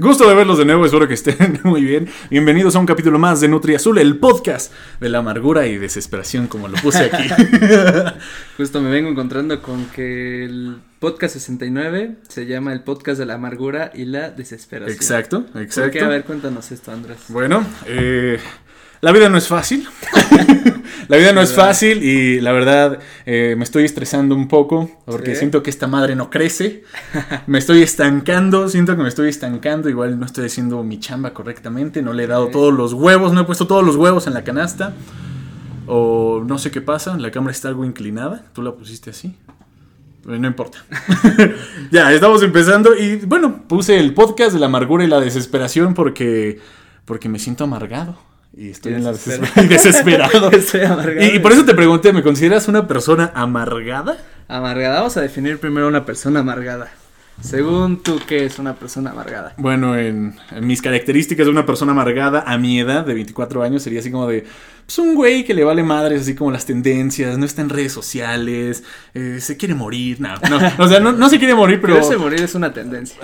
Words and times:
Gusto 0.00 0.28
de 0.28 0.34
verlos 0.36 0.58
de 0.58 0.64
nuevo, 0.64 0.86
espero 0.86 1.08
que 1.08 1.14
estén 1.14 1.58
muy 1.64 1.82
bien. 1.82 2.08
Bienvenidos 2.30 2.76
a 2.76 2.78
un 2.78 2.86
capítulo 2.86 3.18
más 3.18 3.40
de 3.40 3.48
Nutri 3.48 3.74
Azul, 3.74 3.98
el 3.98 4.16
podcast 4.18 4.72
de 5.00 5.08
la 5.08 5.18
amargura 5.18 5.66
y 5.66 5.76
desesperación, 5.76 6.46
como 6.46 6.68
lo 6.68 6.76
puse 6.76 7.10
aquí. 7.12 7.28
Justo 8.56 8.80
me 8.80 8.90
vengo 8.90 9.08
encontrando 9.08 9.60
con 9.60 9.86
que 9.86 10.44
el 10.44 10.76
podcast 11.00 11.34
69 11.34 12.14
se 12.28 12.46
llama 12.46 12.72
el 12.72 12.84
podcast 12.84 13.18
de 13.18 13.26
la 13.26 13.34
amargura 13.34 13.90
y 13.92 14.04
la 14.04 14.30
desesperación. 14.30 14.94
Exacto, 14.94 15.46
exacto. 15.56 15.98
¿Por 15.98 16.06
A 16.06 16.10
ver, 16.10 16.22
cuéntanos 16.22 16.70
esto, 16.70 16.92
Andrés. 16.92 17.18
Bueno, 17.26 17.66
eh, 17.86 18.38
la 19.00 19.12
vida 19.12 19.28
no 19.28 19.38
es 19.38 19.48
fácil. 19.48 19.88
la 21.08 21.16
vida 21.16 21.32
no 21.32 21.40
es 21.40 21.52
fácil 21.52 22.02
y 22.02 22.40
la 22.40 22.52
verdad 22.52 22.98
eh, 23.26 23.54
me 23.56 23.64
estoy 23.64 23.84
estresando 23.84 24.34
un 24.34 24.48
poco 24.48 24.90
porque 25.04 25.34
siento 25.36 25.62
que 25.62 25.70
esta 25.70 25.86
madre 25.86 26.16
no 26.16 26.30
crece. 26.30 26.84
Me 27.46 27.58
estoy 27.58 27.82
estancando, 27.82 28.68
siento 28.68 28.96
que 28.96 29.02
me 29.02 29.08
estoy 29.08 29.28
estancando. 29.28 29.88
Igual 29.88 30.18
no 30.18 30.26
estoy 30.26 30.46
haciendo 30.46 30.82
mi 30.82 30.98
chamba 30.98 31.32
correctamente. 31.32 32.02
No 32.02 32.12
le 32.12 32.24
he 32.24 32.26
dado 32.26 32.48
todos 32.48 32.74
los 32.74 32.92
huevos, 32.92 33.32
no 33.32 33.42
he 33.42 33.44
puesto 33.44 33.66
todos 33.66 33.84
los 33.84 33.96
huevos 33.96 34.26
en 34.26 34.34
la 34.34 34.44
canasta. 34.44 34.94
O 35.86 36.42
no 36.46 36.58
sé 36.58 36.70
qué 36.70 36.82
pasa, 36.82 37.16
la 37.16 37.30
cámara 37.30 37.52
está 37.52 37.68
algo 37.68 37.84
inclinada. 37.84 38.44
Tú 38.52 38.62
la 38.62 38.72
pusiste 38.72 39.10
así. 39.10 39.36
No 40.24 40.46
importa. 40.46 40.84
ya, 41.90 42.12
estamos 42.12 42.42
empezando 42.42 42.94
y 42.94 43.16
bueno, 43.16 43.62
puse 43.66 43.98
el 43.98 44.12
podcast 44.12 44.52
de 44.52 44.58
la 44.58 44.66
amargura 44.66 45.02
y 45.02 45.06
la 45.06 45.20
desesperación 45.20 45.94
porque, 45.94 46.60
porque 47.06 47.30
me 47.30 47.38
siento 47.38 47.64
amargado. 47.64 48.27
Y 48.56 48.70
estoy 48.70 48.94
en 48.94 49.04
la 49.04 49.12
desesperado. 49.68 50.50
y, 51.20 51.38
por 51.38 51.52
eso 51.52 51.64
te 51.64 51.74
pregunté, 51.74 52.12
¿me 52.12 52.22
consideras 52.22 52.68
una 52.68 52.86
persona 52.86 53.30
amargada? 53.34 54.18
Amargada, 54.48 54.96
vamos 54.96 55.16
a 55.16 55.20
definir 55.20 55.58
primero 55.58 55.86
una 55.88 56.04
persona 56.04 56.40
amargada. 56.40 56.88
Según 57.40 58.02
tú, 58.02 58.20
¿qué 58.26 58.44
es 58.44 58.58
una 58.58 58.74
persona 58.74 59.10
amargada? 59.10 59.54
Bueno, 59.58 59.96
en, 59.96 60.34
mis 60.60 60.82
características 60.82 61.46
de 61.46 61.52
una 61.52 61.64
persona 61.64 61.92
amargada 61.92 62.42
a 62.44 62.58
mi 62.58 62.80
edad 62.80 63.06
de 63.06 63.14
24 63.14 63.62
años 63.62 63.82
sería 63.82 64.00
así 64.00 64.10
como 64.10 64.26
de, 64.26 64.44
pues 64.84 64.98
un 64.98 65.14
güey 65.14 65.44
que 65.44 65.54
le 65.54 65.62
vale 65.62 65.84
madres, 65.84 66.22
así 66.22 66.34
como 66.34 66.50
las 66.50 66.66
tendencias, 66.66 67.38
no 67.38 67.46
está 67.46 67.62
en 67.62 67.68
redes 67.68 67.92
sociales, 67.92 68.82
eh, 69.14 69.38
se 69.40 69.56
quiere 69.56 69.74
morir, 69.74 70.20
no, 70.20 70.30
no, 70.50 70.56
o 70.78 70.88
sea, 70.88 70.98
no, 70.98 71.28
se 71.28 71.38
quiere 71.38 71.54
morir, 71.54 71.80
pero... 71.80 71.94
Quererse 72.00 72.16
morir 72.16 72.42
es 72.42 72.56
una 72.56 72.72
tendencia. 72.72 73.18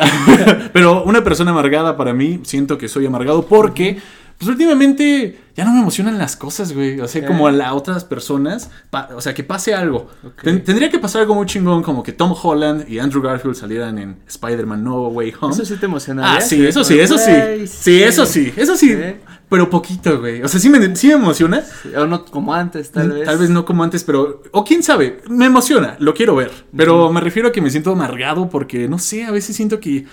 pero 0.73 1.03
una 1.03 1.25
persona 1.25 1.51
amargada 1.51 1.97
para 1.97 2.15
mí, 2.15 2.41
siento 2.45 2.79
que 2.79 2.87
soy 2.87 3.07
amargado 3.07 3.47
porque 3.47 3.99
pues 4.45 4.53
últimamente 4.53 5.39
ya 5.57 5.65
no 5.65 5.73
me 5.73 5.81
emocionan 5.81 6.19
las 6.19 6.37
cosas, 6.37 6.75
güey. 6.75 7.01
O 7.01 7.09
sea, 7.09 7.27
como 7.27 7.47
a 7.47 7.53
las 7.53 7.73
otras 7.73 8.05
personas. 8.05 8.71
o 9.15 9.21
sea, 9.23 9.33
que 9.33 9.43
pase 9.43 9.75
algo. 9.75 10.11
tendría 10.43 10.91
que 10.91 10.99
pasar 10.99 11.23
algo 11.23 11.35
muy 11.35 11.47
chingón, 11.47 11.83
como 11.83 12.03
que 12.03 12.13
Tom 12.13 12.35
Holland 12.41 12.87
y 12.87 12.99
Andrew 12.99 13.23
Garfield 13.23 13.57
salieran 13.57 13.99
en 13.99 14.17
Spider-Man 14.27 14.85
No 14.85 15.09
Way 15.09 15.33
Home. 15.41 15.55
Eso 15.55 15.65
sí 15.65 15.77
te 15.77 15.87
emocionaría. 15.87 16.37
Ah, 16.37 16.41
sí, 16.43 16.65
eso 16.67 16.85
sí, 16.85 16.99
eso 16.99 17.17
sí. 17.17 17.67
Sí, 17.67 18.03
eso 18.03 18.27
sí, 18.27 18.53
eso 18.55 18.77
sí. 18.77 18.95
Pero 19.49 19.71
poquito, 19.71 20.21
güey. 20.21 20.43
O 20.43 20.49
sea, 20.49 20.61
sí 20.61 20.69
me, 20.69 20.95
sí 20.95 21.07
me 21.09 21.15
emociona. 21.15 21.63
o 21.97 22.07
no 22.07 22.27
como 22.27 22.53
antes, 22.53 22.91
tal 22.91 23.13
vez. 23.13 23.25
Tal 23.25 23.39
vez 23.39 23.49
no 23.49 23.65
como 23.65 23.83
antes, 23.83 24.05
pero. 24.05 24.43
O 24.51 24.63
quién 24.63 24.83
sabe, 24.83 25.23
me 25.31 25.47
emociona, 25.47 25.97
lo 26.01 26.13
quiero 26.13 26.37
ver. 26.37 26.51
Pero 26.77 27.11
me 27.11 27.23
refiero 27.23 27.49
a 27.49 27.53
que 27.53 27.63
me 27.63 27.71
siento 27.71 27.93
amargado 27.93 28.51
porque, 28.51 28.89
no 28.89 28.99
sé, 28.99 29.25
a 29.25 29.31
veces 29.31 29.57
siento 29.57 29.81
que 29.81 30.05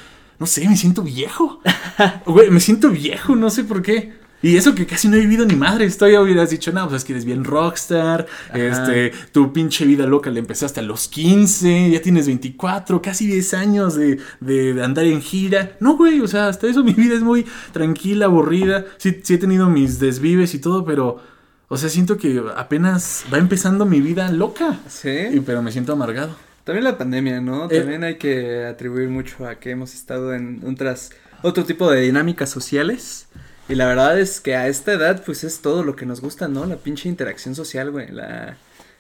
no 0.42 0.48
sé, 0.48 0.68
me 0.68 0.76
siento 0.76 1.04
viejo. 1.04 1.60
Güey, 2.26 2.50
me 2.50 2.60
siento 2.60 2.90
viejo, 2.90 3.36
no 3.36 3.52
sé 3.52 3.64
por 3.64 3.84
qué. 3.84 4.21
Y 4.44 4.58
eso 4.58 4.74
que 4.74 4.86
casi 4.86 5.08
no 5.08 5.18
he 5.18 5.20
vivido 5.20 5.46
ni 5.46 5.56
madre. 5.56 5.86
Estoy 5.86 6.18
hubieras 6.18 6.50
dicho, 6.50 6.72
no, 6.72 6.88
pues 6.88 7.02
es 7.02 7.06
que 7.06 7.14
eres 7.14 7.26
bien 7.26 7.44
rockstar. 7.44 8.26
Este, 8.54 9.12
tu 9.32 9.54
pinche 9.54 9.86
vida 9.86 10.06
loca 10.08 10.30
le 10.30 10.40
empezaste 10.40 10.80
a 10.80 10.84
los 10.84 11.08
15, 11.08 11.92
ya 11.92 12.02
tienes 12.02 12.26
24, 12.26 13.02
casi 13.02 13.28
10 13.28 13.54
años 13.54 13.96
de, 13.96 14.20
de, 14.40 14.84
andar 14.84 15.06
en 15.06 15.22
gira. 15.22 15.74
No, 15.80 15.96
güey, 15.96 16.22
o 16.22 16.28
sea, 16.28 16.48
hasta 16.48 16.68
eso 16.68 16.84
mi 16.84 16.94
vida 16.94 17.16
es 17.16 17.22
muy 17.22 17.46
tranquila, 17.72 18.26
aburrida. 18.26 18.86
Sí, 18.98 19.20
sí 19.22 19.36
he 19.36 19.38
tenido 19.38 19.70
mis 19.70 20.00
desvives 20.00 20.56
y 20.56 20.60
todo, 20.60 20.86
pero, 20.86 21.22
o 21.68 21.78
sea, 21.78 21.90
siento 21.90 22.18
que 22.18 22.42
apenas 22.56 23.26
va 23.32 23.38
empezando 23.38 23.86
mi 23.86 24.02
vida 24.02 24.32
loca. 24.32 24.80
Sí. 24.88 25.42
pero 25.46 25.62
me 25.62 25.72
siento 25.72 25.94
amargado. 25.94 26.36
También 26.64 26.84
la 26.84 26.98
pandemia, 26.98 27.42
¿no? 27.42 27.66
Eh, 27.66 27.80
También 27.80 28.04
hay 28.04 28.18
que 28.18 28.66
atribuir 28.66 29.10
mucho 29.10 29.48
a 29.48 29.56
que 29.56 29.72
hemos 29.72 29.94
estado 29.94 30.34
en 30.34 30.62
otras, 30.66 31.12
otro 31.42 31.64
tipo 31.64 31.90
de 31.92 32.02
dinámicas 32.02 32.50
sociales. 32.50 33.28
Y 33.68 33.76
la 33.76 33.88
verdad 33.88 34.20
es 34.20 34.42
que 34.42 34.56
a 34.56 34.68
esta 34.68 34.94
edad, 34.94 35.24
pues 35.26 35.44
es 35.44 35.62
todo 35.62 35.84
lo 35.84 35.96
que 35.96 36.06
nos 36.06 36.22
gusta, 36.22 36.48
¿no? 36.48 36.66
La 36.66 36.78
pinche 36.78 37.08
interacción 37.10 37.56
social, 37.56 37.92
güey. 37.92 38.10
La, 38.12 38.58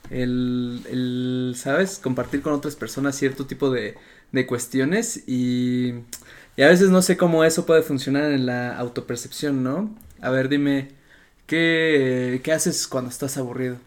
el, 0.09 0.85
el, 0.89 1.53
¿sabes? 1.57 1.99
Compartir 1.99 2.41
con 2.41 2.53
otras 2.53 2.75
personas 2.75 3.15
cierto 3.17 3.45
tipo 3.47 3.69
de, 3.71 3.97
de 4.31 4.45
cuestiones 4.47 5.23
y, 5.27 5.93
y 6.55 6.61
a 6.63 6.67
veces 6.67 6.89
no 6.89 7.01
sé 7.01 7.17
cómo 7.17 7.43
eso 7.43 7.65
puede 7.65 7.83
funcionar 7.83 8.31
en 8.31 8.45
la 8.45 8.77
autopercepción, 8.77 9.63
¿no? 9.63 9.95
A 10.21 10.29
ver, 10.29 10.49
dime, 10.49 10.89
¿qué, 11.47 12.41
qué 12.43 12.53
haces 12.53 12.87
cuando 12.87 13.09
estás 13.11 13.37
aburrido? 13.37 13.77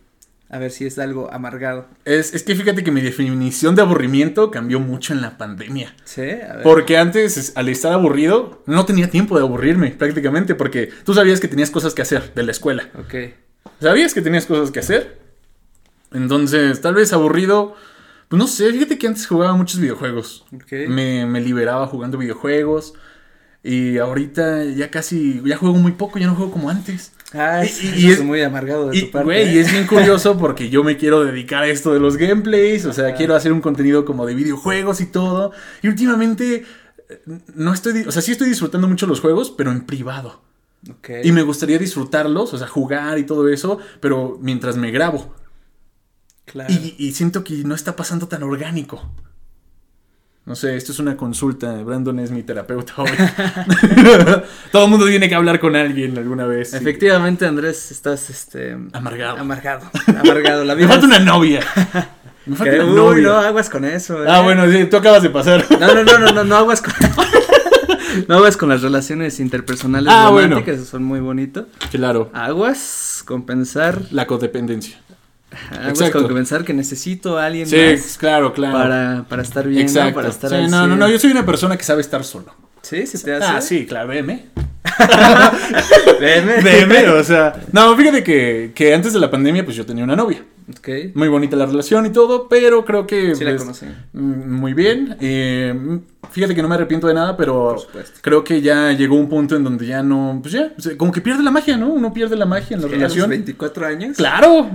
A 0.54 0.59
ver 0.60 0.70
si 0.70 0.87
es 0.87 1.00
algo 1.00 1.32
amargado. 1.32 1.88
Es, 2.04 2.32
es, 2.32 2.44
que 2.44 2.54
fíjate 2.54 2.84
que 2.84 2.92
mi 2.92 3.00
definición 3.00 3.75
de 3.75 3.82
aburrimiento 3.82 4.53
cambió 4.53 4.78
mucho 4.78 5.12
en 5.12 5.20
la 5.20 5.37
pandemia. 5.37 5.97
Sí, 6.04 6.20
a 6.20 6.54
ver. 6.54 6.62
Porque 6.62 6.97
antes, 6.97 7.54
al 7.56 7.69
estar 7.69 7.92
aburrido, 7.92 8.62
no 8.66 8.84
tenía 8.87 9.10
tiempo 9.10 9.37
de 9.37 9.42
aburrirme 9.42 9.91
prácticamente, 9.91 10.54
porque 10.54 10.91
tú 11.03 11.12
sabías 11.12 11.41
que 11.41 11.48
tenías 11.48 11.72
cosas 11.72 11.92
que 11.92 12.03
hacer 12.03 12.32
de 12.34 12.44
la 12.44 12.53
escuela. 12.53 12.88
Ok. 12.97 13.34
Sabías 13.81 14.15
que 14.15 14.22
tenías 14.22 14.47
cosas 14.47 14.70
que 14.70 14.78
hacer. 14.78 15.19
Entonces, 16.12 16.81
tal 16.81 16.94
vez 16.94 17.12
aburrido. 17.12 17.75
Pues 18.28 18.38
no 18.38 18.47
sé, 18.47 18.71
fíjate 18.71 18.97
que 18.97 19.09
antes 19.09 19.26
jugaba 19.26 19.56
muchos 19.56 19.81
videojuegos. 19.81 20.44
Okay. 20.54 20.86
Me, 20.86 21.26
me 21.26 21.41
liberaba 21.41 21.88
jugando 21.88 22.16
videojuegos. 22.16 22.94
Y 23.65 23.98
ahorita 23.98 24.62
ya 24.66 24.88
casi, 24.88 25.42
ya 25.44 25.56
juego 25.56 25.78
muy 25.78 25.92
poco, 25.92 26.21
ya 26.21 26.28
no 26.28 26.36
juego 26.36 26.53
como 26.53 26.71
antes. 26.71 27.12
Ah, 27.34 27.65
y, 27.65 28.11
es 28.11 28.22
muy 28.22 28.43
amargado 28.43 28.91
de 28.91 29.00
tu 29.00 29.11
parte. 29.11 29.25
Güey, 29.25 29.56
y 29.56 29.59
es 29.59 29.71
bien 29.71 29.87
curioso 29.87 30.39
porque 30.39 30.71
yo 30.71 30.84
me 30.84 30.97
quiero 30.97 31.25
dedicar 31.25 31.65
a 31.65 31.67
esto 31.67 31.93
de 31.93 31.99
los 31.99 32.17
gameplays, 32.17 32.84
o 32.87 32.93
sea, 32.93 33.15
quiero 33.15 33.34
hacer 33.34 33.53
un 33.53 33.61
contenido 33.61 34.05
como 34.05 34.25
de 34.25 34.34
videojuegos 34.34 35.00
y 35.00 35.06
todo. 35.06 35.53
Y 35.83 35.89
últimamente 35.89 36.65
eh, 37.09 37.22
no 37.55 37.75
estoy, 37.75 38.03
o 38.06 38.12
sea, 38.12 38.22
sí 38.22 38.33
estoy 38.33 38.49
disfrutando 38.49 38.87
mucho 38.87 39.06
los 39.06 39.21
juegos, 39.21 39.50
pero 39.50 39.72
en 39.72 39.84
privado. 39.84 40.43
Okay. 40.99 41.22
Y 41.25 41.33
me 41.33 41.43
gustaría 41.43 41.78
disfrutarlos, 41.78 42.55
o 42.55 42.59
sea, 42.59 42.69
jugar 42.69 43.19
y 43.19 43.25
todo 43.25 43.49
eso, 43.49 43.78
pero 44.01 44.39
mientras 44.41 44.77
me 44.77 44.91
grabo. 44.91 45.34
Claro. 46.45 46.72
y 46.72 47.12
siento 47.12 47.43
que 47.43 47.55
no 47.65 47.75
está 47.75 47.97
pasando 47.97 48.28
tan 48.28 48.43
orgánico. 48.43 49.11
No 50.47 50.55
sé, 50.55 50.77
esto 50.77 50.93
es 50.93 50.99
una 50.99 51.16
consulta. 51.16 51.72
Brandon 51.82 52.19
es 52.19 52.31
mi 52.31 52.43
terapeuta 52.43 52.93
hoy. 52.99 53.09
Todo 54.72 54.84
el 54.84 54.91
mundo 54.91 55.06
tiene 55.06 55.27
que 55.27 55.34
hablar 55.34 55.59
con 55.59 55.75
alguien 55.75 56.19
alguna 56.19 56.44
vez. 56.44 56.75
Efectivamente, 56.75 57.47
Andrés, 57.47 57.91
estás 57.91 58.28
este 58.28 58.77
amargado. 58.93 59.38
Amargado. 59.38 59.91
Amargado. 60.06 60.65
La 60.65 60.75
vida 60.75 60.87
Me 60.87 60.93
falta 60.93 61.06
una 61.06 61.19
novia. 61.19 61.60
Me 62.47 62.56
falta 62.56 62.75
una 62.84 62.94
novia. 62.94 63.22
no, 63.22 63.37
aguas 63.38 63.71
con 63.71 63.87
eso. 63.87 64.19
Ah, 64.28 64.41
¿eh? 64.41 64.43
bueno, 64.43 64.71
sí, 64.71 64.84
tú 64.84 64.99
acabas 64.99 65.22
de 65.22 65.31
pasar. 65.31 65.65
No, 65.81 65.94
no, 65.94 66.04
no, 66.04 66.19
no, 66.19 66.33
no, 66.33 66.44
no 66.44 66.56
aguas 66.56 66.83
con 66.83 66.93
No 68.28 68.34
aguas 68.34 68.59
con 68.59 68.69
las 68.69 68.83
relaciones 68.83 69.41
interpersonales 69.41 70.12
ah, 70.12 70.27
románticas, 70.28 70.77
bueno. 70.77 70.84
son 70.84 71.04
muy 71.04 71.21
bonitos. 71.21 71.69
Claro. 71.91 72.31
Aguas 72.34 73.22
con 73.25 73.47
pensar 73.47 74.03
la 74.10 74.27
codependencia. 74.27 74.99
Exacto. 75.88 76.19
con 76.19 76.28
que 76.28 76.34
pensar 76.34 76.65
que 76.65 76.75
necesito 76.75 77.38
a 77.38 77.47
alguien 77.47 77.66
sí, 77.66 77.76
claro, 78.19 78.53
claro. 78.53 78.78
Para, 78.78 79.25
para 79.28 79.42
estar 79.42 79.66
bien, 79.66 79.82
Exacto. 79.82 80.15
Para 80.15 80.28
estar 80.28 80.50
sí, 80.50 80.56
no, 80.69 80.87
no, 80.87 80.97
no, 80.97 81.09
yo 81.09 81.19
soy 81.19 81.31
una 81.31 81.47
persona 81.47 81.76
que 81.76 81.84
sabe 81.84 82.00
estar 82.00 82.25
solo. 82.25 82.54
Sí, 82.82 83.06
sí 83.06 83.22
te 83.22 83.34
hace. 83.34 83.47
Ah, 83.47 83.60
sí, 83.60 83.87
claro, 83.87 84.09
veme. 84.09 84.47
veme. 86.20 86.60
Veme, 86.62 87.09
o 87.09 87.25
sea. 87.25 87.54
No, 87.72 87.97
fíjate 87.97 88.22
que, 88.22 88.72
que 88.75 88.94
antes 88.94 89.12
de 89.12 89.20
la 89.20 89.31
pandemia, 89.31 89.65
pues 89.65 89.76
yo 89.76 89.87
tenía 89.87 90.04
una 90.04 90.16
novia. 90.16 90.44
Okay. 90.78 91.12
Muy 91.14 91.28
bonita 91.28 91.56
la 91.56 91.66
relación 91.66 92.06
y 92.06 92.10
todo, 92.10 92.48
pero 92.48 92.84
creo 92.84 93.06
que... 93.06 93.34
Sí, 93.34 93.44
la 93.44 93.50
pues, 93.50 93.62
conocí. 93.62 93.86
Mm, 94.12 94.52
muy 94.58 94.72
bien. 94.72 95.16
Eh, 95.20 96.00
fíjate 96.30 96.54
que 96.54 96.62
no 96.62 96.69
me 96.69 96.75
arrepiento 96.75 97.06
de 97.06 97.14
nada, 97.14 97.36
pero 97.36 97.76
creo 98.22 98.42
que 98.42 98.62
ya 98.62 98.92
llegó 98.92 99.16
un 99.16 99.28
punto 99.28 99.56
en 99.56 99.65
donde 99.65 99.86
ya 99.86 100.03
no... 100.03 100.39
Pues 100.41 100.54
ya, 100.54 100.72
como 100.97 101.12
que 101.12 101.21
pierde 101.21 101.42
la 101.42 101.50
magia, 101.50 101.77
¿no? 101.77 101.89
Uno 101.89 102.15
pierde 102.15 102.36
la 102.36 102.47
magia 102.47 102.77
en 102.77 102.83
la 102.83 102.89
relación. 102.89 103.24
¿A 103.24 103.27
los 103.27 103.30
24 103.30 103.86
años? 103.86 104.16
Claro. 104.16 104.71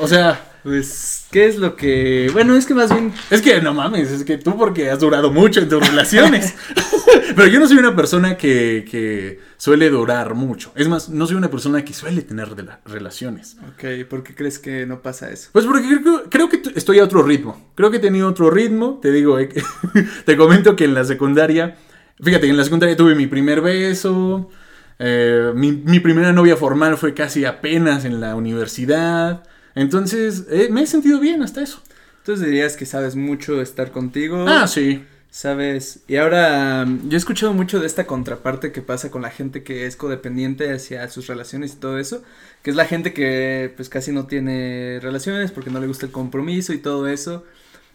o 0.00 0.08
sea... 0.08 0.46
Pues, 0.62 1.24
¿qué 1.30 1.46
es 1.46 1.56
lo 1.56 1.74
que...? 1.74 2.28
Bueno, 2.34 2.54
es 2.54 2.66
que 2.66 2.74
más 2.74 2.92
bien... 2.92 3.14
Es 3.30 3.40
que, 3.40 3.62
no 3.62 3.72
mames, 3.72 4.10
es 4.10 4.24
que 4.24 4.36
tú 4.36 4.58
porque 4.58 4.90
has 4.90 4.98
durado 4.98 5.30
mucho 5.32 5.60
en 5.60 5.70
tus 5.70 5.86
relaciones. 5.88 6.54
Pero 7.36 7.46
yo 7.48 7.60
no 7.60 7.66
soy 7.66 7.78
una 7.78 7.94
persona 7.94 8.36
que, 8.36 8.86
que, 8.90 9.40
suele 9.56 9.90
durar 9.90 10.34
mucho. 10.34 10.72
Es 10.74 10.88
más, 10.88 11.08
no 11.08 11.26
soy 11.26 11.36
una 11.36 11.50
persona 11.50 11.84
que 11.84 11.92
suele 11.92 12.22
tener 12.22 12.48
relaciones. 12.84 13.56
Ok, 13.68 14.08
¿por 14.08 14.22
qué 14.22 14.34
crees 14.34 14.58
que 14.58 14.86
no 14.86 15.02
pasa 15.02 15.30
eso? 15.30 15.50
Pues 15.52 15.64
porque 15.66 15.86
creo, 15.86 16.24
creo 16.30 16.48
que 16.48 16.62
estoy 16.74 16.98
a 16.98 17.04
otro 17.04 17.22
ritmo. 17.22 17.70
Creo 17.74 17.90
que 17.90 17.98
he 17.98 18.00
tenido 18.00 18.28
otro 18.28 18.50
ritmo. 18.50 18.98
Te 19.02 19.12
digo, 19.12 19.38
eh, 19.38 19.48
te 20.24 20.36
comento 20.36 20.76
que 20.76 20.84
en 20.84 20.94
la 20.94 21.04
secundaria... 21.04 21.76
Fíjate, 22.22 22.48
en 22.48 22.56
la 22.56 22.64
secundaria 22.64 22.96
tuve 22.96 23.14
mi 23.14 23.26
primer 23.26 23.62
beso. 23.62 24.50
Eh, 24.98 25.52
mi, 25.54 25.72
mi 25.72 26.00
primera 26.00 26.32
novia 26.34 26.56
formal 26.56 26.98
fue 26.98 27.14
casi 27.14 27.46
apenas 27.46 28.04
en 28.04 28.20
la 28.20 28.34
universidad. 28.34 29.42
Entonces, 29.74 30.46
eh, 30.50 30.68
me 30.70 30.82
he 30.82 30.86
sentido 30.86 31.20
bien 31.20 31.42
hasta 31.42 31.62
eso. 31.62 31.82
Entonces 32.18 32.46
dirías 32.46 32.76
que 32.76 32.84
sabes 32.84 33.16
mucho 33.16 33.62
estar 33.62 33.92
contigo. 33.92 34.44
Ah, 34.46 34.66
sí. 34.66 35.02
¿Sabes? 35.30 36.00
Y 36.08 36.16
ahora 36.16 36.84
yo 37.04 37.12
he 37.12 37.16
escuchado 37.16 37.52
mucho 37.52 37.78
de 37.78 37.86
esta 37.86 38.06
contraparte 38.06 38.72
que 38.72 38.82
pasa 38.82 39.12
con 39.12 39.22
la 39.22 39.30
gente 39.30 39.62
que 39.62 39.86
es 39.86 39.94
codependiente 39.94 40.72
hacia 40.72 41.08
sus 41.08 41.28
relaciones 41.28 41.74
y 41.74 41.76
todo 41.76 41.98
eso, 41.98 42.24
que 42.62 42.70
es 42.70 42.76
la 42.76 42.84
gente 42.84 43.12
que 43.12 43.72
pues 43.76 43.88
casi 43.88 44.10
no 44.10 44.26
tiene 44.26 44.98
relaciones 45.00 45.52
porque 45.52 45.70
no 45.70 45.78
le 45.80 45.86
gusta 45.86 46.06
el 46.06 46.12
compromiso 46.12 46.72
y 46.72 46.78
todo 46.78 47.06
eso. 47.06 47.44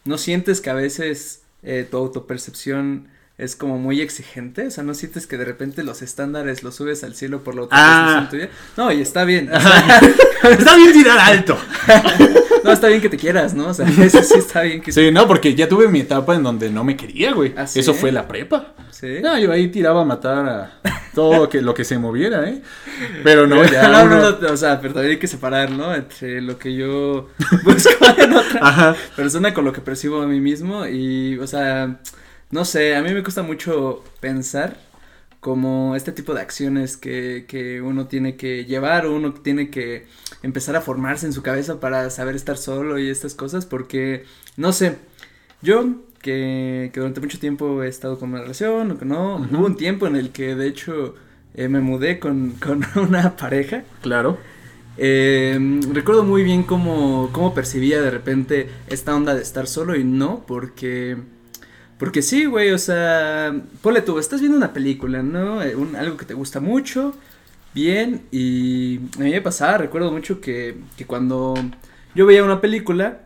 ¿No 0.05 0.17
sientes 0.17 0.61
que 0.61 0.69
a 0.69 0.75
veces 0.75 1.41
eh, 1.63 1.85
tu 1.89 1.97
autopercepción 1.97 3.09
es 3.37 3.57
como 3.57 3.77
muy 3.77 3.99
exigente, 3.99 4.67
o 4.67 4.71
sea, 4.71 4.83
no 4.85 4.93
sientes 4.93 5.27
que 5.27 5.37
de 5.37 5.43
repente 5.43 5.83
los 5.83 6.01
estándares 6.01 6.63
los 6.63 6.75
subes 6.75 7.03
al 7.03 7.15
cielo 7.15 7.43
por 7.43 7.55
la 7.55 7.63
otra 7.63 7.77
ah. 7.79 8.27
tuya. 8.29 8.49
No, 8.77 8.91
y 8.93 9.01
está 9.01 9.25
bien. 9.25 9.49
está 10.43 10.77
bien 10.77 10.93
tirar 10.93 11.19
alto. 11.19 11.57
no, 12.63 12.71
está 12.71 12.87
bien 12.87 13.01
que 13.01 13.09
te 13.09 13.17
quieras, 13.17 13.53
¿no? 13.53 13.67
O 13.67 13.73
sea, 13.73 13.87
eso 14.01 14.23
sí 14.23 14.39
está 14.39 14.61
bien 14.61 14.79
que 14.79 14.93
Sí, 14.93 15.11
no, 15.11 15.27
porque 15.27 15.53
ya 15.53 15.67
tuve 15.67 15.89
mi 15.89 15.99
etapa 15.99 16.33
en 16.33 16.43
donde 16.43 16.69
no 16.69 16.85
me 16.85 16.95
quería, 16.95 17.33
güey. 17.33 17.53
¿Ah, 17.57 17.65
eso 17.65 17.93
fue 17.93 18.13
la 18.13 18.25
prepa. 18.25 18.73
Sí. 18.89 19.17
No, 19.21 19.37
yo 19.37 19.51
ahí 19.51 19.67
tiraba 19.67 20.03
a 20.03 20.05
matar 20.05 20.47
a 20.47 21.01
todo 21.13 21.35
lo 21.35 21.49
que, 21.49 21.61
lo 21.61 21.73
que 21.73 21.83
se 21.83 21.97
moviera, 21.97 22.47
¿eh? 22.47 22.61
Pero 23.21 23.47
no, 23.47 23.65
ya. 23.65 23.89
no, 23.89 24.05
no, 24.05 24.31
no, 24.31 24.49
o 24.49 24.57
sea, 24.57 24.79
pero 24.79 24.97
hay 24.97 25.19
que 25.19 25.27
separar, 25.27 25.71
¿no? 25.71 25.93
Entre 25.93 26.41
lo 26.41 26.57
que 26.57 26.73
yo 26.73 27.31
busco 27.63 28.05
en 28.17 28.31
otra 28.31 28.95
persona 29.13 29.53
con 29.53 29.65
lo 29.65 29.73
que 29.73 29.81
percibo 29.81 30.21
a 30.21 30.25
mí 30.25 30.39
mismo 30.39 30.87
y, 30.87 31.37
o 31.37 31.47
sea 31.47 31.99
no 32.56 32.63
sé, 32.63 32.96
a 32.96 33.02
mí 33.02 33.13
me 33.13 33.22
cuesta 33.22 33.44
mucho 33.44 34.02
pensar 34.22 34.78
como 35.42 35.94
este 35.94 36.13
tipo 36.13 36.34
de 36.34 36.40
acciones 36.40 36.96
que, 36.96 37.44
que 37.50 37.81
uno 37.81 38.07
tiene 38.07 38.38
que 38.38 38.63
llevar 38.63 39.06
o 39.06 39.13
uno 39.13 39.34
tiene 39.34 39.69
que 39.69 40.07
empezar 40.42 40.78
a 40.78 40.81
formarse 40.81 41.25
en 41.25 41.34
su 41.34 41.44
cabeza 41.44 41.81
para 41.81 42.10
saber 42.10 42.34
estar 42.34 42.57
solo 42.57 42.98
y 42.98 43.10
estas 43.10 43.36
cosas 43.36 43.66
porque, 43.66 44.24
no 44.56 44.72
sé, 44.72 44.96
yo 45.62 45.98
que, 46.22 46.92
que 46.94 47.00
durante 47.02 47.19
mucho 47.19 47.40
tiempo 47.40 47.84
he 47.84 47.90
estado 47.90 48.18
con 48.18 48.30
una 48.30 48.40
relación 48.40 48.92
o 48.92 48.98
que 48.98 49.06
no, 49.06 49.36
hubo 49.36 49.66
un 49.66 49.75
tiempo 49.75 50.07
en 50.07 50.16
el 50.16 50.30
que 50.30 50.56
de 50.56 50.69
hecho 50.69 51.16
eh, 51.56 51.68
me 51.68 51.81
mudé 51.81 52.19
con, 52.19 52.52
con 52.66 52.86
una 52.96 53.36
pareja. 53.36 53.84
Claro. 54.02 54.38
Eh, 54.98 55.60
recuerdo 55.92 56.24
muy 56.24 56.44
bien 56.44 56.63
cómo, 56.63 57.31
cómo 57.34 57.54
percibía 57.54 58.02
de 58.02 58.12
repente 58.12 58.69
esta 58.88 59.13
onda 59.13 59.36
de 59.36 59.42
estar 59.42 59.68
solo 59.68 59.98
y 59.98 60.06
no, 60.06 60.46
porque 60.48 61.18
porque 61.97 62.21
sí, 62.21 62.45
güey, 62.45 62.71
o 62.71 62.77
sea, 62.77 63.56
ponle 63.81 64.01
tú, 64.01 64.19
estás 64.19 64.42
viendo 64.42 64.57
una 64.57 64.74
película, 64.74 65.24
¿no? 65.24 65.62
Eh, 65.63 65.75
algo 65.97 66.18
que 66.18 66.25
te 66.25 66.33
gusta 66.33 66.59
mucho, 66.59 67.15
bien, 67.74 68.24
y 68.31 68.97
a 69.18 69.24
mí 69.24 69.31
me 69.31 69.42
pasaba, 69.42 69.77
recuerdo 69.77 70.12
mucho 70.12 70.42
que, 70.42 70.77
que 70.97 71.06
cuando 71.06 71.53
yo 72.13 72.25
veía 72.25 72.44
una 72.44 72.62
película 72.62 73.21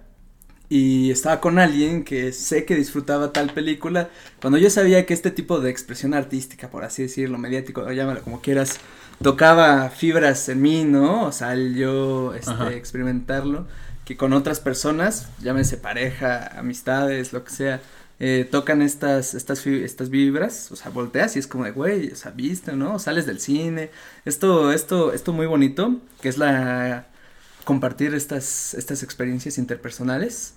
y 0.70 1.10
estaba 1.10 1.42
con 1.42 1.58
alguien 1.58 2.04
que 2.04 2.32
sé 2.32 2.64
que 2.66 2.76
disfrutaba 2.76 3.34
tal 3.34 3.52
película, 3.52 4.10
cuando 4.40 4.60
yo 4.60 4.70
sabía 4.70 5.06
que 5.06 5.16
este 5.16 5.32
tipo 5.32 5.60
de 5.60 5.72
expresión 5.72 6.14
artística, 6.14 6.70
por 6.70 6.84
así 6.84 7.02
decirlo, 7.02 7.40
mediático, 7.40 7.92
llámalo 7.92 8.22
como 8.22 8.42
quieras, 8.42 8.80
tocaba 9.22 9.90
fibras 9.90 10.48
en 10.48 10.62
mí, 10.62 10.84
¿no? 10.84 11.26
O 11.26 11.32
sea, 11.32 11.54
el 11.54 11.76
yo 11.76 12.36
este, 12.36 12.78
experimentarlo, 12.78 13.66
que 14.06 14.16
con 14.16 14.34
otras 14.34 14.60
personas, 14.60 15.28
llámese 15.42 15.78
pareja, 15.78 16.60
amistades, 16.60 17.34
lo 17.34 17.44
que 17.44 17.52
sea, 17.52 17.82
eh, 18.20 18.48
tocan 18.50 18.82
estas, 18.82 19.34
estas, 19.34 19.66
estas 19.66 20.10
vibras, 20.10 20.72
o 20.72 20.76
sea, 20.76 20.92
volteas 20.92 21.36
y 21.36 21.40
es 21.40 21.48
como 21.48 21.64
de, 21.64 21.72
güey, 21.72 22.12
o 22.12 22.16
sea, 22.16 22.32
viste, 22.32 22.74
¿no? 22.74 23.00
Sales 23.00 23.26
del 23.26 23.40
cine, 23.40 23.92
esto, 24.26 24.74
esto, 24.74 25.14
esto 25.14 25.32
muy 25.32 25.46
bonito, 25.46 25.96
que 26.22 26.28
es 26.28 26.38
la, 26.38 27.08
compartir 27.64 28.14
estas, 28.14 28.74
estas 28.74 29.04
experiencias 29.04 29.58
interpersonales, 29.58 30.56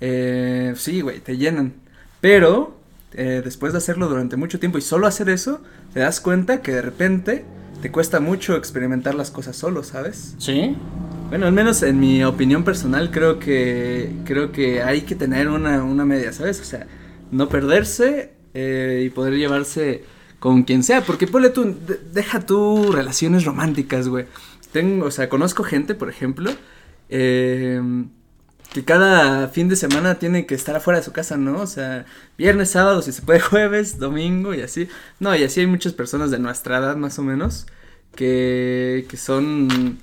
eh, 0.00 0.72
sí, 0.76 1.02
güey, 1.02 1.20
te 1.20 1.36
llenan, 1.36 1.74
pero 2.22 2.78
eh, 3.12 3.42
después 3.44 3.72
de 3.72 3.78
hacerlo 3.78 4.08
durante 4.08 4.36
mucho 4.36 4.58
tiempo 4.58 4.78
y 4.78 4.80
solo 4.80 5.06
hacer 5.06 5.28
eso, 5.28 5.60
te 5.92 6.00
das 6.00 6.20
cuenta 6.20 6.62
que 6.62 6.72
de 6.72 6.82
repente 6.82 7.44
te 7.82 7.90
cuesta 7.90 8.20
mucho 8.20 8.56
experimentar 8.56 9.14
las 9.14 9.30
cosas 9.30 9.56
solo, 9.56 9.82
¿sabes? 9.82 10.34
Sí. 10.38 10.76
Bueno, 11.28 11.46
al 11.46 11.52
menos 11.52 11.82
en 11.82 12.00
mi 12.00 12.24
opinión 12.24 12.64
personal 12.64 13.10
creo 13.10 13.38
que 13.38 14.12
creo 14.24 14.52
que 14.52 14.82
hay 14.82 15.02
que 15.02 15.14
tener 15.14 15.48
una, 15.48 15.82
una 15.82 16.04
media, 16.04 16.32
¿sabes? 16.32 16.60
O 16.60 16.64
sea, 16.64 16.86
no 17.32 17.48
perderse 17.48 18.32
eh, 18.54 19.02
y 19.04 19.10
poder 19.10 19.34
llevarse 19.34 20.04
con 20.38 20.62
quien 20.62 20.84
sea, 20.84 21.02
porque 21.02 21.26
ponle 21.26 21.50
tú, 21.50 21.74
deja 22.12 22.46
tú 22.46 22.92
relaciones 22.92 23.44
románticas, 23.44 24.08
güey. 24.08 24.26
Tengo, 24.70 25.06
o 25.06 25.10
sea, 25.10 25.28
conozco 25.28 25.64
gente, 25.64 25.94
por 25.94 26.08
ejemplo, 26.08 26.52
em, 27.08 28.08
que 28.72 28.84
cada 28.84 29.48
fin 29.48 29.68
de 29.68 29.76
semana 29.76 30.18
tiene 30.18 30.46
que 30.46 30.54
estar 30.54 30.76
afuera 30.76 30.98
de 31.00 31.04
su 31.04 31.12
casa, 31.12 31.36
¿no? 31.36 31.60
O 31.60 31.66
sea, 31.66 32.06
viernes, 32.38 32.70
sábado, 32.70 33.02
si 33.02 33.12
se 33.12 33.22
puede, 33.22 33.40
jueves, 33.50 33.98
domingo 33.98 34.54
y 34.54 34.62
así. 34.62 34.88
No, 35.20 35.34
y 35.36 35.44
así 35.44 35.60
hay 35.60 35.66
muchas 35.66 35.92
personas 35.92 36.30
de 36.30 36.38
nuestra 36.38 36.78
edad, 36.78 36.96
más 36.96 37.18
o 37.18 37.22
menos, 37.22 37.66
que, 38.14 39.06
que 39.08 39.16
son 39.16 39.98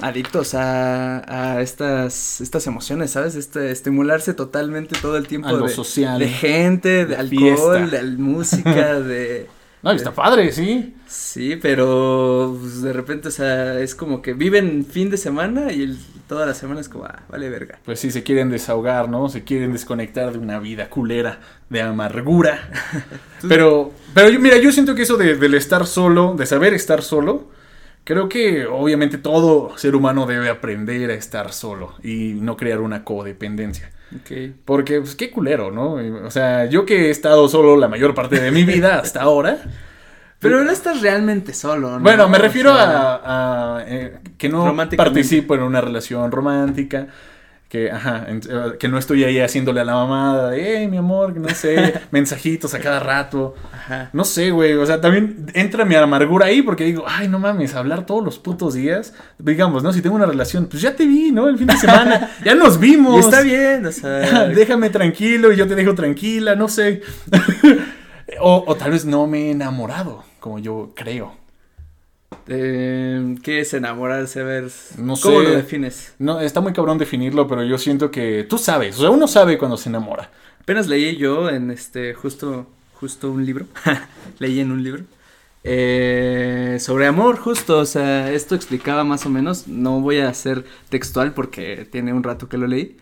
adictos 0.00 0.54
a, 0.54 1.56
a 1.56 1.60
estas, 1.60 2.40
estas 2.40 2.66
emociones, 2.66 3.10
¿sabes? 3.10 3.34
Este, 3.34 3.70
estimularse 3.70 4.34
totalmente 4.34 4.96
todo 5.00 5.16
el 5.16 5.26
tiempo. 5.26 5.56
de, 5.58 5.68
social. 5.68 6.18
De 6.18 6.28
gente, 6.28 7.06
de, 7.06 7.16
alcohol, 7.16 7.90
de 7.90 8.02
música, 8.02 9.00
de... 9.00 9.48
No, 9.82 9.92
está 9.92 10.12
padre, 10.12 10.50
sí. 10.52 10.94
Sí, 11.06 11.56
pero 11.56 12.56
pues, 12.60 12.82
de 12.82 12.92
repente, 12.92 13.28
o 13.28 13.30
sea, 13.30 13.78
es 13.78 13.94
como 13.94 14.22
que 14.22 14.34
viven 14.34 14.84
fin 14.84 15.08
de 15.08 15.16
semana 15.16 15.72
y 15.72 15.96
toda 16.26 16.46
la 16.46 16.54
semana 16.54 16.80
es 16.80 16.88
como, 16.88 17.04
ah, 17.04 17.22
vale 17.28 17.48
verga. 17.48 17.78
Pues 17.84 18.00
sí, 18.00 18.10
se 18.10 18.24
quieren 18.24 18.50
desahogar, 18.50 19.08
¿no? 19.08 19.28
Se 19.28 19.44
quieren 19.44 19.72
desconectar 19.72 20.32
de 20.32 20.38
una 20.38 20.58
vida 20.58 20.90
culera, 20.90 21.40
de 21.70 21.80
amargura. 21.80 22.70
pero, 23.48 23.92
pero 24.14 24.38
mira, 24.40 24.58
yo 24.58 24.72
siento 24.72 24.96
que 24.96 25.02
eso 25.02 25.16
de, 25.16 25.36
del 25.36 25.54
estar 25.54 25.86
solo, 25.86 26.34
de 26.36 26.44
saber 26.44 26.74
estar 26.74 27.02
solo, 27.02 27.46
Creo 28.08 28.26
que 28.26 28.64
obviamente 28.64 29.18
todo 29.18 29.76
ser 29.76 29.94
humano 29.94 30.24
debe 30.24 30.48
aprender 30.48 31.10
a 31.10 31.12
estar 31.12 31.52
solo 31.52 31.92
y 32.02 32.38
no 32.40 32.56
crear 32.56 32.80
una 32.80 33.04
codependencia. 33.04 33.90
Okay. 34.22 34.54
Porque, 34.64 35.00
pues, 35.00 35.14
qué 35.14 35.30
culero, 35.30 35.70
¿no? 35.70 35.98
O 36.24 36.30
sea, 36.30 36.64
yo 36.64 36.86
que 36.86 37.08
he 37.08 37.10
estado 37.10 37.50
solo 37.50 37.76
la 37.76 37.86
mayor 37.86 38.14
parte 38.14 38.40
de 38.40 38.50
mi 38.50 38.64
vida 38.64 38.98
hasta 38.98 39.20
ahora. 39.20 39.58
Pero 40.38 40.64
no 40.64 40.70
estás 40.70 41.02
realmente 41.02 41.52
solo, 41.52 41.98
¿no? 41.98 42.00
Bueno, 42.00 42.30
me 42.30 42.38
refiero 42.38 42.72
a, 42.72 43.84
eh, 43.86 44.16
que 44.38 44.48
no 44.48 44.74
participo 44.96 45.54
en 45.54 45.60
una 45.60 45.82
relación 45.82 46.32
romántica 46.32 47.08
que, 47.68 47.90
ajá, 47.90 48.26
eh, 48.28 48.40
que 48.78 48.88
no 48.88 48.96
estoy 48.96 49.24
ahí 49.24 49.40
haciéndole 49.40 49.80
a 49.80 49.84
la 49.84 49.92
mamada 49.92 50.50
de, 50.50 50.78
hey, 50.78 50.88
mi 50.88 50.96
amor, 50.96 51.36
no 51.36 51.50
sé, 51.50 52.00
mensajitos 52.10 52.72
a 52.72 52.78
cada 52.80 52.98
rato. 52.98 53.54
Ajá. 53.72 54.08
No 54.14 54.24
sé, 54.24 54.50
güey, 54.50 54.72
o 54.72 54.86
sea, 54.86 55.00
también 55.02 55.46
entra 55.52 55.84
mi 55.84 55.94
amargura 55.94 56.46
ahí 56.46 56.62
porque 56.62 56.84
digo, 56.84 57.04
ay, 57.06 57.28
no 57.28 57.38
mames, 57.38 57.74
hablar 57.74 58.06
todos 58.06 58.24
los 58.24 58.38
putos 58.38 58.72
días. 58.72 59.12
Digamos, 59.38 59.82
¿no? 59.82 59.92
Si 59.92 60.00
tengo 60.00 60.16
una 60.16 60.24
relación, 60.24 60.66
pues 60.66 60.80
ya 60.82 60.96
te 60.96 61.06
vi, 61.06 61.30
¿no? 61.30 61.46
El 61.48 61.58
fin 61.58 61.66
de 61.66 61.76
semana, 61.76 62.30
ya 62.44 62.54
nos 62.54 62.80
vimos. 62.80 63.16
Y 63.16 63.20
está 63.20 63.42
bien, 63.42 63.84
o 63.84 63.92
sea. 63.92 64.48
Déjame 64.54 64.88
tranquilo 64.88 65.52
y 65.52 65.56
yo 65.56 65.68
te 65.68 65.74
dejo 65.74 65.94
tranquila, 65.94 66.56
no 66.56 66.68
sé. 66.68 67.02
o, 68.40 68.64
o 68.66 68.74
tal 68.76 68.92
vez 68.92 69.04
no 69.04 69.26
me 69.26 69.48
he 69.48 69.50
enamorado, 69.50 70.24
como 70.40 70.58
yo 70.58 70.92
creo. 70.94 71.47
Eh, 72.46 73.36
¿Qué 73.42 73.60
es 73.60 73.74
enamorarse? 73.74 74.40
A 74.40 74.44
ver, 74.44 74.70
no 74.96 75.14
¿cómo 75.20 75.40
lo 75.40 75.50
defines? 75.50 76.14
No, 76.18 76.40
está 76.40 76.60
muy 76.60 76.72
cabrón 76.72 76.98
definirlo, 76.98 77.46
pero 77.46 77.62
yo 77.62 77.78
siento 77.78 78.10
que 78.10 78.44
tú 78.44 78.58
sabes, 78.58 78.96
o 78.98 79.00
sea, 79.00 79.10
uno 79.10 79.28
sabe 79.28 79.58
cuando 79.58 79.76
se 79.76 79.88
enamora. 79.88 80.30
Apenas 80.60 80.86
leí 80.86 81.16
yo 81.16 81.48
en 81.50 81.70
este, 81.70 82.14
justo, 82.14 82.66
justo 82.94 83.30
un 83.30 83.44
libro, 83.44 83.66
leí 84.38 84.60
en 84.60 84.72
un 84.72 84.82
libro, 84.82 85.04
eh, 85.64 86.78
sobre 86.80 87.06
amor, 87.06 87.36
justo, 87.38 87.78
o 87.78 87.84
sea, 87.84 88.32
esto 88.32 88.54
explicaba 88.54 89.04
más 89.04 89.26
o 89.26 89.30
menos, 89.30 89.68
no 89.68 90.00
voy 90.00 90.18
a 90.18 90.28
hacer 90.28 90.64
textual 90.88 91.34
porque 91.34 91.86
tiene 91.90 92.12
un 92.12 92.22
rato 92.22 92.48
que 92.48 92.58
lo 92.58 92.66
leí, 92.66 92.96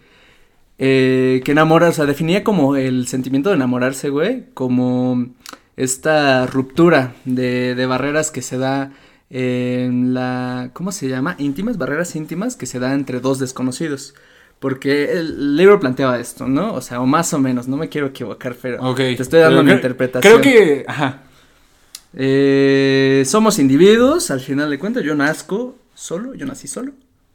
eh, 0.78 1.40
que 1.45 1.52
enamora, 1.52 1.88
o 1.88 1.92
sea, 1.92 2.06
definía 2.06 2.42
como 2.45 2.76
el 2.76 3.06
sentimiento 3.06 3.50
de 3.50 3.56
enamorarse, 3.56 4.11
güey, 4.11 4.45
como 4.54 5.26
esta 5.76 6.47
ruptura 6.47 7.14
de, 7.25 7.75
de 7.75 7.87
barreras 7.87 8.30
que 8.30 8.42
se 8.42 8.59
da 8.59 8.92
en 9.30 10.14
la, 10.14 10.71
¿cómo 10.73 10.92
se 10.92 11.09
llama? 11.09 11.35
Íntimas, 11.38 11.78
barreras 11.78 12.14
íntimas 12.16 12.56
que 12.56 12.66
se 12.66 12.78
dan 12.78 12.92
entre 12.92 13.21
dos 13.21 13.38
desconocidos. 13.38 14.14
Porque 14.59 15.12
el 15.12 15.56
libro 15.56 15.78
planteaba 15.78 16.18
esto, 16.18 16.49
¿no? 16.49 16.73
O 16.73 16.80
sea, 16.80 17.00
o 17.00 17.06
más 17.06 17.35
o 17.35 17.38
menos, 17.38 17.68
no 17.68 17.76
me 17.76 17.88
quiero 17.90 18.06
equivocar, 18.06 18.56
pero 18.61 18.95
te 18.95 19.12
estoy 19.12 19.40
dando 19.40 19.61
una 19.61 19.75
interpretación. 19.75 20.40
Creo 20.40 20.40
que, 20.40 20.85
ajá. 20.88 21.23
Eh, 22.14 23.23
somos 23.26 23.59
individuos, 23.59 24.30
al 24.30 24.40
final 24.40 24.71
de 24.71 24.78
cuentas, 24.78 25.04
yo 25.04 25.14
nazco 25.14 25.76
solo, 25.95 26.35
yo 26.35 26.47
nací 26.47 26.66
solo. 26.66 26.92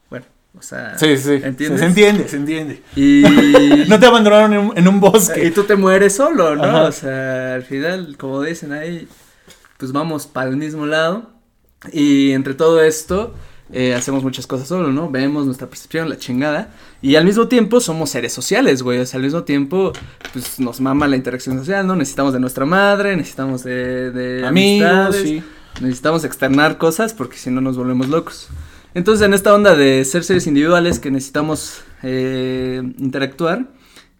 Bueno, 0.09 0.25
o 0.57 0.63
sea, 0.63 0.97
sí, 0.97 1.15
sí, 1.17 1.33
¿entiendes? 1.43 1.79
Se, 1.79 1.85
entiende, 1.85 2.27
se 2.27 2.37
entiende. 2.37 2.81
Y 2.95 3.23
no 3.87 3.99
te 3.99 4.07
abandonaron 4.07 4.73
en 4.75 4.87
un, 4.87 4.99
bosque. 4.99 5.45
Y 5.45 5.51
tú 5.51 5.63
te 5.65 5.75
mueres 5.75 6.15
solo, 6.15 6.55
¿no? 6.55 6.85
O 6.85 6.91
sea, 6.91 7.53
al 7.53 7.63
final, 7.63 8.17
como 8.17 8.41
dicen 8.41 8.73
ahí, 8.73 9.07
pues 9.77 9.91
vamos 9.91 10.25
para 10.25 10.49
el 10.49 10.57
mismo 10.57 10.87
lado. 10.87 11.30
Y 11.91 12.31
entre 12.31 12.53
todo 12.53 12.81
esto, 12.81 13.33
eh, 13.73 13.93
hacemos 13.95 14.23
muchas 14.23 14.47
cosas 14.47 14.67
solo, 14.67 14.91
¿no? 14.91 15.09
Vemos 15.09 15.45
nuestra 15.45 15.67
percepción, 15.67 16.09
la 16.09 16.17
chingada. 16.17 16.73
Y 17.01 17.15
al 17.15 17.25
mismo 17.25 17.47
tiempo 17.47 17.79
somos 17.79 18.09
seres 18.09 18.33
sociales, 18.33 18.83
güey. 18.83 18.99
O 18.99 19.05
sea, 19.05 19.17
al 19.17 19.23
mismo 19.23 19.43
tiempo, 19.43 19.93
pues 20.33 20.59
nos 20.59 20.81
mama 20.81 21.07
la 21.07 21.15
interacción 21.15 21.57
social, 21.57 21.87
¿no? 21.87 21.95
Necesitamos 21.95 22.33
de 22.33 22.39
nuestra 22.39 22.65
madre, 22.65 23.15
necesitamos 23.15 23.63
de, 23.63 24.11
de 24.11 24.45
amigos, 24.45 25.15
sí. 25.15 25.41
necesitamos 25.81 26.23
externar 26.25 26.77
cosas 26.77 27.13
porque 27.13 27.37
si 27.37 27.49
no 27.49 27.61
nos 27.61 27.77
volvemos 27.77 28.09
locos. 28.09 28.49
Entonces, 28.93 29.25
en 29.25 29.33
esta 29.33 29.53
onda 29.53 29.75
de 29.75 30.03
ser 30.03 30.23
seres 30.23 30.47
individuales 30.47 30.99
que 30.99 31.11
necesitamos 31.11 31.81
eh, 32.03 32.81
interactuar, 32.97 33.67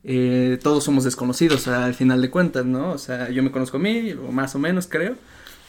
eh, 0.04 0.58
todos 0.64 0.84
somos 0.86 1.04
desconocidos 1.04 1.68
al 1.68 1.94
final 1.94 2.22
de 2.22 2.30
cuentas, 2.30 2.66
¿no? 2.66 2.92
O 2.92 2.98
sea, 2.98 3.30
yo 3.30 3.44
me 3.44 3.52
conozco 3.52 3.78
a 3.78 3.80
mí, 3.82 4.14
o 4.14 4.32
más 4.32 4.56
o 4.56 4.60
menos 4.60 4.88
creo. 4.88 5.16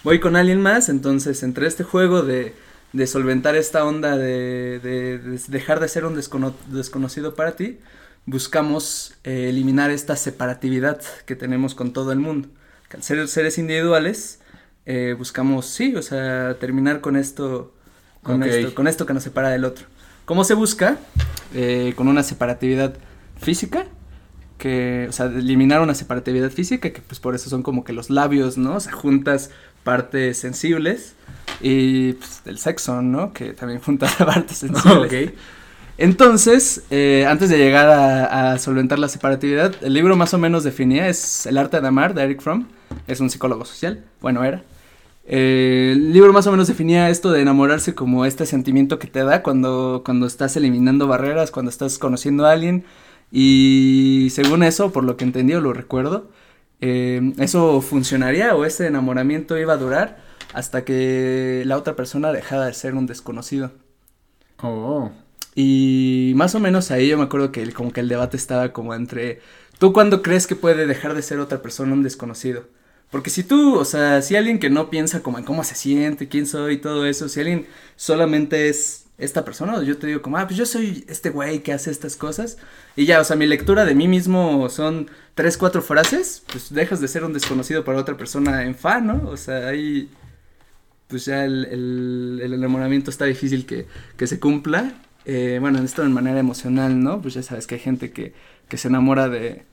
Voy 0.05 0.21
con 0.21 0.37
alguien 0.37 0.61
más, 0.61 0.89
entonces 0.89 1.43
entre 1.43 1.67
este 1.67 1.85
juego 1.85 2.23
de 2.23 2.55
de 2.93 3.07
solventar 3.07 3.57
esta 3.57 3.85
onda 3.85 4.17
de, 4.17 4.79
de, 4.81 5.19
dejar 5.49 5.81
de 5.81 5.89
ser 5.89 6.05
un 6.05 6.15
desconocido 6.15 7.35
para 7.35 7.57
ti, 7.57 7.79
buscamos 8.27 9.15
eh, 9.25 9.49
eliminar 9.49 9.91
esta 9.91 10.15
separatividad 10.17 11.01
que 11.25 11.35
tenemos 11.35 11.75
con 11.75 11.93
todo 11.93 12.13
el 12.13 12.19
mundo. 12.19 12.49
Al 12.93 13.03
ser 13.03 13.27
seres 13.29 13.57
individuales, 13.57 14.41
eh, 14.85 15.15
buscamos, 15.17 15.67
sí, 15.67 15.97
o 15.97 16.03
sea, 16.03 16.59
terminar 16.61 17.01
con 17.01 17.17
esto, 17.17 17.73
con 18.23 18.43
esto, 18.43 18.75
con 18.75 18.87
esto 18.87 19.07
que 19.07 19.15
nos 19.15 19.23
separa 19.23 19.49
del 19.49 19.65
otro. 19.65 19.87
¿Cómo 20.27 20.45
se 20.45 20.53
busca? 20.53 20.99
Eh, 21.55 21.95
con 21.97 22.09
una 22.09 22.23
separatividad 22.23 22.95
física, 23.41 23.87
que, 24.59 25.07
o 25.09 25.13
sea, 25.13 25.27
eliminar 25.27 25.81
una 25.81 25.95
separatividad 25.95 26.51
física, 26.51 26.91
que 26.91 27.01
pues 27.01 27.19
por 27.19 27.35
eso 27.35 27.49
son 27.49 27.63
como 27.63 27.83
que 27.83 27.95
los 27.95 28.11
labios, 28.11 28.59
¿no? 28.59 28.77
O 28.77 28.81
sea, 28.81 28.93
juntas 28.93 29.51
partes 29.85 30.39
sensibles 30.39 31.15
y 31.61 32.15
pues, 32.15 32.43
el 32.45 32.59
sexo, 32.59 33.03
¿no? 33.03 33.33
Que 33.33 33.53
también 33.53 33.81
junta 33.85 34.09
partes 34.19 34.59
sensibles. 34.59 35.31
ok. 35.31 35.35
Entonces, 35.99 36.85
eh, 36.91 37.27
antes 37.29 37.51
de 37.51 37.59
llegar 37.59 37.89
a, 37.89 38.59
solventar 38.59 38.99
la 38.99 39.09
separatividad, 39.09 39.75
el 39.83 39.93
libro 39.93 40.17
más 40.17 40.33
o 40.35 40.39
menos 40.39 40.65
definía, 40.65 41.09
es 41.09 41.47
El 41.47 41.59
arte 41.59 41.81
de 41.81 41.87
amar, 41.87 42.15
de 42.15 42.23
Eric 42.23 42.41
Fromm, 42.41 42.67
es 43.07 43.21
un 43.21 43.31
psicólogo 43.31 43.65
social, 43.65 44.05
bueno, 44.21 44.43
era. 44.43 44.65
Eh, 45.25 45.91
el 45.93 46.13
libro 46.13 46.33
más 46.33 46.47
o 46.47 46.51
menos 46.51 46.67
definía 46.67 47.09
esto 47.11 47.31
de 47.31 47.43
enamorarse 47.43 47.95
como 47.95 48.25
este 48.25 48.47
sentimiento 48.47 48.99
que 48.99 49.07
te 49.07 49.23
da 49.23 49.43
cuando, 49.43 50.03
cuando 50.05 50.27
estás 50.27 50.57
eliminando 50.57 51.07
barreras, 51.07 51.51
cuando 51.51 51.71
estás 51.71 51.99
conociendo 51.99 52.47
a 52.47 52.53
alguien. 52.53 52.85
Y 53.31 54.29
según 54.31 54.63
eso, 54.63 54.93
por 54.93 55.05
lo 55.05 55.17
que 55.17 55.25
entendí 55.25 55.55
o 55.55 55.61
lo 55.61 55.73
recuerdo, 55.73 56.31
eh, 56.83 57.33
eso 57.39 57.81
funcionaría 57.81 58.57
o 58.57 58.65
ese 58.65 58.89
enamoramiento 58.89 59.57
iba 59.57 59.73
a 59.73 59.77
durar 59.77 60.19
hasta 60.53 60.85
que 60.85 61.63
la 61.65 61.79
otra 61.79 61.95
persona 61.95 62.33
dejara 62.33 62.67
de 62.67 62.75
ser 62.75 62.95
un 62.95 63.07
desconocido. 63.07 63.71
Oh. 64.61 65.13
Y 65.55 66.33
más 66.35 66.57
o 66.57 66.61
menos 66.61 66.91
ahí 66.91 67.07
yo 67.07 67.17
me 67.17 67.25
acuerdo 67.25 67.53
que 67.53 67.63
el, 67.63 67.73
como 67.73 67.93
que 67.93 68.01
el 68.01 68.09
debate 68.09 68.37
estaba 68.37 68.73
como 68.73 68.95
entre, 68.95 69.41
¿tú 69.79 69.93
cuándo 69.93 70.23
crees 70.23 70.49
que 70.49 70.57
puede 70.57 70.87
dejar 70.89 71.15
de 71.15 71.23
ser 71.23 71.39
otra 71.39 71.63
persona 71.63 71.93
un 71.93 72.03
desconocido? 72.03 72.65
Porque 73.13 73.31
si 73.31 73.45
tú, 73.45 73.77
o 73.77 73.85
sea, 73.85 74.21
si 74.21 74.35
alguien 74.35 74.59
que 74.59 74.69
no 74.71 74.91
piensa 74.91 75.23
como 75.23 75.39
en 75.39 75.45
cómo 75.45 75.63
se 75.63 75.77
siente, 75.77 76.29
quién 76.29 76.47
soy 76.47 76.75
y 76.75 76.79
todo 76.79 77.07
eso, 77.07 77.29
si 77.29 77.41
alguien 77.41 77.67
solamente 77.95 78.69
es 78.69 79.02
esta 79.25 79.45
persona, 79.45 79.83
yo 79.83 79.97
te 79.99 80.07
digo 80.07 80.23
como, 80.23 80.37
ah, 80.37 80.47
pues 80.47 80.59
yo 80.59 80.67
soy 80.67 81.05
este 81.09 81.31
güey 81.31 81.63
que 81.63 81.73
hace 81.73 81.91
estas 81.91 82.17
cosas, 82.17 82.59
y 82.97 83.05
ya, 83.07 83.21
o 83.21 83.25
sea, 83.25 83.37
mi 83.37 83.47
lectura 83.47 83.85
de 83.85 83.95
mí 83.95 84.09
mismo 84.09 84.69
son 84.69 85.11
tres, 85.35 85.57
cuatro 85.57 85.83
frases, 85.83 86.43
pues 86.51 86.73
dejas 86.73 87.01
de 87.01 87.09
ser 87.09 87.25
un 87.25 87.33
desconocido 87.33 87.85
para 87.85 87.99
otra 87.99 88.17
persona 88.17 88.65
en 88.65 88.75
fan, 88.75 89.07
¿no? 89.07 89.23
O 89.29 89.37
sea, 89.37 89.69
ahí 89.69 90.09
pues 91.13 91.27
ya 91.27 91.45
el, 91.45 92.41
el, 92.43 92.55
enamoramiento 92.55 93.11
está 93.11 93.27
difícil 93.27 93.67
que, 93.67 93.87
que 94.17 94.27
se 94.27 94.41
cumpla. 94.41 94.95
Eh, 95.27 95.59
bueno, 95.61 95.79
esto 95.81 96.01
de 96.03 96.09
manera 96.09 96.41
emocional, 96.41 97.03
¿no? 97.03 97.21
Pues 97.21 97.35
ya 97.35 97.43
sabes 97.43 97.67
que 97.67 97.75
hay 97.75 97.83
gente 97.83 98.13
que, 98.13 98.33
que 98.67 98.79
se 98.79 98.89
enamora 98.89 99.29
de, 99.29 99.65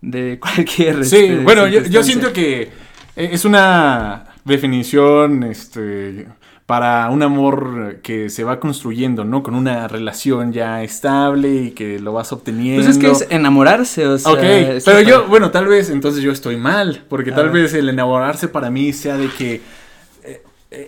de 0.00 0.38
cualquier... 0.40 1.04
Sí, 1.04 1.16
este, 1.16 1.38
bueno, 1.38 1.68
yo, 1.68 1.82
yo, 1.82 2.02
siento 2.02 2.32
que 2.32 2.70
es 3.14 3.44
una 3.44 4.24
definición, 4.44 5.44
este 5.44 6.26
para 6.66 7.10
un 7.10 7.22
amor 7.22 7.98
que 8.02 8.30
se 8.30 8.44
va 8.44 8.60
construyendo, 8.60 9.24
¿no? 9.24 9.42
Con 9.42 9.54
una 9.54 9.88
relación 9.88 10.52
ya 10.52 10.82
estable 10.82 11.54
y 11.54 11.70
que 11.72 11.98
lo 11.98 12.12
vas 12.12 12.32
obteniendo. 12.32 12.82
Pues 12.82 12.96
es 12.96 12.98
que 12.98 13.10
es 13.10 13.26
enamorarse, 13.30 14.06
o 14.06 14.18
sea. 14.18 14.32
Ok, 14.32 14.82
pero 14.84 15.00
yo, 15.00 15.26
bueno, 15.26 15.50
tal 15.50 15.66
vez 15.66 15.90
entonces 15.90 16.22
yo 16.22 16.32
estoy 16.32 16.56
mal, 16.56 17.04
porque 17.08 17.32
tal 17.32 17.50
vez 17.50 17.74
el 17.74 17.88
enamorarse 17.88 18.48
para 18.48 18.70
mí 18.70 18.92
sea 18.92 19.16
de 19.16 19.28
que 19.28 19.60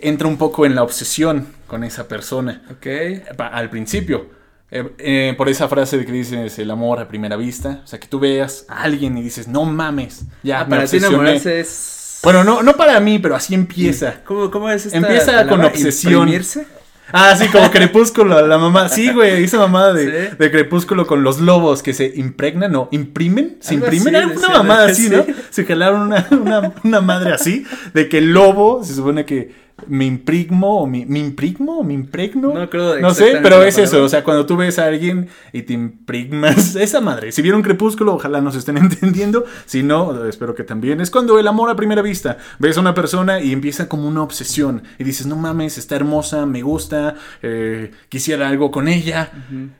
entra 0.01 0.27
un 0.27 0.37
poco 0.37 0.65
en 0.65 0.75
la 0.75 0.83
obsesión 0.83 1.47
con 1.67 1.83
esa 1.83 2.07
persona. 2.07 2.63
Ok. 2.71 2.87
Al 3.37 3.69
principio. 3.69 4.27
Eh, 4.71 4.89
eh, 4.97 5.33
por 5.37 5.47
esa 5.47 5.67
frase 5.67 5.97
de 5.97 6.05
que 6.05 6.11
dices 6.11 6.57
el 6.59 6.71
amor 6.71 6.99
a 6.99 7.07
primera 7.07 7.35
vista. 7.35 7.81
O 7.83 7.87
sea, 7.87 7.99
que 7.99 8.07
tú 8.07 8.19
veas 8.19 8.65
a 8.67 8.83
alguien 8.83 9.17
y 9.17 9.21
dices, 9.21 9.47
no 9.47 9.65
mames. 9.65 10.25
Ya, 10.43 10.61
ah, 10.61 10.67
para 10.67 10.85
ti 10.85 10.97
enamorarse 10.97 11.59
es. 11.59 12.01
Bueno, 12.25 12.43
no, 12.43 12.63
no 12.63 12.73
para 12.75 12.99
mí, 12.99 13.19
pero 13.19 13.35
así 13.35 13.53
empieza. 13.53 14.21
¿Cómo, 14.25 14.49
cómo 14.49 14.67
es 14.71 14.87
esta 14.87 14.97
Empieza 14.97 15.47
con 15.47 15.63
obsesión. 15.63 16.27
Ah, 17.13 17.35
sí, 17.37 17.47
como 17.49 17.69
Crepúsculo, 17.69 18.47
la 18.47 18.57
mamá. 18.57 18.89
Sí, 18.89 19.09
güey, 19.13 19.43
esa 19.43 19.59
mamada 19.59 19.93
de, 19.93 20.31
de, 20.31 20.51
Crepúsculo 20.51 21.05
con 21.05 21.21
los 21.23 21.39
lobos 21.39 21.83
que 21.83 21.93
se 21.93 22.11
impregnan, 22.15 22.71
no, 22.71 22.89
imprimen, 22.91 23.57
se 23.59 23.75
imprimen. 23.75 24.15
una 24.15 24.49
mamada 24.49 24.87
así, 24.87 25.07
¿no? 25.09 25.23
Se 25.51 25.65
jalaron 25.65 26.01
una, 26.01 26.27
una, 26.31 26.73
una 26.83 27.01
madre 27.01 27.31
así, 27.31 27.63
de 27.93 28.09
que 28.09 28.17
el 28.17 28.33
lobo 28.33 28.83
se 28.83 28.95
supone 28.95 29.23
que 29.23 29.53
me 29.87 30.05
imprigmo 30.05 30.81
o 30.81 30.87
me, 30.87 30.99
imprigmo 30.99 31.79
o 31.79 31.83
me 31.83 31.93
impregno. 31.93 32.53
No, 32.53 32.69
creo 32.69 32.99
no 32.99 33.13
sé, 33.13 33.39
pero 33.43 33.61
es 33.63 33.77
eso. 33.77 34.03
O 34.03 34.09
sea, 34.09 34.23
cuando 34.23 34.45
tú 34.45 34.55
ves 34.55 34.79
a 34.79 34.85
alguien 34.85 35.27
y 35.51 35.63
te 35.63 35.73
imprigmas, 35.73 36.75
esa 36.75 37.01
madre. 37.01 37.31
Si 37.31 37.41
vieron 37.41 37.61
Crepúsculo, 37.61 38.15
ojalá 38.15 38.41
nos 38.41 38.55
estén 38.55 38.77
entendiendo. 38.79 39.45
Si 39.65 39.83
no, 39.83 40.25
espero 40.25 40.55
que 40.55 40.63
también. 40.63 41.01
Es 41.01 41.11
cuando 41.11 41.37
el 41.39 41.47
amor 41.47 41.69
a 41.69 41.75
primera 41.75 42.01
vista. 42.01 42.37
Ves 42.57 42.77
a 42.77 42.81
una 42.81 42.93
persona 42.93 43.41
y 43.41 43.51
empieza 43.51 43.89
como 43.89 44.07
una 44.07 44.23
obsesión. 44.23 44.83
Y 44.97 45.03
dices, 45.03 45.27
no 45.27 45.35
mames, 45.35 45.77
está 45.77 45.95
hermosa, 45.95 46.45
me 46.45 46.61
gusta, 46.61 47.15
eh, 47.41 47.91
quisiera 48.09 48.47
algo 48.47 48.71
con 48.71 48.87
ella. 48.87 49.31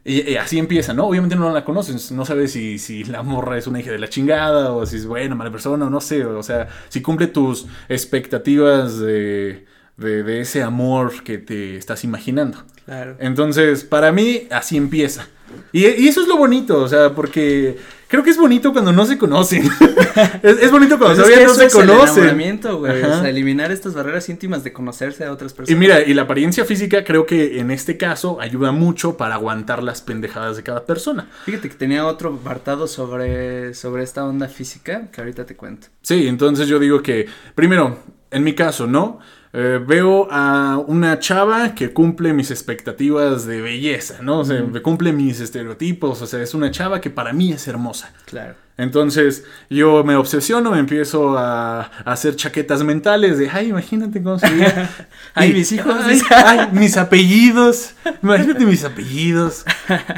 y, 0.03 0.35
así 0.35 0.59
empieza, 0.59 0.93
¿no? 0.93 1.05
Obviamente 1.05 1.35
no 1.35 1.51
la 1.51 1.63
conoces. 1.63 2.11
No 2.11 2.25
sabes 2.25 2.51
si, 2.51 2.79
si 2.79 3.05
la 3.05 3.23
morra 3.23 3.57
es 3.57 3.65
una 3.67 3.79
hija 3.79 3.91
de 3.91 3.99
la 3.99 4.09
chingada 4.09 4.71
o 4.73 4.85
si 4.85 4.97
es 4.97 5.07
buena, 5.07 5.35
mala 5.35 5.51
persona 5.51 5.87
o 5.87 5.89
no 5.89 6.01
sé. 6.01 6.25
O 6.25 6.43
sea, 6.43 6.67
si 6.89 7.01
cumple 7.01 7.27
tus 7.27 7.65
expectativas 7.87 8.99
de 8.99 9.65
de, 9.97 10.41
ese 10.41 10.63
amor 10.63 11.23
que 11.23 11.37
te 11.37 11.77
estás 11.77 12.03
imaginando. 12.03 12.63
Claro. 12.85 13.15
Entonces, 13.19 13.83
para 13.83 14.11
mí, 14.11 14.47
así 14.51 14.77
empieza. 14.77 15.27
Y, 15.71 16.07
eso 16.07 16.21
es 16.21 16.27
lo 16.27 16.37
bonito, 16.37 16.81
o 16.81 16.87
sea, 16.87 17.13
porque 17.13 17.77
creo 18.07 18.23
que 18.23 18.29
es 18.29 18.37
bonito 18.37 18.71
cuando 18.71 18.91
no 18.91 19.05
se 19.05 19.17
conocen. 19.17 19.63
es, 20.43 20.71
bonito 20.71 20.97
cuando 20.97 21.15
pues 21.15 21.17
todavía 21.17 21.47
no 21.47 21.53
se 21.53 21.69
conocen. 21.69 22.39
Es 22.39 22.61
güey. 22.61 23.03
O 23.03 23.21
sea, 23.21 23.29
eliminar 23.29 23.71
estas 23.71 23.93
barreras 23.93 24.27
íntimas 24.29 24.63
de 24.63 24.73
conocerse 24.73 25.25
a 25.25 25.31
otras 25.31 25.53
personas. 25.53 25.75
Y 25.75 25.79
mira, 25.79 26.01
y 26.01 26.13
la 26.13 26.23
apariencia 26.23 26.65
física 26.65 27.03
creo 27.03 27.25
que 27.25 27.59
en 27.59 27.71
este 27.71 27.97
caso 27.97 28.39
ayuda 28.41 28.71
mucho 28.71 29.17
para 29.17 29.35
aguantar 29.35 29.83
las 29.83 30.01
pendejadas 30.01 30.57
de 30.57 30.63
cada 30.63 30.85
persona. 30.85 31.29
Fíjate 31.45 31.69
que 31.69 31.75
tenía 31.75 32.05
otro 32.05 32.37
apartado 32.41 32.87
sobre, 32.87 33.73
sobre 33.73 34.03
esta 34.03 34.25
onda 34.25 34.47
física 34.47 35.09
que 35.11 35.21
ahorita 35.21 35.45
te 35.45 35.55
cuento. 35.55 35.87
Sí, 36.01 36.27
entonces 36.27 36.67
yo 36.67 36.79
digo 36.79 37.01
que, 37.01 37.27
primero, 37.53 37.99
en 38.31 38.43
mi 38.43 38.53
caso, 38.53 38.87
¿no? 38.87 39.19
Eh, 39.57 39.79
veo 39.79 40.27
a 40.29 40.83
una 40.85 41.17
chava 41.17 41.74
que 41.75 41.93
cumple 41.93 42.33
mis 42.33 42.51
expectativas 42.51 43.45
de 43.45 43.62
belleza, 43.62 44.17
¿no? 44.21 44.39
O 44.39 44.43
sea, 44.43 44.62
cumple 44.83 45.13
mis 45.13 45.39
estereotipos, 45.39 46.21
o 46.21 46.27
sea, 46.27 46.41
es 46.41 46.53
una 46.53 46.71
chava 46.71 47.00
que 47.00 47.09
para 47.09 47.31
mí 47.31 47.53
es 47.53 47.65
hermosa. 47.69 48.12
Claro. 48.25 48.55
Entonces 48.77 49.45
yo 49.69 50.03
me 50.03 50.17
obsesiono, 50.17 50.71
me 50.71 50.79
empiezo 50.79 51.38
a, 51.38 51.83
hacer 52.03 52.35
chaquetas 52.35 52.83
mentales 52.83 53.38
de, 53.38 53.50
ay, 53.50 53.69
imagínate 53.69 54.21
cómo 54.21 54.38
sería. 54.38 54.89
ay, 55.33 55.53
mis 55.53 55.71
hijos. 55.71 55.95
Ay, 56.31 56.67
mis 56.74 56.97
apellidos. 56.97 57.93
Imagínate 58.21 58.65
mis 58.65 58.83
apellidos. 58.83 59.63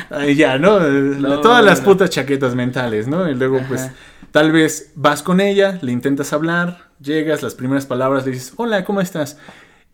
Ay, 0.09 0.35
ya, 0.35 0.57
¿no? 0.57 0.79
Todas 1.41 1.63
las 1.63 1.81
putas 1.81 2.09
chaquetas 2.09 2.55
mentales, 2.55 3.07
¿no? 3.07 3.29
Y 3.29 3.35
luego, 3.35 3.61
pues, 3.67 3.91
tal 4.37 4.51
vez 4.51 4.91
vas 4.93 5.23
con 5.23 5.41
ella, 5.41 5.79
le 5.81 5.91
intentas 5.91 6.31
hablar, 6.31 6.91
llegas, 7.01 7.41
las 7.41 7.55
primeras 7.55 7.87
palabras 7.87 8.23
le 8.23 8.33
dices, 8.33 8.53
hola, 8.57 8.85
¿cómo 8.85 9.01
estás? 9.01 9.39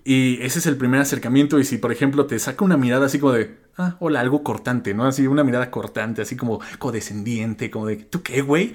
Y 0.04 0.38
ese 0.42 0.60
es 0.60 0.66
el 0.66 0.76
primer 0.76 1.00
acercamiento. 1.00 1.60
Y 1.60 1.64
si, 1.64 1.78
por 1.78 1.94
ejemplo, 1.94 2.26
te 2.26 2.38
saca 2.40 2.66
una 2.66 2.76
mirada 2.76 3.06
así 3.06 3.20
como 3.20 3.32
de, 3.32 3.56
ah, 3.78 3.96
hola, 4.02 4.20
algo 4.20 4.44
cortante, 4.44 4.94
¿no? 4.94 5.06
Así, 5.06 5.28
una 5.28 5.46
mirada 5.46 5.72
cortante, 5.72 6.24
así 6.24 6.36
como 6.36 6.60
codescendiente, 6.78 7.72
como 7.72 7.86
de, 7.86 7.96
¿tú 7.96 8.22
qué, 8.22 8.42
güey? 8.42 8.74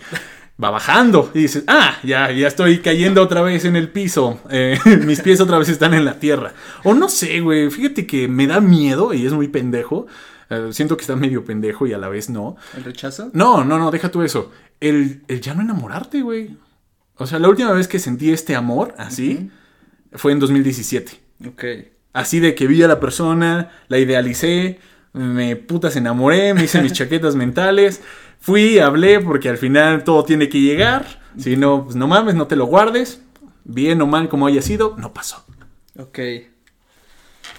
Va 0.58 0.70
bajando 0.70 1.30
y 1.34 1.40
dices, 1.40 1.64
ah, 1.66 1.98
ya, 2.02 2.32
ya 2.32 2.48
estoy 2.48 2.78
cayendo 2.78 3.20
otra 3.20 3.42
vez 3.42 3.66
en 3.66 3.76
el 3.76 3.90
piso. 3.90 4.40
Eh, 4.48 4.78
mis 5.04 5.20
pies 5.20 5.38
otra 5.38 5.58
vez 5.58 5.68
están 5.68 5.92
en 5.92 6.06
la 6.06 6.18
tierra. 6.18 6.54
O 6.82 6.94
no 6.94 7.10
sé, 7.10 7.40
güey, 7.40 7.68
fíjate 7.68 8.06
que 8.06 8.26
me 8.26 8.46
da 8.46 8.62
miedo 8.62 9.12
y 9.12 9.26
es 9.26 9.34
muy 9.34 9.48
pendejo. 9.48 10.06
Eh, 10.50 10.70
siento 10.72 10.96
que 10.96 11.02
está 11.02 11.14
medio 11.14 11.44
pendejo 11.44 11.86
y 11.86 11.92
a 11.92 11.98
la 11.98 12.08
vez 12.08 12.30
no. 12.30 12.56
¿El 12.74 12.84
rechazo? 12.84 13.30
No, 13.34 13.64
no, 13.64 13.78
no, 13.78 13.90
deja 13.90 14.10
tú 14.10 14.22
eso. 14.22 14.50
El, 14.80 15.22
el 15.28 15.40
ya 15.40 15.54
no 15.54 15.62
enamorarte, 15.62 16.22
güey. 16.22 16.56
O 17.16 17.26
sea, 17.26 17.38
la 17.38 17.48
última 17.48 17.72
vez 17.72 17.88
que 17.88 17.98
sentí 17.98 18.32
este 18.32 18.54
amor 18.54 18.94
así 18.96 19.50
fue 20.12 20.32
en 20.32 20.38
2017. 20.38 21.20
Ok. 21.48 21.64
Así 22.12 22.40
de 22.40 22.54
que 22.54 22.66
vi 22.66 22.82
a 22.82 22.88
la 22.88 23.00
persona, 23.00 23.70
la 23.88 23.98
idealicé, 23.98 24.78
me 25.12 25.56
putas 25.56 25.96
enamoré, 25.96 26.54
me 26.54 26.64
hice 26.64 26.80
mis 26.80 26.92
chaquetas 26.94 27.34
mentales, 27.34 28.00
fui, 28.40 28.78
hablé, 28.78 29.20
porque 29.20 29.48
al 29.48 29.58
final 29.58 30.04
todo 30.04 30.24
tiene 30.24 30.48
que 30.48 30.60
llegar. 30.60 31.20
Si 31.36 31.56
no, 31.56 31.84
pues 31.84 31.96
no 31.96 32.08
mames, 32.08 32.34
no 32.34 32.46
te 32.46 32.56
lo 32.56 32.66
guardes. 32.66 33.20
Bien 33.64 34.00
o 34.00 34.06
mal 34.06 34.28
como 34.28 34.46
haya 34.46 34.62
sido, 34.62 34.96
no 34.98 35.12
pasó. 35.12 35.44
Ok. 35.98 36.18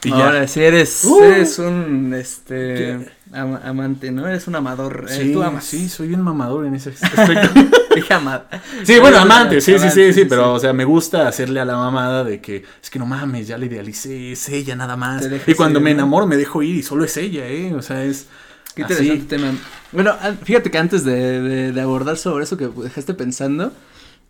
Y 0.03 0.11
Ahora, 0.11 0.47
si 0.47 0.61
eres, 0.61 1.03
uh. 1.03 1.23
eres 1.23 1.59
un 1.59 2.13
este 2.13 3.05
amante, 3.33 4.11
¿no? 4.11 4.27
Eres 4.27 4.47
un 4.47 4.55
amador. 4.55 5.05
Eh, 5.09 5.17
sí, 5.17 5.33
tú 5.33 5.43
amas. 5.43 5.63
sí, 5.63 5.89
soy 5.89 6.13
un 6.13 6.21
mamador 6.21 6.65
en 6.65 6.75
ese 6.75 6.89
aspecto. 6.89 7.49
Dije 7.95 8.13
amante. 8.13 8.59
Sí, 8.83 8.99
bueno, 8.99 9.17
amante, 9.17 9.61
sí, 9.61 9.77
sí, 9.79 9.89
sí, 9.89 10.13
sí, 10.13 10.25
pero, 10.25 10.53
o 10.53 10.59
sea, 10.59 10.73
me 10.73 10.85
gusta 10.85 11.27
hacerle 11.27 11.59
a 11.59 11.65
la 11.65 11.75
mamada 11.75 12.23
de 12.23 12.39
que, 12.39 12.63
es 12.81 12.89
que 12.89 12.99
no 12.99 13.05
mames, 13.05 13.47
ya 13.47 13.57
la 13.57 13.65
idealicé, 13.65 14.31
es 14.31 14.49
ella 14.49 14.75
nada 14.75 14.95
más. 14.95 15.27
Y 15.47 15.53
cuando 15.53 15.79
me 15.79 15.91
enamoro 15.91 16.27
me 16.27 16.37
dejo 16.37 16.61
ir 16.63 16.75
y 16.75 16.83
solo 16.83 17.03
es 17.03 17.17
ella, 17.17 17.47
¿eh? 17.47 17.73
O 17.73 17.81
sea, 17.81 18.03
es. 18.03 18.27
Qué 18.75 18.83
interesante 18.83 19.25
tema. 19.25 19.51
Bueno, 19.91 20.15
fíjate 20.43 20.69
que 20.69 20.77
antes 20.77 21.03
de, 21.03 21.71
de, 21.71 21.81
abordar 21.81 22.17
sobre 22.17 22.43
eso 22.43 22.55
que 22.55 22.67
dejaste 22.67 23.15
pensando, 23.15 23.73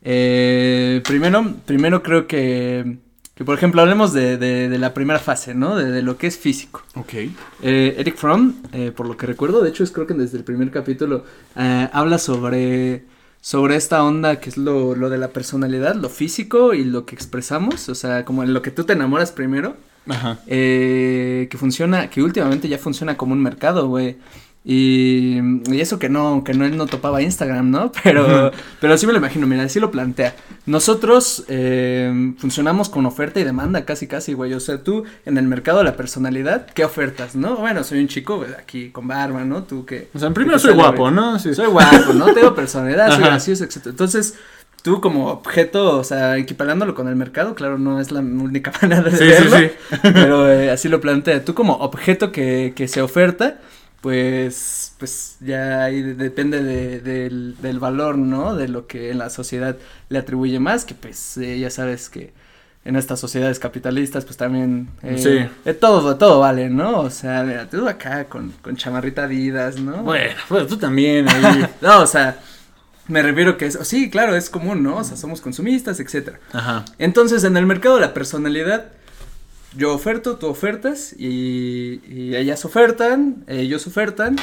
eh, 0.01 1.01
primero, 1.05 1.55
primero 1.65 2.01
creo 2.01 2.25
que 2.25 2.99
que 3.39 3.45
por 3.45 3.55
ejemplo 3.55 3.81
hablemos 3.81 4.11
de, 4.11 4.35
de, 4.35 4.77
la 4.77 4.93
primera 4.93 5.17
fase, 5.17 5.55
¿no? 5.55 5.77
De, 5.77 6.01
lo 6.01 6.17
que 6.17 6.27
es 6.27 6.37
físico. 6.37 6.83
Ok. 6.95 7.13
Eh, 7.13 7.95
Eric 7.97 8.17
Fromm, 8.17 8.55
eh, 8.73 8.91
por 8.93 9.07
lo 9.07 9.15
que 9.15 9.27
recuerdo, 9.27 9.61
de 9.61 9.69
hecho 9.69 9.81
es 9.81 9.91
creo 9.91 10.05
que 10.05 10.13
desde 10.13 10.37
el 10.37 10.43
primer 10.43 10.71
capítulo, 10.71 11.23
eh, 11.55 11.87
habla 11.93 12.19
sobre, 12.19 13.05
sobre 13.39 13.77
esta 13.77 14.03
onda 14.03 14.41
que 14.41 14.49
es 14.49 14.57
lo, 14.57 14.93
lo, 14.93 15.09
de 15.09 15.17
la 15.17 15.29
personalidad, 15.29 15.95
lo 15.95 16.09
físico 16.09 16.73
y 16.73 16.83
lo 16.83 17.05
que 17.05 17.15
expresamos, 17.15 17.87
o 17.87 17.95
sea, 17.95 18.25
como 18.25 18.43
en 18.43 18.53
lo 18.53 18.61
que 18.61 18.71
tú 18.71 18.83
te 18.83 18.91
enamoras 18.91 19.31
primero. 19.31 19.77
Ajá. 20.05 20.39
que 20.45 21.55
funciona, 21.57 22.09
que 22.09 22.21
últimamente 22.21 22.67
ya 22.67 22.77
funciona 22.77 23.15
como 23.15 23.31
un 23.31 23.41
mercado, 23.41 23.87
güey. 23.87 24.17
Y, 24.65 25.39
eso 25.79 25.99
que 25.99 26.09
no, 26.09 26.43
que 26.43 26.53
no 26.53 26.65
él 26.65 26.75
no 26.75 26.85
topaba 26.85 27.21
Instagram, 27.21 27.71
¿no? 27.71 27.91
Pero, 28.03 28.51
pero 28.81 28.97
sí 28.97 29.07
me 29.07 29.13
lo 29.13 29.19
imagino, 29.19 29.47
mira, 29.47 29.63
así 29.63 29.79
lo 29.79 29.89
plantea. 29.89 30.35
Nosotros 30.65 31.45
eh, 31.47 32.33
funcionamos 32.37 32.89
con 32.89 33.05
oferta 33.05 33.39
y 33.39 33.43
demanda, 33.43 33.85
casi, 33.85 34.07
casi, 34.07 34.33
güey. 34.33 34.53
O 34.53 34.59
sea, 34.59 34.83
tú 34.83 35.05
en 35.25 35.37
el 35.37 35.47
mercado 35.47 35.79
de 35.79 35.85
la 35.85 35.95
personalidad, 35.95 36.67
¿qué 36.67 36.83
ofertas, 36.83 37.35
no? 37.35 37.57
Bueno, 37.57 37.83
soy 37.83 37.99
un 37.99 38.07
chico 38.07 38.45
aquí 38.57 38.89
con 38.89 39.07
barba, 39.07 39.43
¿no? 39.45 39.63
Tú 39.63 39.85
que. 39.85 40.09
O 40.13 40.19
sea, 40.19 40.27
en 40.27 40.33
primero 40.33 40.59
soy 40.59 40.73
guapo, 40.73 41.09
¿no? 41.09 41.39
Sí. 41.39 41.53
Soy 41.53 41.67
guapo, 41.67 42.13
¿no? 42.13 42.33
Tengo 42.33 42.53
personalidad, 42.53 43.11
soy 43.15 43.23
gracioso, 43.23 43.63
etc. 43.63 43.87
Entonces, 43.87 44.35
tú 44.81 45.01
como 45.01 45.27
objeto, 45.27 45.97
o 45.97 46.03
sea, 46.03 46.37
equiparándolo 46.37 46.95
con 46.95 47.07
el 47.07 47.15
mercado, 47.15 47.55
claro, 47.55 47.77
no 47.77 47.99
es 47.99 48.11
la 48.11 48.19
única 48.19 48.71
manera 48.81 49.01
de 49.01 49.11
verlo, 49.11 49.57
sí, 49.57 49.67
sí. 49.91 49.97
pero 50.01 50.51
eh, 50.51 50.69
así 50.69 50.89
lo 50.89 50.99
plantea. 50.99 51.43
Tú 51.45 51.53
como 51.53 51.75
objeto 51.75 52.31
que, 52.31 52.73
que 52.75 52.87
se 52.87 53.01
oferta 53.01 53.59
pues, 54.01 54.93
pues 54.97 55.37
ya 55.41 55.83
ahí 55.83 56.01
depende 56.01 56.63
de, 56.63 56.99
del, 56.99 57.79
valor, 57.79 58.17
¿no? 58.17 58.55
De 58.55 58.67
lo 58.67 58.87
que 58.87 59.11
en 59.11 59.17
la 59.17 59.29
sociedad 59.29 59.77
le 60.09 60.19
atribuye 60.19 60.59
más, 60.59 60.85
que 60.85 60.95
pues 60.95 61.37
eh, 61.37 61.59
ya 61.59 61.69
sabes 61.69 62.09
que 62.09 62.33
en 62.85 62.95
estas 62.95 63.19
sociedades 63.19 63.59
capitalistas 63.59 64.23
pues 64.23 64.37
también 64.37 64.89
eh, 65.03 65.49
sí. 65.63 65.73
todo, 65.73 66.15
todo 66.15 66.39
vale, 66.39 66.69
¿no? 66.69 67.01
O 67.01 67.09
sea, 67.09 67.43
mira, 67.43 67.69
tú 67.69 67.87
acá 67.87 68.25
con, 68.25 68.53
con 68.61 68.77
chamarrita 68.77 69.25
Adidas, 69.25 69.79
¿no? 69.79 70.03
Bueno, 70.03 70.35
bueno, 70.49 70.65
tú 70.65 70.77
también 70.77 71.25
no, 71.81 72.01
o 72.01 72.07
sea, 72.07 72.39
me 73.09 73.21
refiero 73.21 73.57
que 73.57 73.65
es, 73.65 73.77
sí, 73.83 74.09
claro, 74.09 74.35
es 74.35 74.49
común, 74.49 74.81
¿no? 74.81 74.97
O 74.97 75.03
sea, 75.03 75.17
somos 75.17 75.41
consumistas, 75.41 75.99
etcétera. 75.99 76.39
Ajá. 76.53 76.85
Entonces, 76.99 77.43
en 77.43 77.57
el 77.57 77.65
mercado 77.65 77.95
de 77.95 78.01
la 78.01 78.13
personalidad 78.13 78.91
yo 79.75 79.93
oferto, 79.93 80.37
tú 80.37 80.47
ofertas 80.47 81.13
y, 81.17 82.01
ellas 82.35 82.65
ofertan, 82.65 83.43
ellos 83.47 83.85
ofertan 83.87 84.35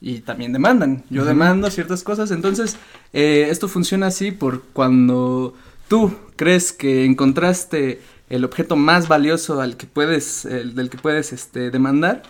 y 0.00 0.20
también 0.20 0.52
demandan. 0.52 1.04
Yo 1.10 1.24
demando 1.24 1.70
ciertas 1.70 2.02
cosas, 2.02 2.30
entonces 2.30 2.76
eh, 3.12 3.48
esto 3.50 3.68
funciona 3.68 4.06
así 4.06 4.30
por 4.30 4.62
cuando 4.72 5.54
tú 5.88 6.12
crees 6.36 6.72
que 6.72 7.04
encontraste 7.04 8.00
el 8.30 8.44
objeto 8.44 8.76
más 8.76 9.08
valioso 9.08 9.60
al 9.60 9.76
que 9.76 9.86
puedes, 9.86 10.44
del 10.44 10.88
que 10.88 10.96
puedes 10.96 11.32
este, 11.32 11.70
demandar. 11.70 12.22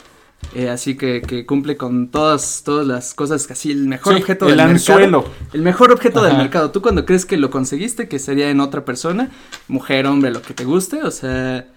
Eh, 0.55 0.71
así 0.71 0.97
que, 0.97 1.21
que, 1.21 1.45
cumple 1.45 1.77
con 1.77 2.09
todas, 2.09 2.63
todas 2.65 2.87
las 2.87 3.13
cosas 3.13 3.49
así 3.51 3.71
el 3.71 3.87
mejor 3.87 4.17
objeto 4.17 4.47
del 4.47 4.57
mercado. 4.57 5.31
El 5.53 5.61
mejor 5.61 5.93
objeto 5.93 6.23
del 6.23 6.39
mercado. 6.39 6.71
Tú 6.71 6.81
cuando 6.81 7.05
crees 7.05 7.27
que 7.27 7.37
lo 7.37 7.51
conseguiste, 7.51 8.09
que 8.09 8.19
sería 8.19 8.49
en 8.49 8.61
otra 8.61 8.87
persona, 8.87 9.31
mujer, 9.69 10.07
hombre, 10.07 10.31
lo 10.31 10.41
que 10.41 10.55
te 10.55 10.65
guste, 10.65 11.03
o 11.03 11.11
sea, 11.11 11.69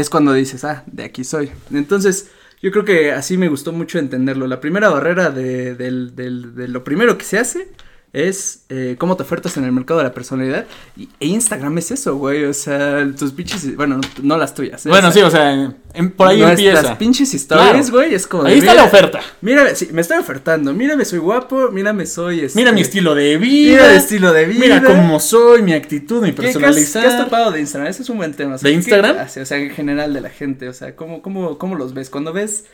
es 0.00 0.10
cuando 0.10 0.32
dices, 0.32 0.64
ah, 0.64 0.84
de 0.86 1.04
aquí 1.04 1.24
soy. 1.24 1.50
Entonces, 1.72 2.30
yo 2.62 2.70
creo 2.70 2.84
que 2.84 3.12
así 3.12 3.36
me 3.36 3.48
gustó 3.48 3.72
mucho 3.72 3.98
entenderlo. 3.98 4.46
La 4.46 4.60
primera 4.60 4.88
barrera 4.88 5.30
de, 5.30 5.74
de 5.74 6.68
lo 6.68 6.84
primero 6.84 7.18
que 7.18 7.24
se 7.24 7.38
hace 7.38 7.68
es 8.14 8.60
eh, 8.68 8.94
cómo 8.96 9.16
te 9.16 9.24
ofertas 9.24 9.56
en 9.56 9.64
el 9.64 9.72
mercado 9.72 9.98
de 9.98 10.04
la 10.04 10.14
personalidad. 10.14 10.66
Y, 10.96 11.08
e 11.18 11.26
Instagram 11.26 11.76
es 11.78 11.90
eso, 11.90 12.14
güey. 12.14 12.44
O 12.44 12.54
sea, 12.54 13.04
tus 13.18 13.32
pinches. 13.32 13.74
Bueno, 13.74 14.00
no, 14.22 14.38
las 14.38 14.54
tuyas. 14.54 14.86
¿eh? 14.86 14.88
Bueno, 14.88 15.10
sí, 15.10 15.20
o 15.20 15.30
sea, 15.30 15.74
por 16.16 16.28
ahí 16.28 16.40
empieza. 16.40 16.80
Las 16.80 16.96
pinches 16.96 17.34
historias, 17.34 17.90
güey. 17.90 18.14
Es 18.14 18.28
como. 18.28 18.44
Ahí 18.44 18.58
está 18.58 18.72
la 18.72 18.84
oferta. 18.84 19.20
Mírame, 19.40 19.74
sí, 19.74 19.88
me 19.92 20.00
estoy 20.00 20.18
ofertando. 20.18 20.72
Mírame, 20.72 21.04
soy 21.04 21.18
guapo. 21.18 21.70
Mírame, 21.72 22.06
soy. 22.06 22.40
Este, 22.40 22.56
mira 22.56 22.70
mi 22.70 22.82
estilo 22.82 23.16
de 23.16 23.36
vida. 23.36 23.72
Mira 23.72 23.88
mi 23.90 23.96
estilo 23.96 24.32
de 24.32 24.44
vida. 24.44 24.60
Mira 24.60 24.82
cómo 24.82 25.18
soy, 25.18 25.62
mi 25.62 25.72
actitud, 25.72 26.22
mi 26.22 26.30
personalidad. 26.30 26.92
¿Qué, 26.92 26.98
has, 27.00 27.18
tapado 27.18 27.50
de 27.50 27.60
Instagram? 27.60 27.90
Ese 27.90 28.02
es 28.02 28.08
un 28.10 28.18
buen 28.18 28.32
tema. 28.32 28.56
¿De 28.58 28.70
Instagram? 28.70 29.26
o 29.26 29.44
sea, 29.44 29.58
en 29.58 29.70
general 29.70 30.14
de 30.14 30.20
la 30.20 30.30
gente. 30.30 30.68
O 30.68 30.72
sea, 30.72 30.94
¿cómo, 30.94 31.20
cómo, 31.20 31.58
cómo 31.58 31.74
los 31.74 31.94
ves? 31.94 32.10
Cuando 32.10 32.32
ves 32.32 32.64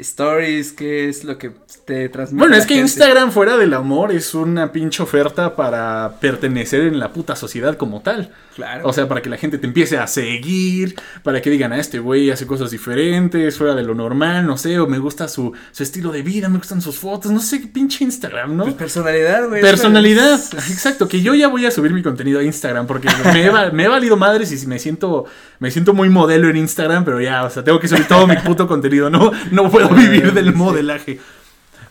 stories, 0.00 0.72
qué 0.72 1.08
es 1.08 1.24
lo 1.24 1.38
que 1.38 1.52
te 1.84 2.08
transmite. 2.08 2.40
Bueno, 2.40 2.56
es 2.56 2.66
que 2.66 2.74
Instagram 2.74 3.32
fuera 3.32 3.56
del 3.56 3.74
amor 3.74 4.12
es 4.12 4.34
una 4.34 4.72
pinche 4.72 5.02
oferta 5.02 5.56
para 5.56 6.16
pertenecer 6.20 6.82
en 6.82 6.98
la 6.98 7.12
puta 7.12 7.36
sociedad 7.36 7.76
como 7.76 8.00
tal. 8.00 8.32
Claro. 8.54 8.88
O 8.88 8.92
sea, 8.92 9.08
para 9.08 9.22
que 9.22 9.30
la 9.30 9.36
gente 9.36 9.58
te 9.58 9.66
empiece 9.66 9.96
a 9.96 10.06
seguir, 10.06 10.94
para 11.22 11.40
que 11.40 11.50
digan, 11.50 11.72
a 11.72 11.76
ah, 11.76 11.80
este 11.80 11.98
güey 11.98 12.30
hace 12.30 12.46
cosas 12.46 12.70
diferentes, 12.70 13.56
fuera 13.56 13.74
de 13.74 13.82
lo 13.82 13.94
normal, 13.94 14.46
no 14.46 14.56
sé, 14.56 14.78
o 14.78 14.86
me 14.86 14.98
gusta 14.98 15.28
su, 15.28 15.52
su 15.72 15.82
estilo 15.82 16.12
de 16.12 16.22
vida, 16.22 16.48
me 16.48 16.58
gustan 16.58 16.82
sus 16.82 16.98
fotos, 16.98 17.32
no 17.32 17.40
sé 17.40 17.60
qué 17.60 17.68
pinche 17.68 18.04
Instagram, 18.04 18.56
¿no? 18.56 18.64
Pues 18.64 18.74
personalidad, 18.74 19.48
güey. 19.48 19.62
Personalidad, 19.62 20.40
exacto, 20.54 21.08
que 21.08 21.22
yo 21.22 21.34
ya 21.34 21.48
voy 21.48 21.66
a 21.66 21.70
subir 21.70 21.92
mi 21.92 22.02
contenido 22.02 22.40
a 22.40 22.42
Instagram 22.42 22.86
porque 22.86 23.08
me 23.32 23.46
he, 23.46 23.70
me 23.72 23.84
he 23.84 23.88
valido 23.88 24.16
madres 24.16 24.50
y 24.52 24.66
me 24.66 24.78
siento, 24.78 25.26
me 25.60 25.70
siento 25.70 25.94
muy 25.94 26.08
modelo 26.08 26.48
en 26.48 26.56
Instagram, 26.56 27.04
pero 27.04 27.20
ya, 27.20 27.44
o 27.44 27.50
sea, 27.50 27.62
tengo 27.62 27.78
que 27.78 27.86
subir 27.86 28.08
todo 28.08 28.26
mi 28.26 28.36
puto 28.36 28.66
contenido, 28.66 29.08
no, 29.10 29.30
no 29.52 29.70
puedo 29.70 29.88
vivir 29.94 30.32
del 30.32 30.54
modelaje. 30.54 31.20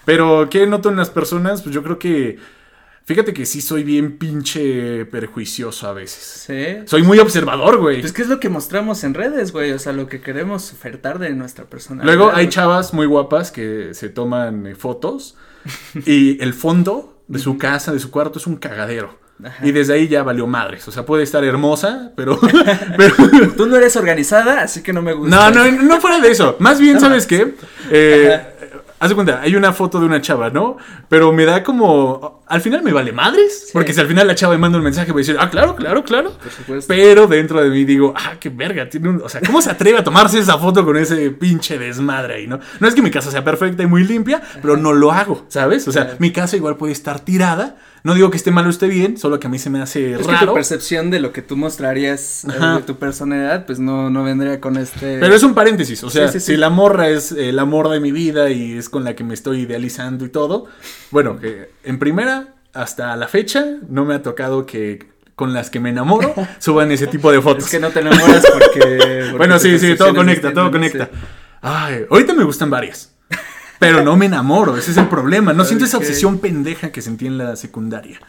Pero, 0.05 0.49
¿qué 0.49 0.65
noto 0.65 0.89
en 0.89 0.95
las 0.95 1.11
personas? 1.11 1.61
Pues 1.61 1.73
yo 1.73 1.83
creo 1.83 1.99
que. 1.99 2.37
Fíjate 3.05 3.33
que 3.33 3.45
sí 3.45 3.61
soy 3.61 3.83
bien 3.83 4.17
pinche 4.17 5.05
perjuicioso 5.05 5.87
a 5.87 5.93
veces. 5.93 6.45
Sí. 6.47 6.77
Soy 6.85 7.01
muy 7.03 7.19
observador, 7.19 7.77
güey. 7.77 8.01
Pues, 8.01 8.13
¿qué 8.13 8.23
es 8.23 8.27
lo 8.27 8.39
que 8.39 8.49
mostramos 8.49 9.03
en 9.03 9.13
redes, 9.15 9.51
güey? 9.51 9.71
O 9.71 9.79
sea, 9.79 9.93
lo 9.93 10.07
que 10.07 10.21
queremos 10.21 10.71
ofertar 10.73 11.17
de 11.17 11.31
nuestra 11.31 11.65
personalidad. 11.65 12.15
Luego 12.15 12.31
hay 12.31 12.49
chavas 12.49 12.93
muy 12.93 13.05
guapas 13.05 13.51
que 13.51 13.93
se 13.93 14.09
toman 14.09 14.67
eh, 14.67 14.75
fotos 14.75 15.37
y 16.05 16.41
el 16.41 16.53
fondo 16.53 17.23
de 17.27 17.39
su 17.39 17.57
casa, 17.57 17.91
de 17.91 17.99
su 17.99 18.09
cuarto, 18.09 18.39
es 18.39 18.47
un 18.47 18.57
cagadero. 18.57 19.19
Y 19.63 19.71
desde 19.71 19.93
ahí 19.93 20.07
ya 20.07 20.23
valió 20.23 20.47
madres. 20.47 20.87
O 20.87 20.91
sea, 20.91 21.05
puede 21.05 21.23
estar 21.23 21.43
hermosa, 21.43 22.11
pero, 22.15 22.39
pero... 22.97 23.15
Tú 23.55 23.67
no 23.67 23.77
eres 23.77 23.95
organizada, 23.95 24.61
así 24.61 24.83
que 24.83 24.91
no 24.91 25.01
me 25.01 25.13
gusta. 25.13 25.49
No, 25.51 25.65
no, 25.65 25.83
no 25.83 26.01
fuera 26.01 26.19
de 26.19 26.29
eso. 26.29 26.57
Más 26.59 26.79
bien, 26.79 26.99
¿sabes 26.99 27.25
qué? 27.25 27.55
Eh, 27.89 28.41
haz 28.99 29.09
de 29.09 29.15
cuenta, 29.15 29.39
hay 29.41 29.55
una 29.55 29.71
foto 29.71 29.99
de 29.99 30.05
una 30.05 30.21
chava, 30.21 30.49
¿no? 30.49 30.77
Pero 31.07 31.31
me 31.31 31.45
da 31.45 31.63
como. 31.63 32.43
Al 32.47 32.59
final 32.59 32.83
me 32.83 32.91
vale 32.91 33.13
madres. 33.13 33.69
Porque 33.71 33.93
si 33.93 34.01
al 34.01 34.07
final 34.07 34.27
la 34.27 34.35
chava 34.35 34.53
me 34.53 34.59
manda 34.59 34.77
un 34.77 34.83
mensaje, 34.83 35.11
voy 35.13 35.21
a 35.21 35.23
decir, 35.23 35.37
ah, 35.39 35.49
claro, 35.49 35.75
claro, 35.75 36.03
claro. 36.03 36.31
Por 36.31 36.51
supuesto. 36.51 36.93
Pero 36.93 37.25
dentro 37.27 37.61
de 37.61 37.69
mí 37.69 37.85
digo, 37.85 38.13
ah, 38.17 38.33
qué 38.39 38.49
verga. 38.49 38.89
Tiene 38.89 39.09
un... 39.09 39.21
O 39.23 39.29
sea, 39.29 39.39
¿cómo 39.45 39.61
se 39.61 39.71
atreve 39.71 39.99
a 39.99 40.03
tomarse 40.03 40.39
esa 40.39 40.57
foto 40.57 40.83
con 40.83 40.97
ese 40.97 41.29
pinche 41.31 41.77
desmadre 41.77 42.35
ahí, 42.35 42.47
no? 42.47 42.59
No 42.79 42.87
es 42.87 42.93
que 42.93 43.01
mi 43.01 43.11
casa 43.11 43.31
sea 43.31 43.43
perfecta 43.43 43.83
y 43.83 43.87
muy 43.87 44.03
limpia, 44.03 44.41
pero 44.61 44.75
no 44.75 44.91
lo 44.91 45.11
hago, 45.11 45.45
¿sabes? 45.47 45.87
O 45.87 45.91
sea, 45.91 46.15
mi 46.19 46.31
casa 46.31 46.57
igual 46.57 46.75
puede 46.75 46.91
estar 46.91 47.21
tirada 47.21 47.77
no 48.03 48.13
digo 48.13 48.29
que 48.29 48.37
esté 48.37 48.51
mal 48.51 48.65
o 48.67 48.69
esté 48.69 48.87
bien, 48.87 49.17
solo 49.17 49.39
que 49.39 49.47
a 49.47 49.49
mí 49.49 49.59
se 49.59 49.69
me 49.69 49.81
hace 49.81 50.13
es 50.13 50.25
raro. 50.25 50.39
Que 50.39 50.45
tu 50.47 50.53
percepción 50.53 51.09
de 51.11 51.19
lo 51.19 51.31
que 51.31 51.41
tú 51.41 51.57
mostrarías 51.57 52.45
eh, 52.45 52.65
de 52.77 52.81
tu 52.83 52.97
personalidad, 52.97 53.65
pues 53.65 53.79
no, 53.79 54.09
no 54.09 54.23
vendría 54.23 54.59
con 54.61 54.77
este. 54.77 55.19
Pero 55.19 55.35
es 55.35 55.43
un 55.43 55.53
paréntesis, 55.53 56.03
o 56.03 56.09
sea, 56.09 56.27
si 56.27 56.57
la 56.57 56.69
morra 56.69 57.09
es 57.09 57.31
el 57.31 57.59
amor 57.59 57.89
de 57.89 57.99
mi 57.99 58.11
vida 58.11 58.49
y 58.49 58.77
es 58.77 58.89
con 58.89 59.03
la 59.03 59.15
que 59.15 59.23
me 59.23 59.33
estoy 59.33 59.61
idealizando 59.61 60.25
y 60.25 60.29
todo, 60.29 60.65
bueno, 61.11 61.39
que 61.39 61.71
en 61.83 61.99
primera, 61.99 62.55
hasta 62.73 63.15
la 63.15 63.27
fecha, 63.27 63.65
no 63.87 64.05
me 64.05 64.15
ha 64.15 64.21
tocado 64.21 64.65
que 64.65 65.07
con 65.35 65.53
las 65.53 65.69
que 65.69 65.79
me 65.79 65.89
enamoro 65.89 66.33
suban 66.59 66.91
ese 66.91 67.07
tipo 67.07 67.31
de 67.31 67.41
fotos. 67.41 67.65
Es 67.65 67.71
que 67.71 67.79
no 67.79 67.89
te 67.91 68.01
enamoras 68.01 68.43
porque. 68.51 69.31
bueno, 69.37 69.57
sí, 69.57 69.79
sí, 69.79 69.95
todo 69.95 70.13
conecta, 70.13 70.53
todo 70.53 70.69
conecta. 70.69 71.09
Ay, 71.61 72.05
ahorita 72.09 72.33
me 72.33 72.43
gustan 72.43 72.69
varias. 72.69 73.15
Pero 73.79 74.03
no 74.03 74.17
me 74.17 74.25
enamoro, 74.25 74.77
ese 74.77 74.91
es 74.91 74.97
el 74.97 75.07
problema. 75.07 75.53
No 75.53 75.63
siento 75.63 75.85
esa 75.85 75.97
obsesión 75.97 76.39
pendeja 76.39 76.91
que 76.91 77.01
sentí 77.01 77.27
en 77.27 77.37
la 77.37 77.55
secundaria. 77.55 78.19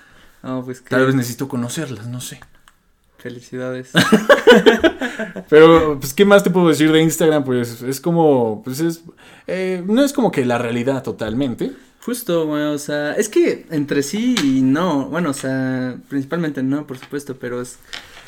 No, 0.43 0.65
pues 0.65 0.83
Tal 0.85 1.05
vez 1.05 1.15
necesito 1.15 1.49
conocerlas, 1.49 2.07
no 2.07 2.21
sé. 2.21 2.41
Felicidades. 3.19 3.91
Pero, 5.51 5.99
pues, 6.01 6.15
¿qué 6.15 6.25
más 6.25 6.43
te 6.43 6.51
puedo 6.51 6.69
decir 6.69 6.91
de 6.91 7.03
Instagram? 7.03 7.45
Pues 7.45 7.83
es 7.83 8.01
como, 8.01 8.63
pues 8.65 8.81
es, 8.81 9.03
eh, 9.47 9.83
no 9.87 10.03
es 10.03 10.15
como 10.15 10.31
que 10.31 10.47
la 10.47 10.57
realidad 10.57 11.03
totalmente. 11.03 11.73
Justo, 12.03 12.47
güey, 12.47 12.63
o 12.63 12.79
sea, 12.79 13.13
es 13.13 13.29
que 13.29 13.67
entre 13.71 14.03
sí 14.03 14.35
y 14.43 14.63
no, 14.63 15.07
bueno, 15.07 15.31
o 15.31 15.35
sea, 15.35 15.97
principalmente 16.09 16.63
no, 16.63 16.87
por 16.87 16.97
supuesto, 16.97 17.37
pero 17.39 17.61
es 17.61 17.77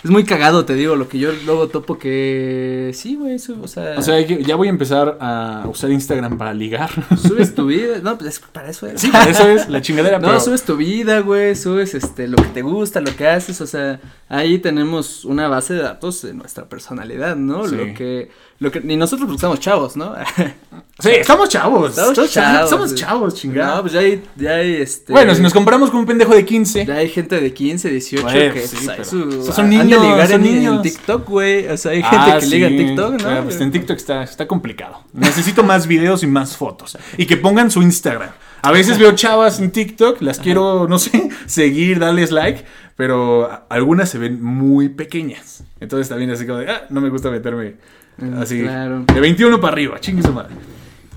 es 0.04 0.10
muy 0.10 0.24
cagado, 0.24 0.64
te 0.64 0.74
digo, 0.74 0.96
lo 0.96 1.08
que 1.08 1.18
yo 1.18 1.30
luego 1.46 1.68
topo 1.68 1.96
que 1.96 2.90
sí, 2.92 3.14
güey, 3.14 3.36
o 3.36 3.68
sea. 3.68 3.94
O 3.96 4.02
sea, 4.02 4.20
ya 4.20 4.56
voy 4.56 4.66
a 4.66 4.70
empezar 4.70 5.16
a 5.20 5.64
usar 5.68 5.92
Instagram 5.92 6.38
para 6.38 6.52
ligar. 6.52 6.90
Subes 7.16 7.54
tu 7.54 7.66
vida, 7.66 7.98
no, 8.02 8.18
pues 8.18 8.40
para 8.40 8.70
eso 8.70 8.86
es. 8.88 9.00
Sí, 9.00 9.08
para 9.08 9.30
eso 9.30 9.48
es 9.48 9.68
la 9.68 9.80
chingadera. 9.80 10.18
No, 10.32 10.40
subes 10.40 10.62
tu 10.62 10.76
vida, 10.76 11.20
güey, 11.20 11.54
subes 11.54 11.94
este 11.94 12.26
lo 12.26 12.36
que 12.36 12.48
te 12.48 12.62
gusta, 12.62 13.00
lo 13.00 13.14
que 13.14 13.26
haces, 13.26 13.60
o 13.60 13.66
sea, 13.66 14.00
ahí 14.28 14.58
tenemos 14.58 15.24
una 15.24 15.48
base 15.48 15.74
de 15.74 15.82
datos 15.82 16.22
de 16.22 16.32
nuestra 16.32 16.68
personalidad, 16.68 17.36
¿no? 17.36 17.66
Lo 17.66 17.92
que 17.94 18.30
lo 18.62 18.70
que, 18.70 18.80
ni 18.80 18.96
nosotros 18.96 19.26
porque 19.26 19.38
estamos 19.38 19.58
chavos, 19.58 19.96
¿no? 19.96 20.14
sí, 21.00 21.10
estamos 21.10 21.48
chavos. 21.48 21.98
Estamos 21.98 22.30
chavos. 22.30 22.70
Somos 22.70 22.94
chavos, 22.94 23.34
chingada. 23.34 23.74
No, 23.74 23.80
pues 23.82 23.92
ya 23.92 24.00
hay, 24.00 24.22
ya 24.36 24.50
hay 24.52 24.74
este. 24.74 25.12
Bueno, 25.12 25.34
si 25.34 25.42
nos 25.42 25.52
compramos 25.52 25.90
con 25.90 25.98
un 25.98 26.06
pendejo 26.06 26.32
de 26.32 26.44
15. 26.44 26.86
Ya 26.86 26.94
hay 26.94 27.08
gente 27.08 27.40
de 27.40 27.52
15, 27.52 27.90
18 27.90 28.26
que 28.54 28.66
sí, 28.68 28.86
pues, 28.94 29.08
son 29.08 29.68
niños. 29.68 30.00
Ligar 30.00 30.28
son 30.28 30.46
en, 30.46 30.54
niños. 30.54 30.76
en, 30.76 30.82
TikTok, 30.82 31.28
güey. 31.28 31.66
O 31.66 31.76
sea, 31.76 31.90
hay 31.90 32.04
gente 32.04 32.16
ah, 32.16 32.38
que 32.38 32.46
liga 32.46 32.68
en 32.68 32.76
TikTok, 32.76 33.20
¿no? 33.20 33.44
Pues 33.44 33.60
en 33.60 33.72
TikTok 33.72 33.96
está, 33.96 34.22
está 34.22 34.46
complicado. 34.46 35.02
Necesito 35.12 35.64
más 35.64 35.88
videos 35.88 36.22
y 36.22 36.28
más 36.28 36.56
fotos. 36.56 36.96
Y 37.18 37.26
que 37.26 37.36
pongan 37.36 37.68
su 37.68 37.82
Instagram. 37.82 38.30
A 38.62 38.70
veces 38.70 38.96
veo 38.96 39.10
chavas 39.10 39.58
en 39.58 39.72
TikTok, 39.72 40.22
las 40.22 40.38
quiero, 40.38 40.86
no 40.86 41.00
sé, 41.00 41.30
seguir, 41.46 41.98
darles 41.98 42.30
like, 42.30 42.64
pero 42.94 43.66
algunas 43.68 44.08
se 44.08 44.18
ven 44.18 44.40
muy 44.40 44.88
pequeñas. 44.88 45.64
Entonces 45.80 46.08
también 46.08 46.30
así 46.30 46.46
como 46.46 46.60
de, 46.60 46.70
ah, 46.70 46.86
no 46.88 47.00
me 47.00 47.08
gusta 47.08 47.28
meterme 47.28 47.74
Mm, 48.18 48.34
Así. 48.38 48.58
De 48.58 49.20
21 49.20 49.60
para 49.60 49.72
arriba, 49.72 50.00
chingue 50.00 50.22
su 50.22 50.32
madre. 50.32 50.54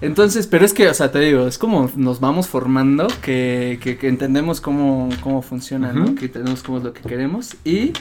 Entonces, 0.02 0.48
pero 0.48 0.66
es 0.66 0.74
que, 0.74 0.88
o 0.90 0.94
sea, 0.94 1.12
te 1.12 1.20
digo, 1.20 1.48
es 1.48 1.58
como 1.58 1.90
nos 1.96 2.20
vamos 2.20 2.48
formando, 2.48 3.08
que, 3.22 3.80
que, 3.82 4.08
entendemos 4.08 4.62
cómo, 4.62 5.10
cómo 5.22 5.42
funciona, 5.42 5.94
¿no? 5.94 6.16
Que 6.16 6.26
entendemos 6.26 6.64
cómo 6.64 6.80
es 6.80 6.84
lo 6.84 6.94
que 6.94 7.02
queremos. 7.02 7.56
Y, 7.64 7.94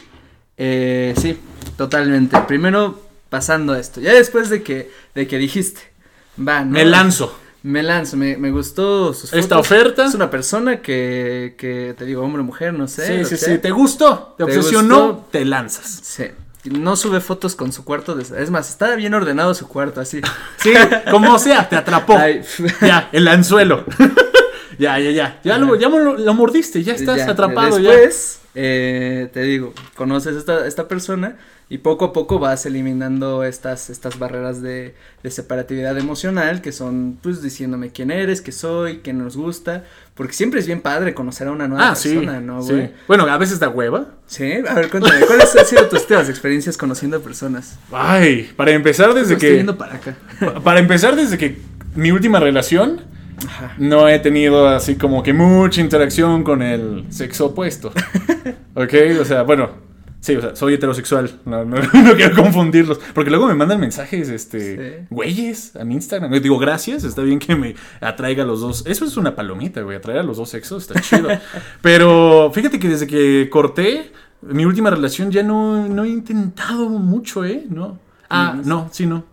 eh, 0.57 1.15
sí, 1.17 1.39
totalmente. 1.77 2.37
Primero, 2.49 3.01
pasando 3.31 3.75
esto. 3.75 4.01
Ya 4.01 4.13
después 4.13 4.51
de 4.51 4.63
que, 4.63 4.91
de 5.15 5.27
que 5.27 5.39
dijiste, 5.39 5.81
va, 6.37 6.65
¿no? 6.65 6.73
Me 6.73 6.85
lanzo. 6.85 7.39
Me 7.63 7.83
lanzo, 7.83 8.19
me, 8.19 8.37
me 8.37 8.51
gustó 8.51 9.15
sus 9.15 9.33
Esta 9.33 9.59
oferta. 9.59 10.05
Es 10.05 10.15
una 10.15 10.29
persona 10.29 10.83
que, 10.83 11.55
que, 11.57 11.95
te 11.97 12.05
digo, 12.05 12.23
hombre 12.23 12.43
o 12.43 12.45
mujer, 12.45 12.75
no 12.75 12.87
sé. 12.89 13.25
Sí, 13.25 13.37
sí, 13.37 13.43
sí. 13.43 13.59
¿Te 13.59 13.71
gustó? 13.71 14.35
¿Te, 14.37 14.45
obsesionó? 14.45 15.27
Te 15.31 15.47
lanzas. 15.47 16.01
Sí. 16.03 16.25
No 16.64 16.96
sube 16.96 17.20
fotos 17.20 17.55
con 17.55 17.72
su 17.72 17.85
cuarto. 17.85 18.18
Es 18.18 18.50
más, 18.50 18.70
está 18.70 18.96
bien 18.96 19.12
ordenado 19.14 19.55
su 19.55 19.68
cuarto, 19.68 20.00
así. 20.00 20.20
Sí, 20.57 20.72
como 21.11 21.38
sea, 21.38 21.68
te 21.68 21.77
atrapó. 21.77 22.16
Ya, 22.81 23.09
el 23.12 23.29
anzuelo. 23.29 23.85
ya, 24.79 24.98
ya, 24.98 25.11
ya. 25.11 25.40
Ya, 25.44 25.59
lo, 25.59 25.77
ya 25.77 25.88
lo, 25.88 26.35
mordiste, 26.35 26.83
ya 26.83 26.94
estás 26.94 27.29
atrapado. 27.29 27.79
Después, 27.79 28.40
eh, 28.55 29.29
te 29.33 29.42
digo, 29.42 29.74
conoces 29.94 30.37
a 30.37 30.38
esta, 30.38 30.66
esta 30.66 30.88
persona 30.88 31.37
y 31.75 31.79
poco 31.79 32.05
a 32.05 32.13
poco 32.13 32.39
vas 32.39 32.67
eliminando 32.67 33.43
estas, 33.43 33.91
estas 33.91 34.17
barreras 34.17 34.63
de, 34.63 34.95
de, 35.25 35.31
separatividad 35.33 35.99
emocional 35.99 36.63
que 36.63 36.71
son 36.71 37.19
pues 37.21 37.43
diciéndome 37.43 37.91
quién 37.91 38.13
eres, 38.13 38.41
qué 38.41 38.53
soy, 38.53 38.99
qué 38.99 39.13
nos 39.13 39.37
gusta, 39.37 39.83
porque 40.15 40.35
siempre 40.35 40.61
es 40.61 40.69
bien 40.69 40.81
padre 40.81 41.15
conocer 41.15 41.49
a 41.49 41.51
una 41.51 41.67
nueva 41.67 41.89
ah, 41.89 41.95
persona, 41.95 42.41
¿no, 42.41 42.63
güey? 42.63 42.93
Bueno, 43.09 43.25
a 43.25 43.37
veces 43.39 43.59
da 43.59 43.71
hueva. 43.71 44.07
Sí, 44.25 44.53
a 44.53 44.75
ver, 44.75 44.89
cuéntame, 44.89 45.27
¿cuáles 45.27 45.57
han 45.57 45.67
sido 45.67 45.89
tus 45.89 46.09
experiencias 46.29 46.77
conociendo 46.77 47.17
a 47.17 47.21
personas? 47.21 47.77
Ay, 47.91 48.53
para 48.55 48.71
empezar 48.71 49.13
desde 49.13 49.31
que... 49.31 49.47
Estoy 49.47 49.55
viendo 49.55 49.77
para 49.77 49.97
acá. 49.97 50.17
Para 50.63 50.79
empezar 50.79 51.17
desde 51.17 51.37
que 51.39 51.59
mi 51.97 52.13
última 52.13 52.39
relación... 52.39 53.01
No 53.79 54.09
he 54.09 54.21
tenido 54.21 54.69
así 54.69 54.95
como 54.95 55.25
que 55.25 55.33
mucha 55.33 55.81
interacción 55.81 56.45
con 56.45 56.63
el 56.63 57.05
sexo 57.11 57.47
opuesto. 57.47 57.93
¿Ok? 58.75 58.95
O 59.21 59.25
sea, 59.25 59.43
bueno, 59.43 59.71
Sí, 60.25 60.35
o 60.37 60.41
sea, 60.41 60.57
soy 60.57 60.73
heterosexual. 60.73 61.31
No, 61.45 61.65
no, 61.67 61.77
quiero 62.17 62.35
confundirlos. 62.35 62.99
Porque 63.13 63.29
luego 63.29 63.47
me 63.47 63.53
mandan 63.53 63.79
mensajes, 63.79 64.31
este, 64.31 65.07
güeyes, 65.11 65.77
a 65.77 65.85
mi 65.85 65.97
Instagram. 65.97 66.33
digo, 66.41 66.59
gracias, 66.59 67.05
está 67.05 67.21
bien 67.21 67.39
que 67.39 67.55
me 67.55 67.75
atraiga 68.01 68.43
a 68.43 68.47
los 68.47 68.63
dos. 68.63 68.85
Eso 68.87 69.05
es 69.05 69.19
una 69.19 69.37
palomita, 69.37 69.83
güey. 69.83 69.99
Atraer 69.99 70.21
a 70.21 70.23
los 70.23 70.39
dos 70.39 70.49
sexos 70.49 70.89
está 70.89 70.99
chido. 70.99 71.29
Pero 71.83 72.51
fíjate 72.55 72.79
que 72.79 72.89
desde 72.89 73.07
que 73.07 73.51
corté 73.51 74.13
mi 74.41 74.65
última 74.65 74.89
relación 74.89 75.31
ya 75.31 75.43
no, 75.43 75.87
no 75.89 76.05
he 76.05 76.09
intentado 76.09 76.89
mucho, 76.89 77.45
¿eh? 77.45 77.67
No. 77.69 77.99
Ah, 78.31 78.59
no, 78.65 78.89
sí, 78.93 79.05
no. 79.05 79.25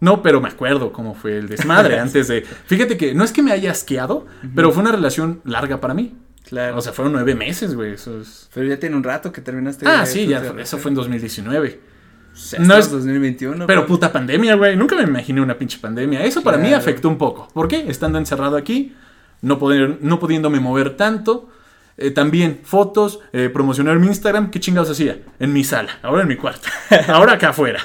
No, 0.00 0.22
pero 0.22 0.40
me 0.40 0.48
acuerdo 0.48 0.92
cómo 0.92 1.14
fue 1.14 1.36
el 1.36 1.46
desmadre 1.46 1.98
antes 2.00 2.28
de. 2.28 2.40
Fíjate 2.40 2.96
que 2.96 3.14
no 3.14 3.22
es 3.22 3.32
que 3.32 3.42
me 3.42 3.52
haya 3.52 3.70
asqueado, 3.70 4.24
pero 4.54 4.72
fue 4.72 4.82
una 4.82 4.92
relación 4.92 5.42
larga 5.44 5.78
para 5.78 5.92
mí. 5.92 6.14
Claro. 6.48 6.76
O 6.76 6.80
sea, 6.80 6.92
fueron 6.92 7.12
nueve 7.12 7.34
meses, 7.34 7.74
güey. 7.74 7.94
Eso 7.94 8.20
es... 8.20 8.48
Pero 8.54 8.68
ya 8.68 8.78
tiene 8.78 8.94
un 8.94 9.02
rato 9.02 9.32
que 9.32 9.40
terminaste. 9.40 9.86
Ah, 9.86 10.06
sí, 10.06 10.26
ya. 10.26 10.42
Eso 10.58 10.78
fue 10.78 10.90
en 10.90 10.94
2019. 10.94 11.80
no 12.60 12.76
es 12.76 12.90
2021. 12.90 13.66
Pero 13.66 13.86
puta 13.86 14.12
pandemia, 14.12 14.54
güey. 14.54 14.76
Nunca 14.76 14.94
me 14.94 15.02
imaginé 15.02 15.40
una 15.40 15.58
pinche 15.58 15.78
pandemia. 15.78 16.24
Eso 16.24 16.42
para 16.42 16.56
mí 16.56 16.72
afectó 16.72 17.08
un 17.08 17.18
poco. 17.18 17.48
¿Por 17.52 17.66
qué? 17.66 17.86
Estando 17.88 18.18
encerrado 18.18 18.56
aquí, 18.56 18.94
no, 19.42 19.58
poder, 19.58 19.98
no 20.00 20.20
pudiéndome 20.20 20.60
mover 20.60 20.96
tanto. 20.96 21.50
Eh, 21.98 22.10
también 22.10 22.60
fotos, 22.62 23.20
eh, 23.32 23.48
promocionar 23.52 23.98
mi 23.98 24.06
Instagram. 24.06 24.50
¿Qué 24.50 24.60
chingados 24.60 24.90
hacía? 24.90 25.18
En 25.40 25.52
mi 25.52 25.64
sala, 25.64 25.98
ahora 26.02 26.22
en 26.22 26.28
mi 26.28 26.36
cuarto. 26.36 26.68
ahora 27.08 27.32
acá 27.34 27.48
afuera. 27.48 27.80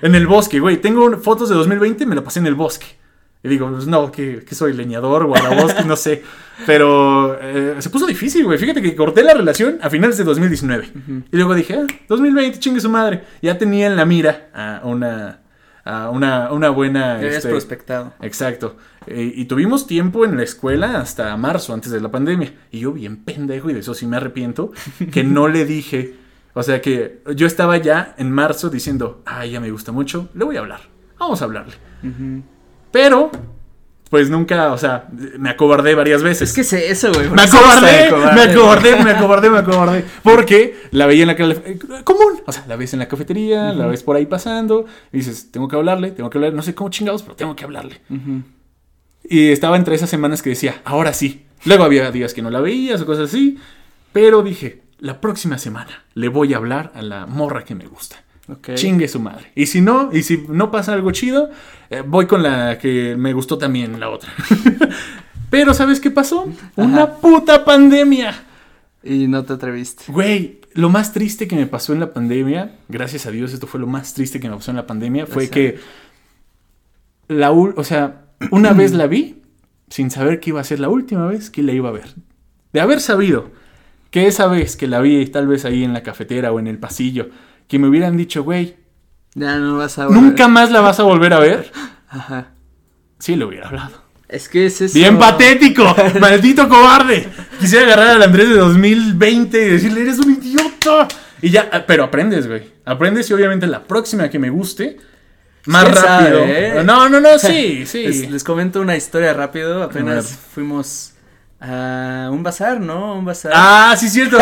En 0.00 0.16
el 0.16 0.26
bosque, 0.26 0.58
güey. 0.58 0.78
Tengo 0.78 1.18
fotos 1.18 1.48
de 1.50 1.54
2020, 1.54 2.04
me 2.06 2.16
la 2.16 2.24
pasé 2.24 2.40
en 2.40 2.46
el 2.46 2.56
bosque. 2.56 3.01
Y 3.44 3.48
digo, 3.48 3.68
pues 3.70 3.86
no, 3.86 4.12
que, 4.12 4.44
soy 4.52 4.72
leñador, 4.72 5.26
guardabosque, 5.26 5.84
no 5.84 5.96
sé. 5.96 6.22
Pero 6.64 7.36
eh, 7.40 7.76
se 7.80 7.90
puso 7.90 8.06
difícil, 8.06 8.44
güey. 8.44 8.56
Fíjate 8.56 8.80
que 8.80 8.94
corté 8.94 9.24
la 9.24 9.34
relación 9.34 9.78
a 9.82 9.90
finales 9.90 10.16
de 10.16 10.24
2019. 10.24 10.92
Y 11.32 11.36
luego 11.36 11.54
dije, 11.54 11.74
ah, 11.74 11.86
2020, 12.08 12.60
chingue 12.60 12.80
su 12.80 12.88
madre. 12.88 13.24
Ya 13.42 13.58
tenía 13.58 13.88
en 13.88 13.96
la 13.96 14.04
mira 14.04 14.48
a 14.54 14.82
una, 14.84 15.40
a 15.84 16.10
una, 16.10 16.52
una 16.52 16.70
buena... 16.70 17.18
Te 17.18 17.36
este, 17.36 17.48
prospectado. 17.48 18.14
Exacto. 18.20 18.76
Eh, 19.08 19.32
y 19.34 19.46
tuvimos 19.46 19.88
tiempo 19.88 20.24
en 20.24 20.36
la 20.36 20.44
escuela 20.44 21.00
hasta 21.00 21.36
marzo, 21.36 21.74
antes 21.74 21.90
de 21.90 22.00
la 22.00 22.12
pandemia. 22.12 22.54
Y 22.70 22.80
yo 22.80 22.92
bien 22.92 23.24
pendejo, 23.24 23.70
y 23.70 23.72
de 23.72 23.80
eso 23.80 23.94
sí 23.94 24.06
me 24.06 24.18
arrepiento, 24.18 24.72
que 25.10 25.24
no 25.24 25.48
le 25.48 25.64
dije... 25.64 26.14
O 26.54 26.62
sea 26.62 26.82
que 26.82 27.22
yo 27.34 27.46
estaba 27.46 27.78
ya 27.78 28.14
en 28.18 28.30
marzo 28.30 28.68
diciendo, 28.68 29.22
ay, 29.24 29.52
ya 29.52 29.60
me 29.60 29.70
gusta 29.70 29.90
mucho, 29.90 30.28
le 30.34 30.44
voy 30.44 30.56
a 30.56 30.60
hablar. 30.60 30.80
Vamos 31.18 31.40
a 31.40 31.46
hablarle. 31.46 31.74
Pero, 32.92 33.30
pues 34.10 34.28
nunca, 34.28 34.72
o 34.72 34.78
sea, 34.78 35.08
me 35.38 35.48
acobardé 35.48 35.94
varias 35.94 36.22
veces. 36.22 36.50
Es 36.50 36.54
que 36.54 36.60
es 36.60 36.72
eso, 36.72 37.12
güey. 37.12 37.30
Me 37.30 37.42
acobardé, 37.42 38.10
me 38.34 38.42
acobardé, 38.42 38.96
me 39.02 39.10
acobardé, 39.10 39.50
me 39.50 39.58
acobardé. 39.58 40.04
Porque 40.22 40.76
la 40.90 41.06
veía 41.06 41.22
en 41.22 41.28
la 41.28 42.04
común. 42.04 42.42
O 42.46 42.52
sea, 42.52 42.64
la 42.68 42.76
ves 42.76 42.92
en 42.92 42.98
la 42.98 43.08
cafetería, 43.08 43.72
la 43.72 43.86
ves 43.86 44.02
por 44.02 44.16
ahí 44.16 44.26
pasando. 44.26 44.84
Y 45.12 45.16
dices, 45.18 45.50
tengo 45.50 45.66
que 45.66 45.76
hablarle, 45.76 46.10
tengo 46.10 46.28
que 46.28 46.36
hablarle. 46.36 46.56
No 46.56 46.62
sé 46.62 46.74
cómo 46.74 46.90
chingados, 46.90 47.22
pero 47.22 47.36
tengo 47.36 47.56
que 47.56 47.64
hablarle. 47.64 48.02
Y 49.24 49.50
estaba 49.50 49.76
entre 49.76 49.94
esas 49.94 50.10
semanas 50.10 50.42
que 50.42 50.50
decía, 50.50 50.82
ahora 50.84 51.14
sí. 51.14 51.46
Luego 51.64 51.84
había 51.84 52.10
días 52.10 52.34
que 52.34 52.42
no 52.42 52.50
la 52.50 52.60
veías 52.60 53.00
o 53.00 53.06
cosas 53.06 53.30
así. 53.30 53.58
Pero 54.12 54.42
dije, 54.42 54.82
la 54.98 55.22
próxima 55.22 55.56
semana 55.56 56.04
le 56.12 56.28
voy 56.28 56.52
a 56.52 56.58
hablar 56.58 56.92
a 56.94 57.00
la 57.00 57.26
morra 57.26 57.64
que 57.64 57.74
me 57.74 57.86
gusta. 57.86 58.22
Chingue 58.74 59.08
su 59.08 59.20
madre. 59.20 59.52
Y 59.54 59.66
si 59.66 59.80
no, 59.80 60.10
y 60.12 60.22
si 60.22 60.44
no 60.48 60.70
pasa 60.70 60.92
algo 60.92 61.10
chido, 61.12 61.50
eh, 61.90 62.02
voy 62.06 62.26
con 62.26 62.42
la 62.42 62.78
que 62.78 63.16
me 63.16 63.32
gustó 63.32 63.58
también, 63.58 63.98
la 64.00 64.10
otra. 64.10 64.32
Pero 65.50 65.74
¿sabes 65.74 66.00
qué 66.00 66.10
pasó? 66.10 66.48
Una 66.76 67.16
puta 67.16 67.64
pandemia. 67.64 68.34
Y 69.02 69.26
no 69.26 69.44
te 69.44 69.52
atreviste. 69.52 70.04
Güey, 70.10 70.60
lo 70.74 70.88
más 70.88 71.12
triste 71.12 71.48
que 71.48 71.56
me 71.56 71.66
pasó 71.66 71.92
en 71.92 72.00
la 72.00 72.12
pandemia, 72.12 72.76
gracias 72.88 73.26
a 73.26 73.30
Dios, 73.30 73.52
esto 73.52 73.66
fue 73.66 73.80
lo 73.80 73.86
más 73.86 74.14
triste 74.14 74.40
que 74.40 74.48
me 74.48 74.56
pasó 74.56 74.70
en 74.70 74.76
la 74.76 74.86
pandemia, 74.86 75.26
fue 75.26 75.50
que 75.50 75.78
la 77.28 77.50
o 77.50 77.84
sea, 77.84 78.26
una 78.50 78.72
vez 78.74 78.92
la 78.92 79.06
vi 79.06 79.42
sin 79.88 80.10
saber 80.10 80.40
que 80.40 80.50
iba 80.50 80.60
a 80.60 80.64
ser 80.64 80.80
la 80.80 80.88
última 80.88 81.26
vez 81.26 81.50
que 81.50 81.62
la 81.62 81.72
iba 81.72 81.88
a 81.88 81.92
ver. 81.92 82.14
De 82.72 82.80
haber 82.80 83.00
sabido 83.00 83.50
que 84.10 84.26
esa 84.26 84.46
vez 84.46 84.76
que 84.76 84.86
la 84.86 85.00
vi 85.00 85.26
tal 85.26 85.46
vez 85.46 85.64
ahí 85.64 85.84
en 85.84 85.92
la 85.92 86.02
cafetera 86.02 86.52
o 86.52 86.58
en 86.58 86.66
el 86.66 86.78
pasillo, 86.78 87.28
que 87.72 87.78
me 87.78 87.88
hubieran 87.88 88.18
dicho, 88.18 88.44
güey, 88.44 88.76
ya 89.34 89.56
no 89.56 89.78
vas 89.78 89.98
a 89.98 90.04
¿Nunca 90.04 90.46
más 90.46 90.70
la 90.70 90.82
vas 90.82 91.00
a 91.00 91.04
volver 91.04 91.32
a 91.32 91.38
ver? 91.38 91.72
Ajá. 92.10 92.48
Sí, 93.18 93.34
le 93.34 93.46
hubiera 93.46 93.68
hablado. 93.68 94.02
Es 94.28 94.50
que 94.50 94.66
es 94.66 94.78
eso. 94.82 94.92
Bien 94.92 95.18
patético, 95.18 95.82
maldito 96.20 96.68
cobarde. 96.68 97.26
Quisiera 97.58 97.86
agarrar 97.86 98.16
al 98.16 98.22
Andrés 98.24 98.50
de 98.50 98.56
2020 98.56 99.56
y 99.56 99.70
decirle, 99.70 100.02
eres 100.02 100.18
un 100.18 100.32
idiota. 100.32 101.08
Y 101.40 101.48
ya, 101.48 101.70
ah, 101.72 101.84
pero 101.86 102.04
aprendes, 102.04 102.46
güey. 102.46 102.62
Aprendes 102.84 103.30
y 103.30 103.32
obviamente 103.32 103.66
la 103.66 103.84
próxima 103.84 104.28
que 104.28 104.38
me 104.38 104.50
guste, 104.50 104.98
más 105.64 105.98
rápido. 105.98 106.44
¿eh? 106.44 106.82
No, 106.84 107.08
no, 107.08 107.20
no, 107.20 107.38
sí, 107.38 107.86
sí. 107.86 108.26
Les, 108.26 108.44
comento 108.44 108.82
una 108.82 108.96
historia 108.96 109.32
rápido. 109.32 109.82
Apenas 109.82 110.26
fuimos 110.52 111.14
a 111.58 112.28
un 112.30 112.42
bazar, 112.42 112.80
¿no? 112.80 113.14
Un 113.14 113.24
bazar. 113.24 113.52
Ah, 113.54 113.96
sí, 113.98 114.10
cierto. 114.10 114.36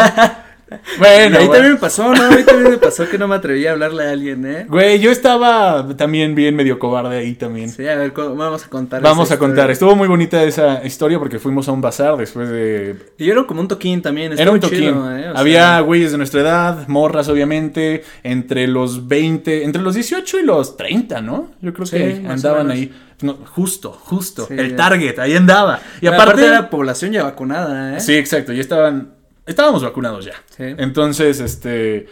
Bueno, 0.98 1.38
ahí 1.38 1.48
también 1.48 1.72
me 1.72 1.78
pasó, 1.78 2.12
¿no? 2.14 2.22
Ahí 2.22 2.44
también 2.44 2.70
me 2.70 2.78
pasó 2.78 3.08
que 3.08 3.18
no 3.18 3.26
me 3.26 3.34
atreví 3.36 3.66
a 3.66 3.72
hablarle 3.72 4.04
a 4.04 4.10
alguien, 4.10 4.46
¿eh? 4.46 4.66
Güey, 4.68 5.00
yo 5.00 5.10
estaba 5.10 5.86
también 5.96 6.34
bien 6.34 6.54
medio 6.54 6.78
cobarde 6.78 7.18
ahí 7.18 7.34
también. 7.34 7.70
Sí, 7.70 7.86
a 7.86 7.96
ver, 7.96 8.12
vamos 8.12 8.64
a 8.64 8.68
contar. 8.68 9.02
Vamos 9.02 9.30
a 9.30 9.38
contar. 9.38 9.70
Estuvo 9.70 9.96
muy 9.96 10.08
bonita 10.08 10.42
esa 10.44 10.84
historia 10.84 11.18
porque 11.18 11.38
fuimos 11.38 11.68
a 11.68 11.72
un 11.72 11.80
bazar 11.80 12.16
después 12.16 12.48
de. 12.48 12.96
Y 13.18 13.30
era 13.30 13.44
como 13.44 13.60
un 13.60 13.68
toquín 13.68 14.02
también. 14.02 14.38
Era 14.38 14.50
un 14.50 14.60
toquín. 14.60 14.94
¿eh? 15.12 15.32
Había 15.34 15.80
güeyes 15.80 16.12
de 16.12 16.18
nuestra 16.18 16.40
edad, 16.40 16.88
morras, 16.88 17.28
obviamente, 17.28 18.04
entre 18.22 18.66
los 18.66 19.08
20, 19.08 19.64
entre 19.64 19.82
los 19.82 19.94
18 19.94 20.40
y 20.40 20.42
los 20.44 20.76
30, 20.76 21.20
¿no? 21.20 21.50
Yo 21.60 21.72
creo 21.72 21.86
que 21.88 22.24
andaban 22.28 22.70
ahí. 22.70 22.92
No, 23.22 23.34
justo, 23.34 23.92
justo. 23.92 24.48
el 24.50 24.76
target, 24.76 25.18
ahí 25.18 25.34
andaba. 25.34 25.80
Y 26.00 26.06
aparte, 26.06 26.48
la 26.48 26.70
población 26.70 27.12
ya 27.12 27.22
vacunada, 27.24 27.96
¿eh? 27.96 28.00
Sí, 28.00 28.14
exacto. 28.14 28.52
Ya 28.52 28.60
estaban. 28.60 29.19
Estábamos 29.50 29.82
vacunados 29.82 30.24
ya. 30.24 30.34
Sí. 30.56 30.62
Entonces, 30.78 31.40
este. 31.40 32.06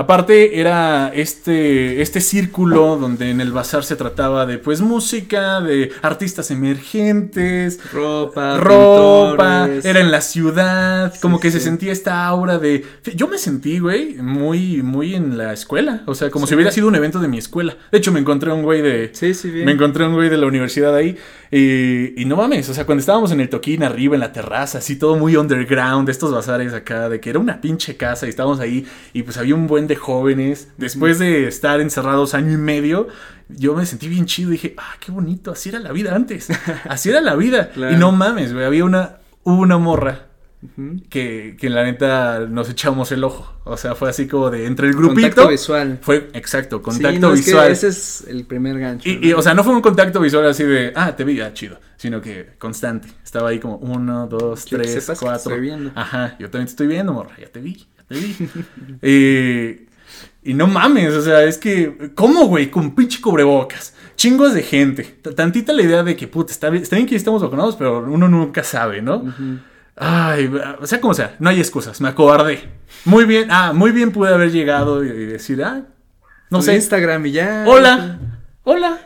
Aparte 0.00 0.58
era 0.58 1.12
este, 1.14 2.00
este 2.00 2.22
círculo 2.22 2.96
donde 2.96 3.28
en 3.28 3.42
el 3.42 3.52
bazar 3.52 3.84
se 3.84 3.96
trataba 3.96 4.46
de 4.46 4.56
pues 4.56 4.80
música, 4.80 5.60
de 5.60 5.92
artistas 6.00 6.50
emergentes, 6.50 7.78
ropa, 7.92 8.56
ropa, 8.56 9.68
era 9.84 10.00
en 10.00 10.10
la 10.10 10.22
ciudad, 10.22 11.12
como 11.20 11.38
que 11.38 11.50
se 11.50 11.60
sentía 11.60 11.92
esta 11.92 12.26
aura 12.26 12.56
de... 12.56 12.82
Yo 13.14 13.28
me 13.28 13.36
sentí, 13.36 13.78
güey, 13.78 14.14
muy, 14.14 14.82
muy 14.82 15.14
en 15.14 15.36
la 15.36 15.52
escuela, 15.52 16.02
o 16.06 16.14
sea, 16.14 16.30
como 16.30 16.46
si 16.46 16.54
hubiera 16.54 16.72
sido 16.72 16.88
un 16.88 16.94
evento 16.94 17.18
de 17.18 17.28
mi 17.28 17.36
escuela. 17.36 17.76
De 17.92 17.98
hecho, 17.98 18.10
me 18.10 18.20
encontré 18.20 18.50
un 18.50 18.62
güey 18.62 18.80
de... 18.80 19.10
Sí, 19.12 19.34
sí, 19.34 19.50
bien. 19.50 19.66
Me 19.66 19.72
encontré 19.72 20.06
un 20.06 20.14
güey 20.14 20.30
de 20.30 20.38
la 20.38 20.46
universidad 20.46 20.94
ahí 20.94 21.18
y, 21.50 22.18
y 22.18 22.24
no 22.24 22.36
mames, 22.36 22.70
o 22.70 22.74
sea, 22.74 22.86
cuando 22.86 23.00
estábamos 23.00 23.32
en 23.32 23.40
el 23.40 23.50
toquín 23.50 23.82
arriba 23.82 24.14
en 24.14 24.20
la 24.20 24.32
terraza, 24.32 24.78
así 24.78 24.96
todo 24.96 25.16
muy 25.16 25.36
underground, 25.36 26.08
estos 26.08 26.32
bazares 26.32 26.72
acá, 26.72 27.10
de 27.10 27.20
que 27.20 27.28
era 27.28 27.38
una 27.38 27.60
pinche 27.60 27.98
casa 27.98 28.24
y 28.24 28.30
estábamos 28.30 28.60
ahí 28.60 28.86
y 29.12 29.24
pues 29.24 29.36
había 29.36 29.54
un 29.54 29.66
buen 29.66 29.89
de 29.90 29.96
jóvenes. 29.96 30.68
Después 30.78 31.18
de 31.18 31.46
estar 31.46 31.80
encerrados 31.80 32.32
año 32.34 32.52
y 32.52 32.56
medio, 32.56 33.08
yo 33.48 33.74
me 33.74 33.84
sentí 33.84 34.08
bien 34.08 34.24
chido. 34.24 34.50
Dije, 34.50 34.74
ah, 34.78 34.94
qué 34.98 35.12
bonito, 35.12 35.50
así 35.50 35.68
era 35.68 35.80
la 35.80 35.92
vida 35.92 36.14
antes. 36.14 36.48
Así 36.88 37.10
era 37.10 37.20
la 37.20 37.34
vida. 37.34 37.70
Y 37.76 37.96
no 37.96 38.12
mames, 38.12 38.52
güey, 38.52 38.64
había 38.64 38.84
una, 38.84 39.18
una 39.44 39.76
morra. 39.78 40.26
que, 41.08 41.56
que 41.58 41.70
la 41.70 41.84
neta 41.84 42.40
nos 42.40 42.70
echamos 42.70 43.12
el 43.12 43.24
ojo. 43.24 43.60
O 43.64 43.76
sea, 43.76 43.94
fue 43.94 44.08
así 44.08 44.26
como 44.26 44.50
de 44.50 44.66
entre 44.66 44.88
el 44.88 44.94
grupito. 44.94 45.20
Contacto 45.20 45.48
visual. 45.48 45.98
Fue, 46.00 46.30
exacto, 46.32 46.82
contacto 46.82 47.32
visual. 47.32 47.70
ese 47.70 47.88
es 47.88 48.24
el 48.28 48.44
primer 48.44 48.78
gancho. 48.78 49.08
Y, 49.08 49.32
o 49.32 49.42
sea, 49.42 49.54
no 49.54 49.64
fue 49.64 49.74
un 49.74 49.82
contacto 49.82 50.20
visual 50.20 50.48
así 50.48 50.64
de, 50.64 50.92
ah, 50.94 51.14
te 51.14 51.24
vi, 51.24 51.40
ah, 51.40 51.52
chido. 51.52 51.78
Sino 51.96 52.20
que 52.20 52.54
constante. 52.58 53.08
Estaba 53.22 53.50
ahí 53.50 53.58
como 53.58 53.76
uno, 53.76 54.26
dos, 54.26 54.64
tres, 54.64 55.10
cuatro. 55.20 55.54
Ajá, 55.94 56.36
yo 56.38 56.48
también 56.48 56.66
te 56.66 56.70
estoy 56.70 56.86
viendo, 56.86 57.12
morra, 57.12 57.36
ya 57.38 57.48
te 57.48 57.60
vi. 57.60 57.86
Y, 59.02 59.86
y 60.42 60.54
no 60.54 60.66
mames, 60.66 61.14
o 61.14 61.22
sea, 61.22 61.44
es 61.44 61.58
que, 61.58 62.12
¿cómo, 62.14 62.46
güey? 62.46 62.70
Con 62.70 62.94
pinche 62.94 63.20
cubrebocas. 63.20 63.94
Chingos 64.16 64.52
de 64.54 64.62
gente. 64.62 65.04
Tantita 65.34 65.72
la 65.72 65.82
idea 65.82 66.02
de 66.02 66.16
que, 66.16 66.26
puta, 66.28 66.52
está 66.52 66.70
bien, 66.70 66.82
está 66.82 66.96
bien 66.96 67.08
que 67.08 67.16
estamos 67.16 67.42
vacunados, 67.42 67.76
pero 67.76 68.00
uno 68.00 68.28
nunca 68.28 68.62
sabe, 68.62 69.00
¿no? 69.00 69.24
Ay, 69.96 70.50
o 70.80 70.86
sea, 70.86 71.00
como 71.00 71.14
sea, 71.14 71.36
no 71.38 71.50
hay 71.50 71.58
excusas, 71.58 72.00
me 72.00 72.08
acobardé. 72.08 72.68
Muy 73.04 73.24
bien, 73.24 73.48
ah, 73.50 73.72
muy 73.74 73.92
bien 73.92 74.12
pude 74.12 74.32
haber 74.32 74.50
llegado 74.50 75.04
y, 75.04 75.26
decir, 75.26 75.62
ah, 75.62 75.82
no 76.48 76.62
sé. 76.62 76.74
Instagram 76.74 77.26
y 77.26 77.32
ya. 77.32 77.64
Hola, 77.66 78.18
hola. 78.64 78.98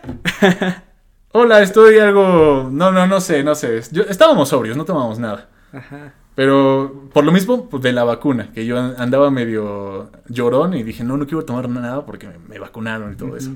hola, 1.33 1.63
estoy 1.63 1.99
algo, 1.99 2.69
no, 2.73 2.93
no, 2.93 3.07
no 3.07 3.21
sé, 3.21 3.43
no 3.43 3.55
sé. 3.55 3.79
estábamos 4.09 4.49
sobrios, 4.49 4.77
no 4.77 4.85
tomamos 4.85 5.19
nada. 5.19 5.49
Ajá. 5.73 6.15
Pero 6.35 7.09
por 7.13 7.25
lo 7.25 7.33
mismo 7.33 7.69
pues, 7.69 7.83
de 7.83 7.93
la 7.93 8.05
vacuna, 8.05 8.51
que 8.53 8.67
yo 8.67 8.79
andaba 8.79 9.31
medio 9.31 10.11
llorón 10.29 10.75
y 10.75 10.83
dije, 10.83 11.05
no, 11.05 11.17
no 11.17 11.27
quiero 11.27 11.45
tomar 11.45 11.69
nada 11.69 12.05
porque 12.05 12.29
me, 12.49 12.59
vacunaron 12.59 13.13
y 13.13 13.17
todo 13.17 13.37
eso. 13.37 13.51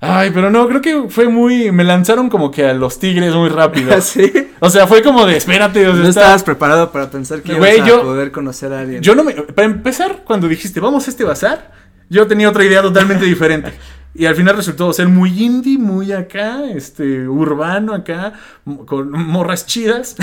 Ay, 0.00 0.32
pero 0.34 0.50
no, 0.50 0.68
creo 0.68 0.82
que 0.82 1.08
fue 1.08 1.28
muy. 1.28 1.70
Me 1.70 1.84
lanzaron 1.84 2.28
como 2.28 2.50
que 2.50 2.66
a 2.66 2.74
los 2.74 2.98
tigres 2.98 3.32
muy 3.34 3.48
rápido. 3.48 3.98
¿Sí? 4.02 4.30
O 4.60 4.68
sea, 4.68 4.86
fue 4.86 5.02
como 5.02 5.24
de 5.24 5.36
espérate. 5.36 5.84
no 5.84 6.06
estabas 6.06 6.42
preparado 6.42 6.90
para 6.90 7.08
pensar 7.10 7.40
que 7.40 7.54
ibas 7.54 7.78
a 7.78 8.02
poder 8.02 8.30
conocer 8.32 8.72
a 8.72 8.80
alguien. 8.80 9.00
Yo 9.00 9.14
no 9.14 9.24
me. 9.24 9.32
Para 9.32 9.66
empezar, 9.66 10.22
cuando 10.24 10.48
dijiste 10.48 10.80
vamos 10.80 11.06
a 11.06 11.10
este 11.10 11.24
bazar, 11.24 11.72
yo 12.10 12.26
tenía 12.26 12.50
otra 12.50 12.64
idea 12.64 12.82
totalmente 12.82 13.24
diferente. 13.24 13.72
Y 14.14 14.26
al 14.26 14.36
final 14.36 14.56
resultó 14.56 14.92
ser 14.92 15.08
muy 15.08 15.42
indie, 15.42 15.78
muy 15.78 16.12
acá, 16.12 16.64
este, 16.66 17.26
urbano 17.26 17.94
acá, 17.94 18.34
con 18.86 19.10
morras 19.10 19.66
chidas. 19.66 20.16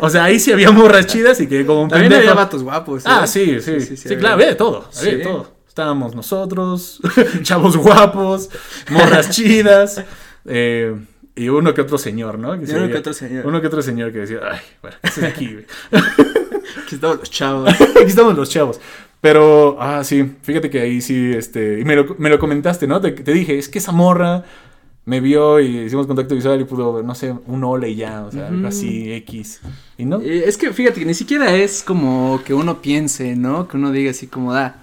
O 0.00 0.08
sea, 0.08 0.24
ahí 0.24 0.38
sí 0.40 0.52
había 0.52 0.70
morras 0.70 1.06
chidas 1.06 1.40
y 1.40 1.46
que 1.46 1.66
como 1.66 1.82
un 1.82 1.88
También 1.88 2.12
había 2.12 2.34
vatos 2.34 2.62
guapos. 2.62 3.02
Ah, 3.04 3.22
¿eh? 3.24 3.26
sí, 3.26 3.60
sí. 3.60 3.80
Sí, 3.80 3.96
sí, 3.96 4.16
claro, 4.16 4.34
había 4.34 4.48
de 4.48 4.54
todo. 4.54 4.88
Había 4.98 5.16
de 5.18 5.24
todo. 5.24 5.52
Estábamos 5.68 6.14
nosotros, 6.14 7.00
chavos 7.42 7.76
guapos, 7.76 8.50
morras 8.90 9.30
chidas. 9.34 10.04
Eh, 10.44 10.94
y 11.34 11.48
uno 11.48 11.72
que 11.72 11.80
otro 11.80 11.96
señor, 11.96 12.38
¿no? 12.38 12.52
Que 12.60 12.70
uno 12.74 12.88
que 12.88 12.98
otro 12.98 13.14
señor. 13.14 13.46
Uno 13.46 13.60
que 13.60 13.66
otro 13.66 13.82
señor 13.82 14.12
que 14.12 14.18
decía, 14.18 14.40
ay, 14.50 14.60
bueno, 14.82 14.96
¿qué 15.02 15.08
es 15.08 15.22
aquí, 15.22 15.52
güey? 15.52 15.66
aquí 16.84 16.94
estamos 16.94 17.18
los 17.18 17.30
chavos. 17.30 17.70
aquí 17.70 18.04
estamos 18.06 18.36
los 18.36 18.50
chavos. 18.50 18.80
Pero, 19.22 19.76
ah, 19.80 20.02
sí, 20.04 20.36
fíjate 20.42 20.68
que 20.68 20.80
ahí 20.80 21.00
sí, 21.00 21.32
este, 21.34 21.80
y 21.80 21.84
me 21.84 21.96
lo, 21.96 22.16
me 22.18 22.28
lo 22.28 22.38
comentaste, 22.38 22.86
¿no? 22.86 23.00
Te, 23.00 23.12
te 23.12 23.32
dije, 23.32 23.56
es 23.56 23.68
que 23.68 23.78
esa 23.78 23.92
morra 23.92 24.44
me 25.04 25.20
vio 25.20 25.60
y 25.60 25.78
hicimos 25.78 26.06
contacto 26.06 26.34
visual 26.34 26.60
y 26.60 26.64
pudo, 26.64 27.02
no 27.02 27.14
sé, 27.14 27.34
un 27.46 27.64
ole 27.64 27.90
y 27.90 27.96
ya, 27.96 28.24
o 28.24 28.30
sea, 28.30 28.48
algo 28.48 28.68
así, 28.68 29.12
X. 29.12 29.60
¿Y 29.98 30.04
no? 30.04 30.20
Eh, 30.20 30.44
es 30.46 30.56
que 30.56 30.72
fíjate 30.72 31.00
que 31.00 31.06
ni 31.06 31.14
siquiera 31.14 31.54
es 31.54 31.82
como 31.82 32.40
que 32.44 32.54
uno 32.54 32.80
piense, 32.80 33.34
¿no? 33.34 33.66
Que 33.66 33.76
uno 33.76 33.90
diga 33.90 34.12
así 34.12 34.28
como, 34.28 34.52
da, 34.52 34.66
ah, 34.66 34.82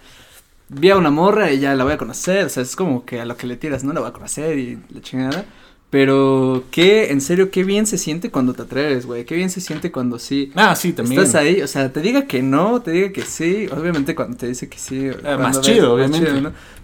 vi 0.68 0.90
a 0.90 0.98
una 0.98 1.10
morra 1.10 1.52
y 1.52 1.60
ya 1.60 1.74
la 1.76 1.84
voy 1.86 1.94
a 1.94 1.98
conocer, 1.98 2.46
o 2.46 2.50
sea, 2.50 2.64
es 2.64 2.76
como 2.76 3.06
que 3.06 3.22
a 3.22 3.26
lo 3.26 3.38
que 3.38 3.48
le 3.48 3.56
tiras, 3.56 3.84
¿no? 3.84 3.94
La 3.94 4.02
voy 4.02 4.10
a 4.10 4.14
conocer 4.14 4.58
y 4.58 4.78
la 4.90 5.02
chingada. 5.02 5.46
Pero 5.90 6.66
qué, 6.70 7.12
en 7.12 7.20
serio, 7.20 7.50
qué 7.50 7.64
bien 7.64 7.88
se 7.88 7.98
siente 7.98 8.30
cuando 8.30 8.54
te 8.54 8.62
atreves, 8.62 9.08
güey. 9.08 9.26
Qué 9.26 9.36
bien 9.36 9.50
se 9.50 9.60
siente 9.60 9.92
cuando 9.92 10.20
sí. 10.20 10.52
Ah, 10.54 10.76
sí, 10.76 10.94
también. 10.94 11.20
Estás 11.20 11.42
ahí, 11.42 11.64
o 11.64 11.68
sea, 11.68 11.92
te 11.92 12.02
diga 12.02 12.28
que 12.28 12.44
no, 12.44 12.82
te 12.82 12.92
diga 12.92 13.12
que 13.12 13.24
sí. 13.24 13.68
Obviamente 13.72 14.14
cuando 14.14 14.38
te 14.38 14.48
dice 14.48 14.70
que 14.70 14.78
sí. 14.78 15.10
Ah, 15.26 15.38
más 15.38 15.62
chido, 15.62 15.96
obviamente. 15.96 16.32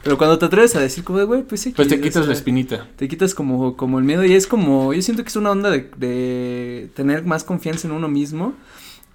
Pero 0.01 0.17
cuando 0.17 0.39
te 0.39 0.45
atreves 0.45 0.75
a 0.75 0.79
decir 0.79 1.03
como 1.03 1.19
de, 1.19 1.25
güey, 1.25 1.43
pues 1.43 1.61
sí. 1.61 1.73
Pues 1.75 1.87
te 1.87 2.01
quitas 2.01 2.25
la 2.25 2.33
espinita. 2.33 2.87
Te 2.95 3.07
quitas 3.07 3.35
como, 3.35 3.77
como 3.77 3.99
el 3.99 4.05
miedo 4.05 4.25
y 4.25 4.33
es 4.33 4.47
como, 4.47 4.91
yo 4.91 5.01
siento 5.03 5.21
que 5.21 5.29
es 5.29 5.35
una 5.35 5.51
onda 5.51 5.69
de, 5.69 5.87
de 5.97 6.89
tener 6.95 7.23
más 7.25 7.43
confianza 7.43 7.87
en 7.87 7.93
uno 7.93 8.07
mismo. 8.07 8.55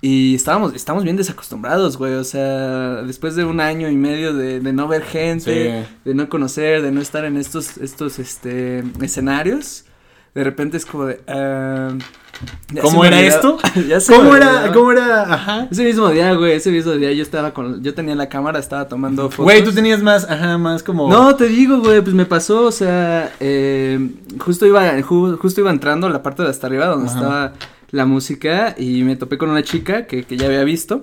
Y 0.02 0.34
estábamos, 0.34 0.74
estamos 0.74 1.04
bien 1.04 1.16
desacostumbrados, 1.16 1.98
güey. 1.98 2.14
O 2.14 2.24
sea, 2.24 3.02
después 3.02 3.36
de 3.36 3.44
un 3.44 3.60
año 3.60 3.88
y 3.90 3.96
medio 3.96 4.32
de, 4.32 4.60
de 4.60 4.72
no 4.72 4.88
ver 4.88 5.02
gente, 5.02 5.86
de 6.04 6.14
no 6.14 6.28
conocer, 6.28 6.80
de 6.82 6.90
no 6.90 7.00
estar 7.00 7.24
en 7.24 7.36
estos, 7.36 7.76
estos 7.76 8.18
este, 8.18 8.82
escenarios, 9.02 9.84
de 10.34 10.44
repente 10.44 10.76
es 10.76 10.86
como 10.86 11.06
de. 11.06 11.20
Uh, 11.28 11.98
¿Cómo 12.80 13.04
era 13.04 13.20
esto? 13.20 13.58
¿Cómo 14.08 14.36
era? 14.36 14.72
¿Cómo 14.72 14.92
era? 14.92 15.34
Ajá. 15.34 15.68
Ese 15.70 15.84
mismo 15.84 16.08
día, 16.08 16.32
güey, 16.34 16.52
ese 16.52 16.70
mismo 16.70 16.92
día 16.92 17.12
yo 17.12 17.22
estaba 17.22 17.52
con, 17.52 17.82
yo 17.82 17.92
tenía 17.92 18.14
la 18.14 18.28
cámara, 18.28 18.58
estaba 18.58 18.88
tomando 18.88 19.24
fotos. 19.24 19.44
Güey, 19.44 19.64
tú 19.64 19.72
tenías 19.72 20.02
más, 20.02 20.24
ajá, 20.30 20.56
más 20.56 20.82
como. 20.82 21.10
No, 21.10 21.34
te 21.34 21.48
digo, 21.48 21.80
güey, 21.80 22.00
pues 22.00 22.14
me 22.14 22.26
pasó, 22.26 22.66
o 22.66 22.72
sea, 22.72 23.32
eh, 23.40 23.98
justo 24.38 24.64
iba, 24.66 25.02
justo 25.02 25.60
iba 25.60 25.70
entrando 25.70 26.06
a 26.06 26.10
la 26.10 26.22
parte 26.22 26.42
de 26.42 26.48
hasta 26.48 26.68
arriba 26.68 26.86
donde 26.86 27.08
estaba 27.08 27.52
la 27.90 28.06
música 28.06 28.74
y 28.78 29.02
me 29.02 29.16
topé 29.16 29.38
con 29.38 29.50
una 29.50 29.62
chica 29.62 30.06
que, 30.06 30.24
que 30.24 30.36
ya 30.36 30.46
había 30.46 30.64
visto. 30.64 31.02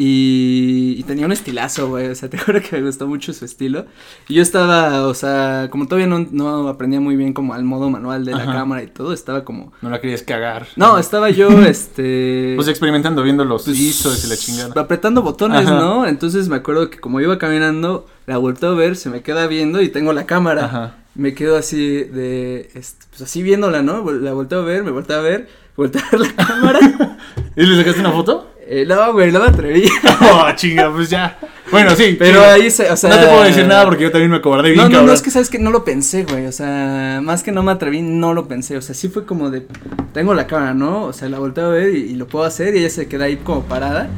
Y, 0.00 1.02
tenía 1.08 1.26
un 1.26 1.32
estilazo, 1.32 1.88
güey. 1.88 2.06
O 2.06 2.14
sea, 2.14 2.30
te 2.30 2.38
juro 2.38 2.62
que 2.62 2.76
me 2.76 2.86
gustó 2.86 3.08
mucho 3.08 3.32
su 3.32 3.44
estilo. 3.44 3.86
Y 4.28 4.34
yo 4.34 4.42
estaba, 4.42 5.04
o 5.08 5.12
sea, 5.12 5.66
como 5.72 5.86
todavía 5.88 6.06
no, 6.06 6.24
no 6.30 6.68
aprendía 6.68 7.00
muy 7.00 7.16
bien 7.16 7.32
como 7.32 7.52
al 7.52 7.64
modo 7.64 7.90
manual 7.90 8.24
de 8.24 8.32
la 8.32 8.46
cámara 8.46 8.84
y 8.84 8.86
todo, 8.86 9.12
estaba 9.12 9.44
como. 9.44 9.72
No 9.82 9.90
la 9.90 10.00
querías 10.00 10.22
cagar. 10.22 10.68
No, 10.76 10.98
estaba 10.98 11.30
yo, 11.30 11.48
este. 11.66 12.52
Pues 12.54 12.68
experimentando, 12.68 13.24
viendo 13.24 13.44
los 13.44 13.64
pues, 13.64 13.76
y 13.76 14.28
la 14.28 14.36
chingada. 14.36 14.80
Apretando 14.80 15.22
botones, 15.22 15.64
¿no? 15.64 16.06
Entonces 16.06 16.48
me 16.48 16.56
acuerdo 16.56 16.90
que 16.90 17.00
como 17.00 17.20
iba 17.20 17.36
caminando, 17.38 18.06
la 18.26 18.38
vuelto 18.38 18.68
a 18.68 18.74
ver, 18.74 18.94
se 18.94 19.10
me 19.10 19.22
queda 19.22 19.48
viendo 19.48 19.82
y 19.82 19.88
tengo 19.88 20.12
la 20.12 20.26
cámara. 20.26 20.66
Ajá. 20.66 20.94
Me 21.16 21.34
quedo 21.34 21.56
así 21.56 22.04
de, 22.04 22.70
este, 22.74 23.06
pues 23.10 23.22
así 23.22 23.42
viéndola, 23.42 23.82
¿no? 23.82 24.08
La 24.12 24.32
volteo 24.32 24.60
a 24.60 24.64
ver, 24.64 24.84
me 24.84 24.92
volteo 24.92 25.18
a 25.18 25.22
ver, 25.22 25.48
ver 25.78 26.20
la 26.20 26.32
cámara. 26.32 26.78
¿Y 27.56 27.62
le 27.64 27.76
sacaste 27.76 28.00
una 28.00 28.12
foto? 28.12 28.54
Eh, 28.70 28.84
no, 28.86 29.12
güey, 29.14 29.32
no 29.32 29.40
me 29.40 29.46
atreví. 29.46 29.88
oh, 30.20 30.46
chinga, 30.54 30.92
pues 30.92 31.08
ya. 31.08 31.38
Bueno, 31.70 31.92
sí. 31.96 32.16
Pero 32.18 32.44
ahí 32.44 32.70
se, 32.70 32.90
o 32.90 32.96
sea. 32.96 33.10
No 33.10 33.16
te 33.16 33.26
puedo 33.26 33.44
decir 33.44 33.66
nada 33.66 33.86
porque 33.86 34.02
yo 34.02 34.12
también 34.12 34.30
me 34.30 34.42
cobardé 34.42 34.72
bien, 34.72 34.92
No, 34.92 35.00
no, 35.00 35.06
no, 35.06 35.12
es 35.12 35.22
que 35.22 35.30
sabes 35.30 35.48
que 35.48 35.58
no 35.58 35.70
lo 35.70 35.84
pensé, 35.84 36.24
güey. 36.24 36.46
O 36.46 36.52
sea, 36.52 37.20
más 37.22 37.42
que 37.42 37.50
no 37.50 37.62
me 37.62 37.72
atreví, 37.72 38.02
no 38.02 38.34
lo 38.34 38.46
pensé. 38.46 38.76
O 38.76 38.82
sea, 38.82 38.94
sí 38.94 39.08
fue 39.08 39.24
como 39.24 39.50
de. 39.50 39.66
Tengo 40.12 40.34
la 40.34 40.46
cámara, 40.46 40.74
¿no? 40.74 41.04
O 41.04 41.12
sea, 41.14 41.30
la 41.30 41.38
volteo 41.38 41.66
a 41.66 41.70
ver 41.70 41.94
y, 41.94 42.14
lo 42.14 42.26
puedo 42.26 42.44
hacer 42.44 42.74
y 42.74 42.80
ella 42.80 42.90
se 42.90 43.08
queda 43.08 43.24
ahí 43.24 43.36
como 43.36 43.62
parada. 43.62 44.10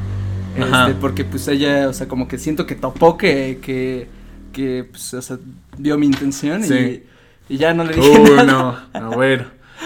Este, 0.53 0.95
porque 0.99 1.23
pues 1.23 1.47
ella, 1.47 1.87
o 1.87 1.93
sea, 1.93 2.09
como 2.09 2.27
que 2.27 2.37
siento 2.37 2.65
que 2.65 2.75
topó 2.75 3.17
que, 3.17 3.59
que, 3.61 4.09
que, 4.51 4.85
pues, 4.91 5.13
o 5.13 5.21
sea, 5.21 5.37
vio 5.77 5.97
mi 5.97 6.07
intención 6.07 6.61
y, 6.65 7.03
y 7.47 7.57
ya 7.57 7.73
no 7.73 7.85
le 7.85 7.93
dije 7.93 8.19
Uy, 8.19 8.29
nada. 8.35 8.89
no, 8.93 8.99
no, 8.99 9.11
bueno. 9.11 9.45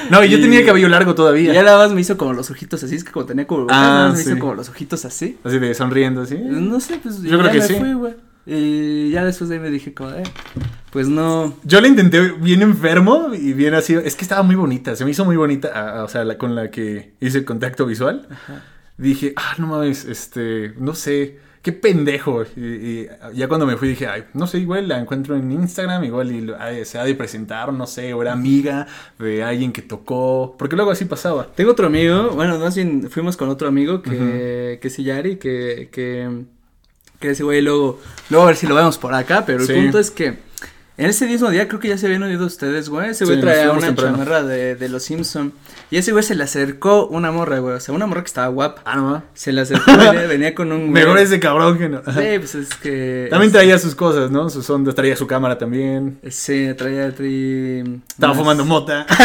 No, 0.09 0.23
y 0.23 0.29
yo 0.29 0.39
tenía 0.39 0.59
el 0.59 0.65
cabello 0.65 0.89
largo 0.89 1.15
todavía. 1.15 1.51
Y 1.51 1.55
ya 1.55 1.63
nada 1.63 1.77
más 1.77 1.93
me 1.93 2.01
hizo 2.01 2.17
como 2.17 2.33
los 2.33 2.51
ojitos 2.51 2.83
así, 2.83 2.95
es 2.95 3.03
que 3.03 3.11
como 3.11 3.25
tenía 3.25 3.47
como. 3.47 3.67
Ah, 3.69 4.09
me 4.11 4.17
sí. 4.17 4.29
hizo 4.29 4.39
como 4.39 4.55
los 4.55 4.69
ojitos 4.69 5.05
así. 5.05 5.37
Así 5.43 5.59
de 5.59 5.73
sonriendo, 5.73 6.21
así. 6.21 6.37
No 6.37 6.79
sé, 6.79 6.99
pues. 7.01 7.21
Yo 7.21 7.39
creo 7.39 7.45
ya 7.45 7.51
que 7.51 7.59
me 7.59 7.67
sí. 7.67 7.73
fui, 7.75 7.93
güey. 7.93 8.13
Y 8.47 9.09
ya 9.09 9.25
después 9.25 9.49
de 9.49 9.55
ahí 9.55 9.61
me 9.61 9.71
dije, 9.71 9.93
como, 9.93 10.11
eh, 10.11 10.23
pues 10.91 11.07
no. 11.07 11.57
Yo 11.63 11.81
la 11.81 11.87
intenté 11.87 12.31
bien 12.33 12.61
enfermo 12.61 13.29
y 13.33 13.53
bien 13.53 13.73
así. 13.73 13.95
Es 13.95 14.15
que 14.15 14.23
estaba 14.23 14.43
muy 14.43 14.55
bonita, 14.55 14.95
se 14.95 15.03
me 15.03 15.11
hizo 15.11 15.25
muy 15.25 15.35
bonita. 15.35 16.03
o 16.03 16.07
sea, 16.07 16.23
la, 16.23 16.37
con 16.37 16.53
la 16.53 16.69
que 16.69 17.15
hice 17.19 17.39
el 17.39 17.45
contacto 17.45 17.85
visual. 17.85 18.27
Dije, 18.97 19.33
ah, 19.35 19.55
no 19.57 19.67
mames, 19.67 20.05
este, 20.05 20.73
no 20.77 20.93
sé, 20.93 21.39
qué 21.65 21.71
pendejo. 21.71 22.43
Y, 22.55 22.61
y 22.61 23.09
ya 23.33 23.47
cuando 23.47 23.65
me 23.65 23.75
fui 23.75 23.87
dije, 23.87 24.05
ay, 24.05 24.25
no 24.35 24.45
sé, 24.45 24.59
igual 24.59 24.87
la 24.87 24.99
encuentro 24.99 25.35
en 25.35 25.51
Instagram, 25.51 26.03
igual 26.03 26.31
y 26.31 26.53
ay, 26.59 26.85
se 26.85 26.99
ha 26.99 27.03
de 27.03 27.15
presentar, 27.15 27.73
no 27.73 27.87
sé, 27.87 28.13
o 28.13 28.21
era 28.21 28.33
amiga 28.33 28.85
de 29.17 29.43
alguien 29.43 29.73
que 29.73 29.81
tocó. 29.81 30.55
Porque 30.59 30.75
luego 30.75 30.91
así 30.91 31.05
pasaba. 31.05 31.47
Tengo 31.55 31.71
otro 31.71 31.87
amigo, 31.87 32.29
bueno, 32.35 32.59
más 32.59 32.75
bien 32.75 33.09
fuimos 33.09 33.35
con 33.35 33.49
otro 33.49 33.67
amigo 33.67 34.03
que, 34.03 34.77
que 34.79 34.87
es 34.87 34.97
Yari, 34.97 35.37
que, 35.37 35.89
que, 35.91 36.43
que 37.19 37.31
ese 37.31 37.43
güey 37.43 37.63
luego, 37.63 37.99
luego 38.29 38.43
a 38.43 38.47
ver 38.49 38.57
si 38.57 38.67
lo 38.67 38.75
vemos 38.75 38.99
por 38.99 39.15
acá, 39.15 39.43
pero 39.43 39.63
el 39.63 39.67
punto 39.67 39.97
es 39.97 40.11
que 40.11 40.44
en 40.97 41.05
ese 41.07 41.27
mismo 41.27 41.49
día 41.49 41.67
creo 41.67 41.79
que 41.79 41.89
ya 41.89 41.97
se 41.97 42.05
habían 42.05 42.23
oído 42.23 42.45
ustedes, 42.45 42.89
güey, 42.89 43.09
ese 43.09 43.25
güey 43.25 43.37
Sí, 43.37 43.41
traía 43.41 43.71
una 43.71 43.87
temprano. 43.87 44.11
chamarra 44.17 44.43
de, 44.43 44.75
de 44.75 44.89
los 44.89 45.03
Simpson 45.03 45.51
y 45.91 45.97
ese 45.97 46.11
güey 46.11 46.23
se 46.23 46.35
le 46.35 46.43
acercó 46.43 47.07
una 47.07 47.31
morra, 47.31 47.59
güey, 47.59 47.75
o 47.75 47.79
sea, 47.79 47.93
una 47.93 48.05
morra 48.07 48.21
que 48.21 48.27
estaba 48.27 48.47
guapa, 48.47 48.81
Ah, 48.85 48.95
no 48.95 49.23
se 49.33 49.51
le 49.51 49.61
acercó, 49.61 49.91
venía, 49.91 50.11
venía 50.27 50.55
con 50.55 50.71
un 50.71 50.91
güey. 50.91 51.03
Mejor 51.03 51.19
ese 51.19 51.39
cabrón 51.39 51.77
que 51.77 51.89
no. 51.89 51.99
Sí, 52.05 52.39
pues 52.39 52.55
es 52.55 52.73
que. 52.75 53.27
También 53.29 53.51
traía 53.51 53.77
sus 53.77 53.93
cosas, 53.95 54.31
¿no? 54.31 54.49
Sus 54.49 54.69
ondas, 54.69 54.95
traía 54.95 55.15
su 55.15 55.27
cámara 55.27 55.57
también. 55.57 56.19
Sí, 56.29 56.69
traía, 56.77 57.13
traía 57.13 57.83
Estaba 58.07 58.33
fumando 58.33 58.63
mota. 58.65 59.05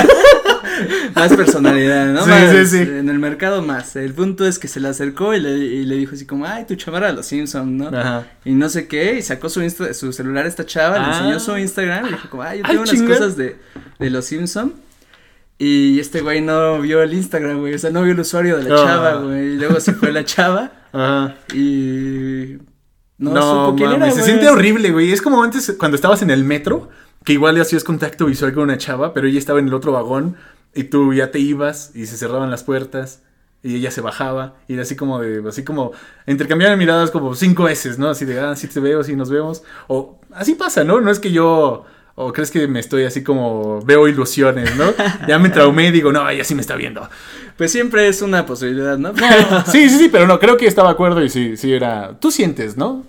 Más 1.14 1.34
personalidad, 1.34 2.06
¿no? 2.12 2.22
Sí, 2.24 2.30
Más, 2.30 2.50
sí, 2.50 2.66
sí. 2.66 2.76
En 2.78 3.08
el 3.08 3.18
mercado 3.18 3.62
más. 3.62 3.96
El 3.96 4.14
punto 4.14 4.46
es 4.46 4.58
que 4.58 4.68
se 4.68 4.80
le 4.80 4.88
acercó 4.88 5.34
y 5.34 5.40
le, 5.40 5.50
y 5.58 5.84
le 5.84 5.96
dijo 5.96 6.14
así 6.14 6.24
como, 6.26 6.46
ay, 6.46 6.64
tu 6.66 6.74
chamarra 6.76 7.08
de 7.08 7.12
los 7.14 7.26
Simpson, 7.26 7.76
¿no? 7.76 7.88
Ajá. 7.88 8.26
Y 8.44 8.52
no 8.52 8.68
sé 8.68 8.86
qué, 8.88 9.18
y 9.18 9.22
sacó 9.22 9.48
su, 9.48 9.60
insta- 9.62 9.92
su 9.92 10.12
celular 10.12 10.44
a 10.44 10.48
esta 10.48 10.64
chava, 10.64 10.98
le 10.98 11.04
Ah. 11.04 11.10
enseñó 11.18 11.40
su 11.40 11.56
Instagram, 11.58 12.06
y 12.06 12.08
dijo 12.10 12.30
como, 12.30 12.42
ay, 12.42 12.58
yo 12.58 12.64
Ay, 12.66 12.76
tengo 12.78 12.90
unas 12.90 13.02
cosas 13.18 13.36
de, 13.36 13.56
de 13.98 14.10
los 14.10 14.24
Simpson. 14.24 14.74
Y 15.58 16.00
este 16.00 16.22
güey 16.22 16.40
no 16.40 16.80
vio 16.80 17.02
el 17.02 17.12
Instagram, 17.12 17.58
güey, 17.60 17.74
o 17.74 17.78
sea, 17.78 17.90
no 17.90 18.02
vio 18.02 18.12
el 18.12 18.20
usuario 18.20 18.56
de 18.56 18.64
la 18.68 18.74
Ah. 18.76 18.84
chava, 18.86 19.14
güey. 19.16 19.52
Y 19.52 19.56
luego 19.56 19.78
se 19.80 19.92
fue 19.92 20.10
la 20.12 20.24
chava 20.24 20.72
Ajá. 20.92 21.34
y... 21.54 22.56
No, 23.18 23.32
No, 23.34 23.66
supo 23.66 23.76
quién 23.76 23.92
era, 23.92 24.10
se 24.10 24.22
siente 24.22 24.48
horrible, 24.48 24.90
güey. 24.92 25.12
Es 25.12 25.20
como 25.20 25.42
antes 25.42 25.74
cuando 25.78 25.94
estabas 25.96 26.22
en 26.22 26.30
el 26.30 26.42
metro, 26.42 26.88
que 27.24 27.32
igual 27.32 27.54
le 27.54 27.60
hacías 27.60 27.84
contacto 27.84 28.26
visual 28.26 28.52
con 28.52 28.64
una 28.64 28.78
chava, 28.78 29.12
pero 29.12 29.26
ella 29.26 29.38
estaba 29.38 29.58
en 29.58 29.68
el 29.68 29.74
otro 29.74 29.92
vagón 29.92 30.36
y 30.74 30.84
tú 30.84 31.12
ya 31.12 31.30
te 31.30 31.38
ibas 31.38 31.92
y 31.94 32.06
se 32.06 32.16
cerraban 32.16 32.50
las 32.50 32.64
puertas 32.64 33.22
y 33.62 33.76
ella 33.76 33.90
se 33.90 34.00
bajaba 34.00 34.54
y 34.68 34.74
era 34.74 34.82
así 34.82 34.96
como 34.96 35.20
de, 35.20 35.46
así 35.46 35.64
como, 35.64 35.92
intercambiaban 36.26 36.78
miradas 36.78 37.10
como 37.10 37.34
cinco 37.34 37.64
veces, 37.64 37.98
¿no? 37.98 38.08
Así 38.08 38.24
de, 38.24 38.40
ah, 38.40 38.56
sí 38.56 38.68
te 38.68 38.80
veo, 38.80 39.04
sí 39.04 39.14
nos 39.16 39.28
vemos. 39.28 39.62
O 39.86 40.18
así 40.32 40.54
pasa, 40.54 40.84
¿no? 40.84 41.00
No 41.00 41.10
es 41.10 41.18
que 41.18 41.30
yo... 41.32 41.84
O 42.16 42.34
crees 42.34 42.50
que 42.50 42.66
me 42.68 42.80
estoy 42.80 43.04
así 43.04 43.22
como 43.22 43.80
veo 43.82 44.06
ilusiones, 44.06 44.76
¿no? 44.76 44.92
Ya 45.28 45.38
me 45.38 45.48
traumé 45.48 45.88
y 45.88 45.90
digo, 45.90 46.12
no, 46.12 46.28
ella 46.28 46.44
sí 46.44 46.54
me 46.54 46.60
está 46.60 46.74
viendo. 46.76 47.08
Pues 47.56 47.72
siempre 47.72 48.08
es 48.08 48.20
una 48.20 48.44
posibilidad, 48.44 48.98
¿no? 48.98 49.12
Sí, 49.66 49.88
sí, 49.88 49.98
sí, 49.98 50.08
pero 50.10 50.26
no, 50.26 50.38
creo 50.38 50.56
que 50.56 50.66
estaba 50.66 50.88
de 50.88 50.94
acuerdo 50.94 51.22
y 51.22 51.28
sí, 51.28 51.56
sí 51.56 51.72
era. 51.72 52.18
Tú 52.18 52.30
sientes, 52.30 52.76
¿no? 52.76 53.04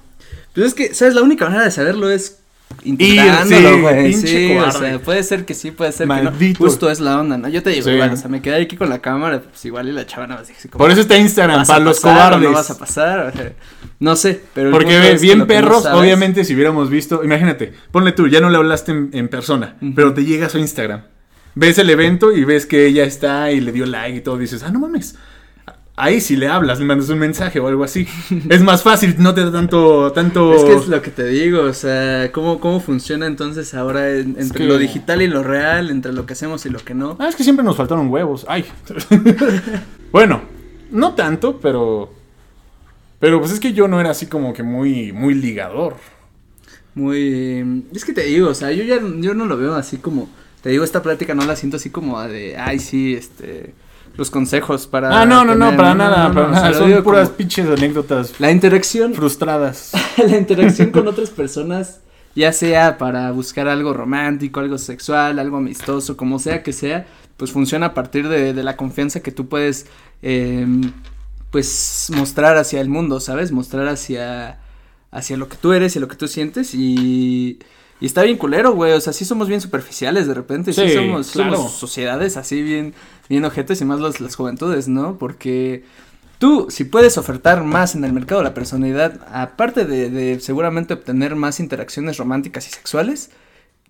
Pues 0.54 0.68
es 0.68 0.74
que, 0.74 0.94
¿sabes? 0.94 1.16
La 1.16 1.22
única 1.22 1.46
manera 1.46 1.64
de 1.64 1.72
saberlo 1.72 2.10
es 2.10 2.42
intentándolo, 2.84 3.70
sí, 3.76 3.82
güey. 3.82 4.14
Sí, 4.14 4.58
o 4.58 4.72
sea, 4.72 5.00
puede 5.00 5.24
ser 5.24 5.46
que 5.46 5.54
sí, 5.54 5.72
puede 5.72 5.92
ser 5.92 6.08
que 6.08 6.22
no. 6.22 6.32
Justo 6.58 6.90
es 6.90 7.00
la 7.00 7.20
onda, 7.20 7.38
¿no? 7.38 7.48
Yo 7.50 7.62
te 7.64 7.70
digo, 7.72 7.86
Sí. 7.86 7.92
igual, 7.92 8.12
o 8.12 8.18
sea, 8.18 8.30
me 8.30 8.42
quedé 8.42 8.62
aquí 8.62 8.76
con 8.76 8.90
la 8.90 9.00
cámara, 9.00 9.42
pues 9.42 9.64
igual 9.66 9.88
y 9.90 9.92
la 9.92 10.06
chava 10.06 10.28
nada 10.28 10.42
más 10.42 10.48
dije 10.48 10.70
como, 10.70 10.84
Por 10.84 10.92
eso 10.92 11.02
está 11.02 11.18
Instagram, 11.18 11.58
¿vas 11.58 11.70
a 11.70 11.74
para 11.74 11.86
los 11.86 12.00
cobardes. 12.00 12.42
No 12.50 12.54
vas 12.54 12.70
a 12.72 12.78
pasar, 12.78 13.20
o 13.28 13.32
sea, 13.32 13.54
no 14.00 14.16
sé, 14.16 14.42
pero. 14.54 14.72
Porque 14.72 15.18
bien 15.22 15.40
no 15.40 15.48
perros, 15.48 15.86
obviamente, 15.86 16.44
si 16.44 16.56
hubiéramos 16.56 16.90
visto, 16.90 17.24
imagínate, 17.24 17.74
ponle 17.92 18.12
tú, 18.12 18.28
ya 18.28 18.42
no 18.42 18.50
le 18.50 18.58
hablaste 18.58 18.92
en, 18.92 19.10
en 19.14 19.28
persona, 19.28 19.76
pero 19.96 20.14
te 20.14 20.24
llega 20.26 20.48
a 20.48 20.50
su 20.50 20.58
Instagram. 20.58 21.02
Ves 21.54 21.78
el 21.80 21.90
evento 21.90 22.32
y 22.32 22.46
ves 22.46 22.66
que 22.66 22.86
ella 22.86 23.04
está 23.04 23.52
y 23.52 23.60
le 23.60 23.74
dio 23.74 23.86
like 23.86 24.18
y 24.18 24.22
todo, 24.22 24.38
dices, 24.38 24.64
ah, 24.64 24.72
no 24.72 24.80
mames. 24.80 25.16
Ahí 25.98 26.22
si 26.22 26.36
le 26.36 26.48
hablas, 26.48 26.80
le 26.80 26.86
mandas 26.86 27.10
un 27.10 27.20
mensaje 27.20 27.60
o 27.60 27.68
algo 27.68 27.84
así. 27.84 28.08
es 28.50 28.62
más 28.62 28.82
fácil, 28.82 29.16
no 29.20 29.34
te 29.34 29.42
da 29.44 29.52
tanto, 29.52 30.12
tanto... 30.14 30.56
Es 30.56 30.64
que 30.64 30.74
es 30.74 30.88
lo 30.88 31.02
que 31.02 31.12
te 31.12 31.26
digo, 31.28 31.62
o 31.64 31.74
sea, 31.74 32.32
¿cómo, 32.32 32.60
cómo 32.60 32.80
funciona 32.80 33.28
entonces 33.28 33.74
ahora 33.74 34.10
en- 34.12 34.36
entre 34.40 34.60
que- 34.60 34.64
lo 34.66 34.78
digital 34.78 35.22
y 35.22 35.28
lo 35.28 35.44
real, 35.44 35.90
entre 35.92 36.14
lo 36.14 36.26
que 36.26 36.34
hacemos 36.34 36.66
y 36.66 36.70
lo 36.70 36.80
que 36.80 36.94
no? 36.96 37.18
Ah, 37.20 37.28
es 37.28 37.36
que 37.36 37.44
siempre 37.44 37.64
nos 37.64 37.76
faltaron 37.78 38.08
huevos. 38.10 38.46
Ay. 38.48 38.66
bueno, 40.12 40.42
no 40.92 41.14
tanto, 41.14 41.60
pero... 41.60 42.12
Pero 43.20 43.40
pues 43.40 43.52
es 43.52 43.60
que 43.60 43.74
yo 43.74 43.88
no 43.88 44.00
era 44.00 44.12
así 44.12 44.26
como 44.26 44.54
que 44.54 44.64
muy, 44.64 45.12
muy 45.12 45.36
ligador. 45.36 45.98
Muy... 46.96 47.84
Es 47.94 48.04
que 48.06 48.14
te 48.14 48.24
digo, 48.24 48.50
o 48.50 48.56
sea, 48.56 48.72
yo 48.72 48.84
ya 48.84 49.00
yo 49.20 49.34
no 49.34 49.46
lo 49.46 49.58
veo 49.58 49.76
así 49.76 49.98
como... 49.98 50.30
Te 50.64 50.70
digo, 50.70 50.84
esta 50.84 51.04
plática 51.04 51.34
no 51.36 51.46
la 51.46 51.56
siento 51.56 51.78
así 51.78 51.90
como 51.90 52.20
de, 52.22 52.58
ay, 52.58 52.80
sí, 52.80 53.14
este... 53.14 53.74
Los 54.18 54.30
consejos 54.30 54.88
para... 54.88 55.22
Ah, 55.22 55.26
no, 55.26 55.46
no, 55.46 55.56
no, 55.56 55.76
para 55.76 55.96
nada, 55.96 56.28
no, 56.28 56.34
para 56.34 56.48
nada. 56.50 56.74
Son 56.74 57.04
puras 57.04 57.30
pinches 57.30 57.68
anécdotas 57.68 58.40
La 58.40 58.52
interacción, 58.52 59.14
frustradas. 59.14 59.92
la 60.18 60.38
interacción 60.38 60.92
con 60.92 61.08
otras 61.08 61.30
personas, 61.30 62.02
ya 62.36 62.52
sea 62.52 62.98
para 62.98 63.32
buscar 63.32 63.68
algo 63.68 63.94
romántico, 63.94 64.60
algo 64.60 64.78
sexual, 64.78 65.40
algo 65.40 65.58
amistoso, 65.58 66.18
como 66.18 66.40
sea 66.40 66.62
que 66.62 66.74
sea, 66.74 67.08
pues 67.38 67.52
funciona 67.52 67.88
a 67.88 67.94
partir 67.94 68.28
de, 68.28 68.54
de 68.54 68.64
la 68.64 68.76
confianza 68.76 69.22
que 69.22 69.32
tú 69.32 69.48
puedes, 69.48 69.88
eh, 70.22 70.68
pues, 71.50 72.12
mostrar 72.16 72.58
hacia 72.58 72.82
el 72.82 72.90
mundo, 72.90 73.20
¿sabes? 73.20 73.52
Mostrar 73.52 73.88
hacia, 73.88 74.60
hacia 75.10 75.38
lo 75.38 75.48
que 75.48 75.58
tú 75.58 75.72
eres 75.74 75.96
y 75.96 76.00
lo 76.00 76.08
que 76.08 76.16
tú 76.16 76.28
sientes 76.28 76.76
y... 76.76 77.60
Y 78.02 78.08
está 78.08 78.24
bien 78.24 78.38
culero, 78.38 78.74
güey, 78.74 78.92
o 78.94 79.00
sea, 79.00 79.14
sí 79.14 79.24
somos 79.24 79.48
bien 79.48 79.62
superficiales 79.62 80.28
de 80.28 80.34
repente, 80.34 80.74
sí, 80.74 80.82
Sí, 80.88 80.94
somos, 80.96 81.32
claro. 81.32 81.56
somos 81.56 81.72
sociedades 81.74 82.36
así 82.36 82.62
bien, 82.62 82.94
bien 83.30 83.46
ojetes 83.46 83.80
y 83.80 83.86
más 83.86 84.00
las, 84.02 84.20
las 84.20 84.36
juventudes, 84.36 84.88
¿no? 84.90 85.18
Porque 85.18 85.84
Tú, 86.40 86.66
si 86.72 86.86
puedes 86.86 87.20
ofertar 87.20 87.64
más 87.64 87.94
en 87.94 88.04
el 88.04 88.14
mercado 88.14 88.42
de 88.42 88.46
la 88.46 88.56
personalidad, 88.56 89.20
aparte 89.32 89.86
de, 89.86 90.10
de 90.10 90.40
seguramente 90.40 90.96
obtener 90.96 91.36
más 91.36 91.60
interacciones 91.60 92.18
románticas 92.18 92.68
y 92.68 92.72
sexuales, 92.72 93.30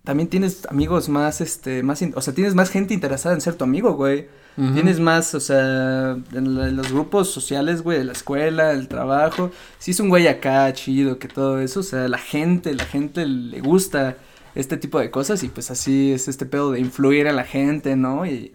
también 0.04 0.28
tienes 0.28 0.66
amigos 0.68 1.08
más, 1.08 1.40
este, 1.40 1.82
más, 1.82 2.02
o 2.14 2.20
sea, 2.20 2.34
tienes 2.34 2.54
más 2.54 2.70
gente 2.70 2.92
interesada 2.94 3.34
en 3.34 3.40
ser 3.40 3.54
tu 3.54 3.64
amigo, 3.64 3.94
güey. 3.94 4.26
Tienes 4.74 5.00
más, 5.00 5.34
o 5.34 5.40
sea, 5.40 6.10
en, 6.32 6.54
la- 6.56 6.68
en 6.68 6.76
los 6.76 6.92
grupos 6.92 7.30
sociales, 7.30 7.80
güey, 7.82 7.96
de 7.98 8.04
la 8.04 8.12
escuela, 8.12 8.72
el 8.72 8.86
trabajo. 8.86 9.50
Si 9.78 9.92
es 9.92 10.00
un 10.00 10.10
güey 10.10 10.26
acá 10.28 10.70
chido, 10.74 11.18
que 11.18 11.26
todo 11.28 11.58
eso, 11.60 11.80
o 11.80 11.82
sea, 11.82 12.06
la 12.08 12.18
gente, 12.18 12.74
la 12.74 12.84
gente 12.84 13.24
le 13.24 13.60
gusta 13.62 14.16
este 14.54 14.76
tipo 14.76 14.98
de 15.00 15.10
cosas 15.10 15.42
y 15.42 15.48
pues 15.48 15.70
así 15.70 16.12
es 16.12 16.28
este 16.28 16.44
pedo 16.44 16.72
de 16.72 16.80
influir 16.80 17.28
a 17.28 17.32
la 17.32 17.44
gente, 17.44 17.96
¿no? 17.96 18.26
Y, 18.26 18.52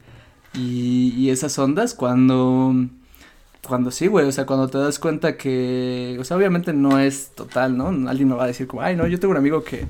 y, 0.53 1.13
y 1.17 1.31
esas 1.31 1.57
ondas 1.57 1.95
cuando, 1.95 2.75
cuando 3.67 3.89
sí, 3.89 4.05
güey, 4.05 4.27
o 4.27 4.31
sea, 4.31 4.45
cuando 4.45 4.67
te 4.67 4.77
das 4.77 4.99
cuenta 4.99 5.36
que, 5.38 6.15
o 6.19 6.23
sea, 6.23 6.38
obviamente 6.38 6.73
no 6.73 6.99
es 6.99 7.29
total, 7.36 7.75
¿no? 7.75 7.88
Alguien 8.10 8.29
me 8.29 8.36
va 8.36 8.43
a 8.43 8.47
decir 8.47 8.67
como, 8.67 8.83
ay, 8.83 8.95
no, 8.95 9.07
yo 9.07 9.19
tengo 9.19 9.31
un 9.31 9.38
amigo 9.38 9.63
que, 9.63 9.88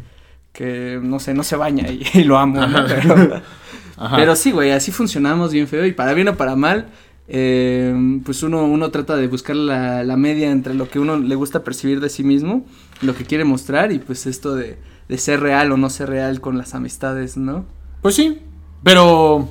que, 0.58 1.00
no 1.00 1.20
sé, 1.20 1.36
no 1.36 1.44
se 1.44 1.56
baña 1.56 1.88
y, 1.88 2.02
y 2.20 2.24
lo 2.24 2.38
amo, 2.40 2.66
¿no? 2.66 2.86
Pero, 4.16 4.36
sí, 4.36 4.52
güey, 4.52 4.72
así 4.72 4.92
funcionamos 4.92 5.52
bien 5.52 5.68
feo 5.68 5.86
y 5.86 5.92
para 5.92 6.14
bien 6.14 6.28
o 6.28 6.36
para 6.36 6.56
mal, 6.56 6.88
eh, 7.28 8.20
pues 8.26 8.42
uno, 8.42 8.64
uno 8.66 8.90
trata 8.90 9.16
de 9.16 9.28
buscar 9.28 9.56
la, 9.56 10.04
la 10.04 10.18
media 10.18 10.52
entre 10.52 10.74
lo 10.74 10.90
que 10.90 11.00
uno 11.00 11.18
le 11.18 11.36
gusta 11.36 11.64
percibir 11.64 12.00
de 12.00 12.10
sí 12.10 12.24
mismo, 12.24 12.66
lo 13.02 13.16
que 13.16 13.26
quiere 13.26 13.44
mostrar 13.44 13.92
y 13.92 14.00
pues 14.00 14.26
esto 14.26 14.56
de, 14.56 14.78
de 15.08 15.18
ser 15.18 15.42
real 15.42 15.72
o 15.72 15.78
no 15.78 15.90
ser 15.90 16.10
real 16.10 16.42
con 16.42 16.58
las 16.58 16.74
amistades, 16.74 17.38
¿no? 17.38 17.66
Pues 18.02 18.16
sí, 18.16 18.40
pero 18.84 19.50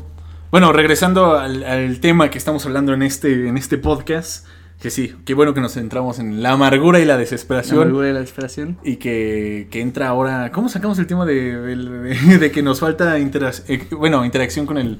bueno, 0.50 0.72
regresando 0.72 1.38
al, 1.38 1.62
al 1.64 2.00
tema 2.00 2.30
que 2.30 2.38
estamos 2.38 2.66
hablando 2.66 2.94
en 2.94 3.02
este, 3.02 3.48
en 3.48 3.56
este 3.56 3.78
podcast, 3.78 4.46
que 4.80 4.90
sí, 4.90 5.14
qué 5.24 5.34
bueno 5.34 5.54
que 5.54 5.60
nos 5.60 5.72
centramos 5.74 6.18
en 6.18 6.42
la 6.42 6.52
amargura 6.52 6.98
y 7.00 7.04
la 7.04 7.14
La 7.14 7.18
desesperación. 7.20 7.78
amargura 7.80 8.08
y 8.10 8.12
la 8.12 8.20
desesperación. 8.20 8.78
Y 8.84 8.96
que, 8.96 9.68
que 9.70 9.80
entra 9.80 10.08
ahora. 10.08 10.52
¿Cómo 10.52 10.68
sacamos 10.68 10.98
el 10.98 11.06
tema 11.06 11.24
de, 11.24 11.56
de- 11.56 12.38
de 12.38 12.50
que 12.50 12.62
nos 12.62 12.80
falta 12.80 13.18
interac- 13.18 13.64
eh, 13.68 13.86
bueno, 13.92 14.24
interacción 14.24 14.66
con 14.66 14.78
el, 14.78 14.98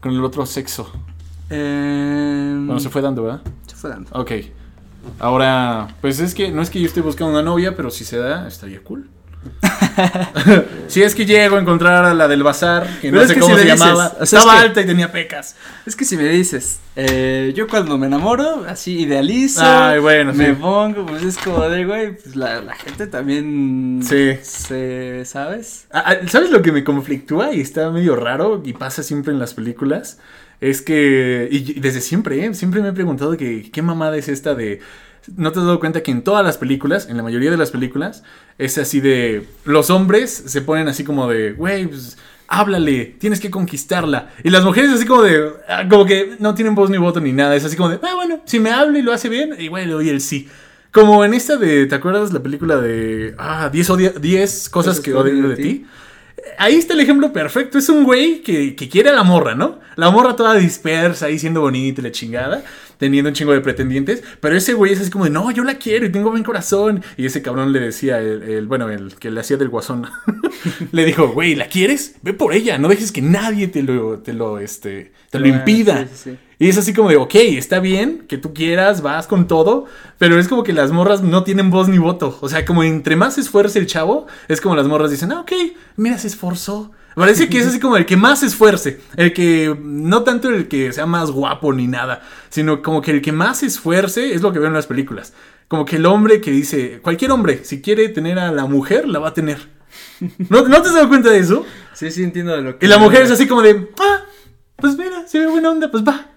con 0.00 0.12
el 0.12 0.24
otro 0.24 0.46
sexo? 0.46 0.90
Eh, 1.50 2.54
Bueno, 2.56 2.80
se 2.80 2.88
fue 2.88 3.02
dando, 3.02 3.22
¿verdad? 3.24 3.42
se 3.66 3.76
fue 3.76 3.90
dando. 3.90 4.10
Ok. 4.12 4.32
Ahora, 5.20 5.88
pues 6.00 6.18
es 6.20 6.34
que 6.34 6.50
no 6.50 6.62
es 6.62 6.70
que 6.70 6.80
yo 6.80 6.86
esté 6.86 7.00
buscando 7.00 7.32
una 7.32 7.42
novia, 7.42 7.76
pero 7.76 7.90
si 7.90 8.04
se 8.04 8.16
da, 8.18 8.48
estaría 8.48 8.82
cool. 8.82 9.08
si 10.88 11.02
es 11.02 11.14
que 11.14 11.26
llego 11.26 11.56
a 11.56 11.60
encontrar 11.60 12.04
a 12.04 12.14
la 12.14 12.28
del 12.28 12.42
bazar, 12.42 12.88
que 13.00 13.10
no 13.10 13.26
sé 13.26 13.38
cómo 13.38 13.56
se 13.56 13.66
llamaba, 13.66 14.16
estaba 14.20 14.60
alta 14.60 14.80
y 14.80 14.86
tenía 14.86 15.10
pecas. 15.10 15.56
Es 15.84 15.96
que 15.96 16.04
si 16.04 16.16
me 16.16 16.24
dices, 16.28 16.80
eh, 16.96 17.52
yo 17.56 17.66
cuando 17.66 17.98
me 17.98 18.06
enamoro, 18.06 18.64
así 18.68 19.00
idealizo, 19.00 19.62
bueno, 20.00 20.32
me 20.32 20.54
pongo, 20.54 21.06
pues 21.06 21.22
es 21.22 21.38
como 21.38 21.68
de, 21.68 21.84
güey, 21.84 22.16
pues 22.16 22.36
la, 22.36 22.74
gente 22.74 23.06
también 23.06 24.00
sí. 24.02 24.34
se, 24.42 25.24
¿sabes? 25.24 25.86
Ah, 25.92 26.04
ah, 26.06 26.16
¿Sabes 26.28 26.50
lo 26.50 26.62
que 26.62 26.72
me 26.72 26.84
conflictúa 26.84 27.52
y 27.52 27.60
está 27.60 27.90
medio 27.90 28.16
raro 28.16 28.62
y 28.64 28.72
pasa 28.72 29.02
siempre 29.02 29.32
en 29.32 29.38
las 29.38 29.54
películas? 29.54 30.18
Es 30.60 30.80
que, 30.80 31.48
y 31.50 31.80
desde 31.80 32.00
siempre, 32.00 32.44
¿eh? 32.44 32.54
siempre 32.54 32.80
me 32.80 32.88
he 32.88 32.92
preguntado 32.92 33.36
que 33.36 33.70
qué 33.70 33.82
mamada 33.82 34.16
es 34.16 34.28
esta 34.28 34.54
de 34.54 34.80
¿No 35.34 35.50
te 35.50 35.58
has 35.58 35.64
dado 35.64 35.80
cuenta 35.80 36.02
que 36.02 36.12
en 36.12 36.22
todas 36.22 36.44
las 36.44 36.56
películas, 36.56 37.08
en 37.08 37.16
la 37.16 37.22
mayoría 37.22 37.50
de 37.50 37.56
las 37.56 37.70
películas, 37.70 38.22
es 38.58 38.78
así 38.78 39.00
de. 39.00 39.46
Los 39.64 39.90
hombres 39.90 40.44
se 40.46 40.60
ponen 40.62 40.88
así 40.88 41.02
como 41.02 41.28
de, 41.28 41.52
güey, 41.52 41.86
pues, 41.88 42.16
háblale, 42.46 43.16
tienes 43.18 43.40
que 43.40 43.50
conquistarla. 43.50 44.30
Y 44.44 44.50
las 44.50 44.64
mujeres 44.64 44.90
así 44.90 45.04
como 45.04 45.22
de. 45.22 45.50
Ah, 45.68 45.84
como 45.88 46.06
que 46.06 46.36
no 46.38 46.54
tienen 46.54 46.74
voz 46.74 46.90
ni 46.90 46.98
voto 46.98 47.20
ni 47.20 47.32
nada. 47.32 47.56
Es 47.56 47.64
así 47.64 47.76
como 47.76 47.88
de, 47.88 47.98
ah, 48.02 48.14
bueno, 48.14 48.40
si 48.44 48.60
me 48.60 48.70
habla 48.70 48.98
y 48.98 49.02
lo 49.02 49.12
hace 49.12 49.28
bien, 49.28 49.56
igual 49.58 49.86
le 49.86 49.92
doy 49.92 50.08
el 50.10 50.20
sí. 50.20 50.48
Como 50.92 51.24
en 51.24 51.34
esta 51.34 51.56
de. 51.56 51.86
¿Te 51.86 51.94
acuerdas 51.96 52.32
la 52.32 52.42
película 52.42 52.76
de. 52.76 53.34
Ah, 53.38 53.68
10 53.70 54.68
cosas 54.68 55.00
que 55.00 55.12
odio 55.12 55.48
de, 55.48 55.56
ti? 55.56 55.86
ahí 56.58 56.76
está 56.76 56.94
el 56.94 57.00
ejemplo 57.00 57.32
perfecto. 57.32 57.78
Es 57.78 57.88
un 57.88 58.04
güey 58.04 58.42
que, 58.42 58.76
que, 58.76 58.88
quiere 58.88 59.10
a 59.10 59.12
la 59.12 59.24
morra, 59.24 59.56
¿no? 59.56 59.80
La 59.96 60.10
morra 60.10 60.36
toda 60.36 60.54
dispersa, 60.54 61.26
ahí 61.26 61.38
siendo 61.38 61.60
bonita 61.60 62.00
y 62.00 62.04
la 62.04 62.12
chingada 62.12 62.62
teniendo 62.98 63.28
un 63.28 63.34
chingo 63.34 63.52
de 63.52 63.60
pretendientes, 63.60 64.22
pero 64.40 64.56
ese 64.56 64.74
güey 64.74 64.92
es 64.92 65.00
así 65.00 65.10
como 65.10 65.24
de, 65.24 65.30
no, 65.30 65.50
yo 65.50 65.64
la 65.64 65.74
quiero 65.74 66.06
y 66.06 66.12
tengo 66.12 66.30
buen 66.30 66.42
corazón. 66.42 67.02
Y 67.16 67.26
ese 67.26 67.42
cabrón 67.42 67.72
le 67.72 67.80
decía, 67.80 68.20
el, 68.20 68.66
bueno, 68.66 68.88
el 68.88 69.14
que 69.16 69.30
le 69.30 69.40
hacía 69.40 69.56
del 69.56 69.68
guasón, 69.68 70.06
le 70.92 71.04
dijo, 71.04 71.28
güey, 71.28 71.54
¿la 71.54 71.68
quieres? 71.68 72.16
Ve 72.22 72.32
por 72.32 72.52
ella, 72.54 72.78
no 72.78 72.88
dejes 72.88 73.12
que 73.12 73.22
nadie 73.22 73.68
te 73.68 73.82
lo, 73.82 74.18
te 74.18 74.32
lo, 74.32 74.58
este, 74.58 75.12
te 75.30 75.38
lo 75.38 75.48
impida. 75.48 76.06
Y 76.58 76.68
es 76.68 76.78
así 76.78 76.94
como 76.94 77.10
de, 77.10 77.16
ok, 77.16 77.34
está 77.34 77.80
bien 77.80 78.24
que 78.28 78.38
tú 78.38 78.54
quieras, 78.54 79.02
vas 79.02 79.26
con 79.26 79.46
todo, 79.46 79.84
pero 80.18 80.38
es 80.38 80.48
como 80.48 80.62
que 80.62 80.72
las 80.72 80.90
morras 80.90 81.22
no 81.22 81.44
tienen 81.44 81.70
voz 81.70 81.88
ni 81.88 81.98
voto. 81.98 82.38
O 82.40 82.48
sea, 82.48 82.64
como 82.64 82.82
entre 82.82 83.14
más 83.14 83.34
se 83.34 83.42
esfuerce 83.42 83.78
el 83.78 83.86
chavo, 83.86 84.26
es 84.48 84.60
como 84.60 84.74
las 84.74 84.86
morras 84.86 85.10
dicen, 85.10 85.32
ah, 85.32 85.40
ok, 85.40 85.52
mira, 85.96 86.16
se 86.18 86.28
esforzó 86.28 86.92
Parece 87.16 87.48
que 87.48 87.58
es 87.58 87.66
así 87.66 87.80
como 87.80 87.96
el 87.96 88.04
que 88.04 88.18
más 88.18 88.40
se 88.40 88.46
esfuerce. 88.46 89.00
El 89.16 89.32
que, 89.32 89.74
no 89.82 90.22
tanto 90.22 90.50
el 90.50 90.68
que 90.68 90.92
sea 90.92 91.06
más 91.06 91.30
guapo 91.30 91.72
ni 91.72 91.86
nada, 91.86 92.22
sino 92.50 92.82
como 92.82 93.00
que 93.00 93.10
el 93.10 93.22
que 93.22 93.32
más 93.32 93.60
se 93.60 93.66
esfuerce 93.66 94.34
es 94.34 94.42
lo 94.42 94.52
que 94.52 94.58
veo 94.58 94.68
en 94.68 94.74
las 94.74 94.86
películas. 94.86 95.32
Como 95.66 95.86
que 95.86 95.96
el 95.96 96.04
hombre 96.04 96.42
que 96.42 96.50
dice, 96.50 97.00
cualquier 97.02 97.30
hombre, 97.30 97.64
si 97.64 97.80
quiere 97.80 98.10
tener 98.10 98.38
a 98.38 98.52
la 98.52 98.66
mujer, 98.66 99.08
la 99.08 99.18
va 99.18 99.28
a 99.28 99.34
tener. 99.34 99.66
¿No, 100.50 100.68
¿no 100.68 100.82
te 100.82 100.88
has 100.88 100.94
dado 100.94 101.08
cuenta 101.08 101.30
de 101.30 101.38
eso? 101.38 101.64
Sí, 101.94 102.10
sí, 102.10 102.22
entiendo 102.22 102.54
de 102.54 102.60
lo 102.60 102.78
que... 102.78 102.84
Y 102.84 102.88
la 102.88 102.98
mujer 102.98 103.22
es 103.22 103.30
así 103.30 103.46
como 103.46 103.62
de, 103.62 103.88
ah, 103.98 104.20
pues 104.76 104.98
mira, 104.98 105.26
si 105.26 105.38
ve 105.38 105.46
buena 105.46 105.70
onda, 105.70 105.90
pues 105.90 106.04
va. 106.04 106.32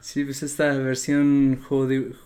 Sí, 0.00 0.24
pues 0.24 0.42
esta 0.42 0.72
versión 0.74 1.60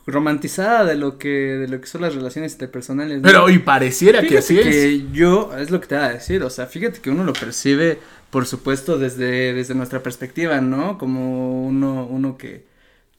romantizada 0.07 0.85
de 0.85 0.95
lo 0.95 1.19
que 1.19 1.29
de 1.29 1.69
lo 1.69 1.81
que 1.81 1.87
son 1.87 2.03
las 2.03 2.15
relaciones 2.15 2.53
interpersonales. 2.53 3.21
Pero 3.23 3.49
y 3.51 3.59
pareciera 3.59 4.23
que 4.23 4.39
así 4.39 4.57
que 4.57 5.07
yo 5.13 5.53
es 5.59 5.71
lo 5.71 5.81
que 5.81 5.89
te 5.89 5.97
voy 5.97 6.05
a 6.05 6.09
decir, 6.09 6.43
o 6.43 6.51
sea, 6.51 6.67
fíjate 6.67 7.01
que 7.01 7.11
uno 7.11 7.25
lo 7.25 7.33
percibe, 7.33 7.99
por 8.31 8.47
supuesto, 8.47 8.97
desde 8.97 9.53
desde 9.53 9.75
nuestra 9.75 10.03
perspectiva, 10.03 10.61
¿no? 10.61 10.99
Como 10.99 11.67
uno 11.67 12.07
uno 12.07 12.39
que 12.39 12.65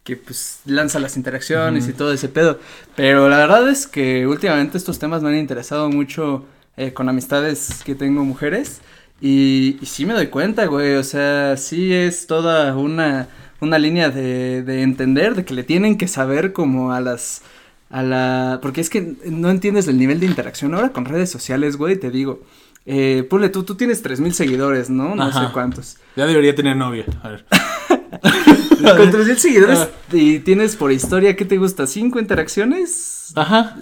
que 0.05 0.15
pues 0.15 0.59
lanza 0.65 0.99
las 0.99 1.17
interacciones 1.17 1.87
y 1.89 1.93
todo 1.93 2.13
ese 2.13 2.29
pedo. 2.29 2.59
Pero 2.95 3.27
la 3.27 3.37
verdad 3.37 3.67
es 3.69 3.87
que 3.87 4.25
últimamente 4.27 4.77
estos 4.77 4.99
temas 4.99 5.21
me 5.21 5.29
han 5.29 5.37
interesado 5.37 5.89
mucho 5.89 6.45
eh, 6.77 6.93
con 6.93 7.09
amistades 7.09 7.81
que 7.83 7.95
tengo 7.95 8.23
mujeres 8.23 8.81
y, 9.19 9.77
y 9.81 9.85
sí 9.85 10.05
me 10.05 10.13
doy 10.13 10.27
cuenta, 10.27 10.65
güey, 10.65 10.95
o 10.95 11.03
sea, 11.03 11.57
sí 11.57 11.93
es 11.93 12.27
toda 12.27 12.75
una 12.77 13.29
una 13.59 13.79
línea 13.79 14.09
de, 14.09 14.63
de 14.63 14.81
entender, 14.81 15.35
de 15.35 15.45
que 15.45 15.53
le 15.53 15.63
tienen 15.63 15.97
que 15.97 16.07
saber 16.07 16.53
como 16.53 16.91
a 16.91 17.01
las 17.01 17.41
a 17.89 18.03
la 18.03 18.59
porque 18.61 18.81
es 18.81 18.89
que 18.89 19.15
no 19.25 19.49
entiendes 19.49 19.87
el 19.87 19.97
nivel 19.97 20.19
de 20.19 20.25
interacción 20.25 20.73
ahora 20.73 20.89
con 20.89 21.05
redes 21.05 21.29
sociales, 21.29 21.77
güey, 21.77 21.97
te 21.97 22.11
digo. 22.11 22.41
Eh, 22.87 23.25
ponle 23.29 23.49
tú, 23.49 23.63
tú 23.63 23.75
tienes 23.75 24.01
tres 24.03 24.19
mil 24.19 24.33
seguidores, 24.33 24.89
¿no? 24.89 25.15
No 25.15 25.31
sé 25.31 25.39
cuántos. 25.53 25.97
Ya 26.15 26.27
debería 26.27 26.53
tener 26.53 26.75
novia. 26.75 27.05
A 27.23 27.29
ver. 27.29 27.45
con 28.97 29.11
tres 29.11 29.27
mil 29.27 29.37
seguidores 29.37 29.79
ah. 29.79 29.89
y 30.11 30.39
tienes 30.39 30.75
por 30.75 30.91
historia, 30.91 31.35
¿qué 31.35 31.45
te 31.45 31.57
gusta? 31.57 31.87
¿Cinco 31.87 32.19
interacciones? 32.19 33.33
Ajá. 33.35 33.75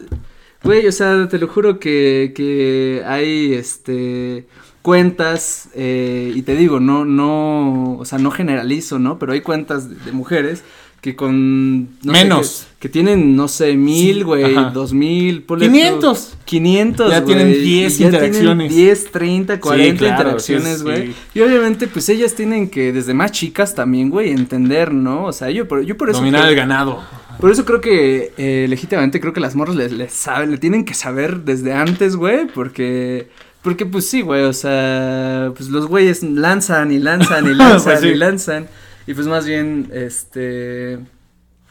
Güey, 0.63 0.87
o 0.87 0.91
sea, 0.93 1.27
te 1.27 1.37
lo 1.37 1.49
juro 1.49 1.79
que, 1.79 2.31
que 2.33 3.03
hay 3.05 3.53
este 3.53 4.47
cuentas, 4.83 5.69
eh, 5.73 6.31
y 6.35 6.41
te 6.43 6.55
digo, 6.55 6.79
no, 6.79 7.05
no, 7.05 7.97
o 7.97 8.05
sea, 8.05 8.19
no 8.19 8.29
generalizo, 8.29 8.99
¿no? 8.99 9.17
Pero 9.17 9.31
hay 9.31 9.41
cuentas 9.41 10.05
de, 10.05 10.11
mujeres 10.11 10.61
que 10.99 11.15
con... 11.15 11.89
Menos. 12.03 12.67
que, 12.79 12.89
tienen, 12.89 13.35
no 13.35 13.47
sé, 13.47 13.75
mil, 13.75 14.25
güey, 14.25 14.53
dos 14.73 14.93
mil, 14.93 15.45
quinientos. 15.45 16.35
Quinientos, 16.43 17.11
Ya 17.11 17.23
tienen 17.23 17.53
diez 17.53 17.99
interacciones. 17.99 18.69
diez, 18.69 19.09
treinta, 19.09 19.59
cuarenta 19.59 20.05
interacciones, 20.05 20.83
güey. 20.83 21.13
Y 21.33 21.39
obviamente, 21.39 21.87
pues 21.87 22.09
ellas 22.09 22.35
tienen 22.35 22.69
que, 22.69 22.91
desde 22.91 23.13
más 23.13 23.31
chicas 23.31 23.73
también, 23.75 24.09
güey, 24.09 24.31
entender, 24.31 24.93
¿no? 24.93 25.25
O 25.25 25.33
sea, 25.33 25.49
yo 25.49 25.65
por, 25.65 25.83
yo 25.83 25.97
por 25.97 26.09
eso... 26.09 26.19
Dominar 26.19 26.47
el 26.49 26.55
ganado. 26.55 27.01
Por 27.39 27.51
eso 27.51 27.63
creo 27.63 27.79
que, 27.79 28.33
eh, 28.37 28.65
legítimamente, 28.69 29.21
creo 29.21 29.31
que 29.31 29.39
las 29.39 29.55
morras 29.55 29.75
le, 29.75 29.89
le, 29.89 30.09
saben, 30.09 30.51
le 30.51 30.57
tienen 30.57 30.83
que 30.83 30.93
saber 30.93 31.39
desde 31.39 31.73
antes, 31.73 32.15
güey, 32.15 32.47
porque 32.47 33.29
porque 33.63 33.85
pues 33.85 34.09
sí, 34.09 34.21
güey, 34.21 34.43
o 34.43 34.53
sea, 34.53 35.53
pues 35.55 35.69
los 35.69 35.87
güeyes 35.87 36.21
lanzan 36.21 36.91
y 36.91 36.99
lanzan 36.99 37.47
y 37.47 37.53
lanzan 37.53 37.99
pues 37.99 38.03
y 38.03 38.13
lanzan. 38.13 38.67
Y 39.07 39.13
pues 39.13 39.25
más 39.25 39.45
bien, 39.45 39.89
este, 39.93 40.99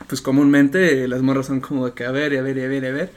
pues 0.09 0.23
comúnmente 0.23 1.07
las 1.07 1.21
morras 1.21 1.47
son 1.47 1.61
como 1.61 1.87
de 1.87 1.93
que 1.93 2.07
a 2.07 2.11
ver 2.11 2.33
y 2.33 2.39
a 2.39 2.43
ver 2.43 2.57
y 2.57 2.63
a 2.63 2.69
ver 2.69 2.85
y 2.85 2.87
a 2.87 2.93
ver. 2.93 3.11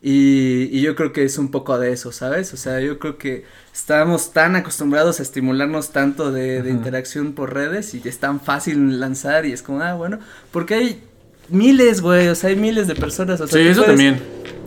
Y, 0.00 0.68
y, 0.70 0.82
yo 0.82 0.96
creo 0.96 1.14
que 1.14 1.24
es 1.24 1.38
un 1.38 1.50
poco 1.50 1.78
de 1.78 1.90
eso, 1.92 2.12
¿sabes? 2.12 2.52
O 2.52 2.58
sea, 2.58 2.78
yo 2.80 2.98
creo 2.98 3.16
que 3.16 3.44
estamos 3.72 4.34
tan 4.34 4.54
acostumbrados 4.54 5.18
a 5.18 5.22
estimularnos 5.22 5.92
tanto 5.92 6.30
de, 6.30 6.60
de 6.62 6.70
interacción 6.70 7.32
por 7.32 7.54
redes 7.54 7.94
y 7.94 8.02
es 8.04 8.18
tan 8.18 8.38
fácil 8.38 9.00
lanzar 9.00 9.46
y 9.46 9.52
es 9.52 9.62
como, 9.62 9.80
ah, 9.80 9.94
bueno, 9.94 10.18
porque 10.50 10.74
hay 10.74 11.02
miles, 11.48 12.02
güey, 12.02 12.28
o 12.28 12.34
sea, 12.34 12.50
hay 12.50 12.56
miles 12.56 12.86
de 12.86 12.94
personas. 12.94 13.40
O 13.40 13.46
sea, 13.46 13.58
sí, 13.58 13.66
eso 13.66 13.84
también 13.84 14.20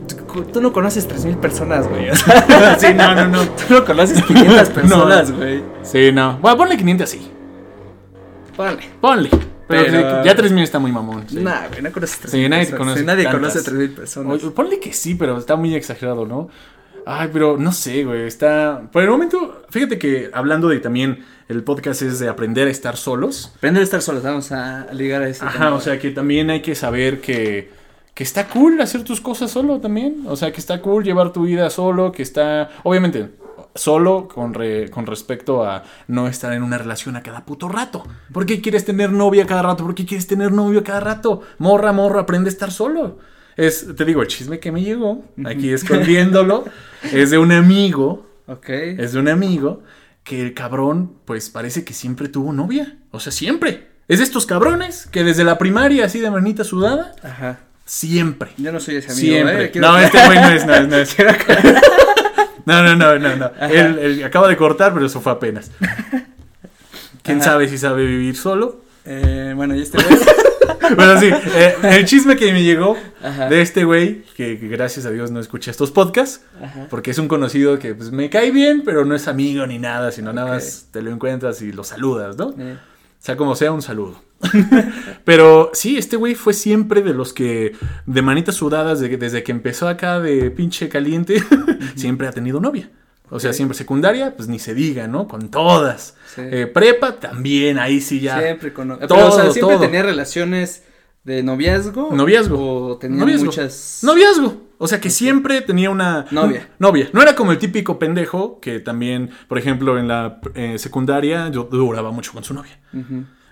tú 0.07 0.61
no 0.61 0.71
conoces 0.71 1.07
3000 1.07 1.37
personas, 1.37 1.87
güey. 1.87 2.09
sí, 2.77 2.87
no, 2.95 3.15
no, 3.15 3.27
no. 3.27 3.41
Tú 3.43 3.73
no 3.73 3.85
conoces 3.85 4.23
500 4.23 4.69
personas, 4.73 5.31
güey. 5.31 5.63
Sí, 5.83 6.11
no. 6.11 6.37
Bueno, 6.37 6.57
ponle 6.57 6.77
500 6.77 7.03
así. 7.07 7.31
Ponle. 8.55 8.89
Ponle. 9.01 9.29
Pero, 9.67 10.23
ya 10.23 10.35
3000 10.35 10.63
está 10.63 10.79
muy 10.79 10.91
mamón. 10.91 11.25
Sí. 11.27 11.37
Nah, 11.37 11.67
güey, 11.67 11.81
no 11.81 11.91
conoces 11.91 12.19
3000. 12.19 12.43
Sí, 12.43 12.49
nadie 12.49 12.71
conoce. 12.71 12.99
Sí, 12.99 13.05
nadie 13.05 13.29
conoce 13.29 13.61
3000 13.61 13.91
personas. 13.91 14.41
ponle 14.41 14.79
que 14.79 14.93
sí, 14.93 15.15
pero 15.15 15.37
está 15.37 15.55
muy 15.55 15.75
exagerado, 15.75 16.25
¿no? 16.25 16.49
Ay, 17.05 17.29
pero 17.31 17.57
no 17.57 17.71
sé, 17.71 18.03
güey. 18.03 18.27
Está. 18.27 18.81
Por 18.91 19.03
el 19.03 19.09
momento, 19.09 19.63
fíjate 19.69 19.97
que 19.97 20.29
hablando 20.33 20.67
de 20.67 20.79
también. 20.79 21.25
El 21.47 21.63
podcast 21.63 22.01
es 22.01 22.19
de 22.19 22.27
aprender 22.27 22.67
a 22.67 22.71
estar 22.71 22.97
solos. 22.97 23.53
Aprender 23.55 23.79
a 23.79 23.85
estar 23.85 24.01
solos, 24.01 24.21
vamos 24.21 24.51
a 24.51 24.87
ligar 24.91 25.21
a 25.21 25.29
eso. 25.29 25.45
Ajá, 25.45 25.73
o 25.73 25.79
sea 25.79 25.97
que 25.97 26.11
también 26.11 26.49
hay 26.49 26.61
que 26.61 26.75
saber 26.75 27.21
que 27.21 27.71
que 28.17 28.23
está 28.23 28.47
cool 28.47 28.81
hacer 28.81 29.03
tus 29.03 29.21
cosas 29.21 29.51
solo 29.51 29.79
también. 29.79 30.23
O 30.25 30.35
sea, 30.35 30.51
que 30.51 30.59
está 30.59 30.81
cool 30.81 31.03
llevar 31.03 31.31
tu 31.31 31.43
vida 31.43 31.69
solo, 31.69 32.11
que 32.11 32.23
está, 32.23 32.71
obviamente, 32.81 33.29
solo 33.75 34.27
con, 34.27 34.55
con 34.89 35.05
respecto 35.05 35.63
a 35.63 35.83
no 36.07 36.27
estar 36.27 36.51
en 36.53 36.63
una 36.63 36.79
relación 36.79 37.15
a 37.15 37.21
cada 37.21 37.45
puto 37.45 37.69
rato. 37.69 38.03
¿Por 38.33 38.47
qué 38.47 38.59
quieres 38.59 38.85
tener 38.85 39.11
novia 39.11 39.45
cada 39.45 39.61
rato? 39.61 39.83
¿Por 39.83 39.93
qué 39.93 40.03
quieres 40.03 40.25
tener 40.25 40.51
novio 40.51 40.83
cada 40.83 40.99
rato? 40.99 41.43
Morra, 41.59 41.93
morra, 41.93 42.21
aprende 42.21 42.49
a 42.49 42.53
estar 42.53 42.71
solo. 42.71 43.19
Es, 43.55 43.85
te 43.95 44.03
digo, 44.03 44.23
el 44.23 44.27
chisme 44.27 44.59
que 44.59 44.71
me 44.71 44.81
llegó, 44.81 45.23
aquí 45.45 45.71
escondiéndolo, 45.71 46.65
es 47.13 47.29
de 47.29 47.37
un 47.37 47.51
amigo. 47.51 48.25
Ok. 48.47 48.69
Es 48.69 49.13
de 49.13 49.19
un 49.19 49.27
amigo 49.27 49.83
que 50.23 50.41
el 50.41 50.55
cabrón, 50.55 51.17
pues 51.25 51.51
parece 51.51 51.85
que 51.85 51.93
siempre 51.93 52.29
tuvo 52.29 52.51
novia. 52.51 52.97
O 53.11 53.19
sea, 53.19 53.31
siempre. 53.31 53.89
Es 54.07 54.17
de 54.17 54.23
estos 54.23 54.47
cabrones 54.47 55.05
que 55.05 55.23
desde 55.23 55.43
la 55.43 55.59
primaria, 55.59 56.05
así 56.05 56.19
de 56.19 56.31
manita 56.31 56.63
sudada, 56.63 57.13
Ajá. 57.21 57.66
Siempre. 57.87 58.51
Yo 58.57 58.71
no 58.71 58.79
soy 58.79 58.97
ese 58.97 59.13
amigo. 59.13 59.27
Siempre. 59.27 59.65
¿eh? 59.65 59.71
No, 59.75 59.97
este 59.97 60.23
güey 60.25 60.39
no 60.39 60.49
es, 60.51 60.65
no 60.65 60.75
es, 60.75 60.87
no 60.87 60.97
es. 60.97 61.15
No, 62.67 62.83
no, 62.83 62.97
no, 62.97 63.17
no, 63.17 63.35
no. 63.37 63.51
Él, 63.69 64.21
acaba 64.25 64.49
de 64.49 64.57
cortar, 64.57 64.93
pero 64.93 65.05
eso 65.05 65.21
fue 65.21 65.31
apenas. 65.31 65.71
¿Quién 67.23 67.41
sabe 67.41 67.69
si 67.69 67.77
sabe 67.77 68.05
vivir 68.05 68.35
solo? 68.35 68.81
Eh, 69.05 69.53
bueno, 69.55 69.73
y 69.73 69.83
este 69.83 69.97
güey. 69.97 70.19
bueno, 70.97 71.17
sí, 71.17 71.29
eh, 71.55 71.75
el 71.83 72.03
chisme 72.03 72.35
que 72.35 72.51
me 72.51 72.63
llegó 72.63 72.97
de 73.49 73.61
este 73.61 73.85
güey, 73.85 74.23
que, 74.35 74.55
gracias 74.55 75.05
a 75.05 75.11
Dios 75.11 75.31
no 75.31 75.39
escucha 75.39 75.71
estos 75.71 75.91
podcasts, 75.91 76.41
porque 76.89 77.11
es 77.11 77.19
un 77.19 77.29
conocido 77.29 77.79
que 77.79 77.95
pues, 77.95 78.11
me 78.11 78.29
cae 78.29 78.51
bien, 78.51 78.81
pero 78.83 79.05
no 79.05 79.15
es 79.15 79.29
amigo 79.29 79.65
ni 79.65 79.79
nada, 79.79 80.11
sino 80.11 80.33
nada 80.33 80.49
más 80.55 80.87
te 80.91 81.01
lo 81.01 81.09
encuentras 81.09 81.61
y 81.61 81.71
lo 81.71 81.85
saludas, 81.85 82.35
¿no? 82.35 82.53
Eh. 82.59 82.75
O 83.27 83.29
sea, 83.29 83.35
como 83.35 83.55
sea, 83.55 83.73
un 83.73 83.81
saludo. 83.81 84.21
Pero 85.25 85.69
sí, 85.73 85.97
este 85.97 86.15
güey 86.15 86.33
fue 86.33 86.53
siempre 86.53 87.01
de 87.01 87.13
los 87.13 87.33
que, 87.33 87.75
de 88.05 88.21
manitas 88.21 88.55
sudadas, 88.55 89.01
desde 89.01 89.43
que 89.43 89.51
empezó 89.51 89.89
acá 89.89 90.21
de 90.21 90.49
pinche 90.49 90.87
caliente, 90.87 91.43
siempre 91.97 92.29
ha 92.29 92.31
tenido 92.31 92.61
novia. 92.61 92.89
O 93.29 93.41
sea, 93.41 93.51
siempre 93.51 93.77
secundaria, 93.77 94.33
pues 94.37 94.47
ni 94.47 94.59
se 94.59 94.73
diga, 94.73 95.09
¿no? 95.09 95.27
Con 95.27 95.51
todas. 95.51 96.15
Eh, 96.37 96.71
prepa 96.73 97.19
también, 97.19 97.79
ahí 97.79 97.99
sí 97.99 98.21
ya. 98.21 98.39
Siempre 98.39 98.71
con. 98.71 98.97
Todo, 98.97 99.27
o 99.27 99.31
sea, 99.33 99.51
siempre 99.51 99.77
tenía 99.77 100.03
relaciones 100.03 100.83
de 101.25 101.43
noviazgo. 101.43 102.13
Noviazgo. 102.13 102.91
O 102.91 102.97
tenía 102.97 103.25
muchas. 103.25 103.99
Noviazgo. 104.03 104.66
O 104.77 104.87
sea 104.87 105.01
que 105.01 105.09
siempre 105.09 105.61
tenía 105.61 105.89
una 105.89 106.25
novia. 106.31 106.69
novia. 106.79 107.09
No 107.13 107.21
era 107.21 107.35
como 107.35 107.51
el 107.51 107.57
típico 107.57 107.97
pendejo 107.97 108.59
que 108.59 108.79
también, 108.79 109.31
por 109.47 109.57
ejemplo, 109.57 109.97
en 109.97 110.07
la 110.07 110.39
eh, 110.53 110.77
secundaria 110.77 111.49
yo 111.49 111.63
duraba 111.63 112.11
mucho 112.11 112.31
con 112.31 112.43
su 112.43 112.53
novia. 112.53 112.79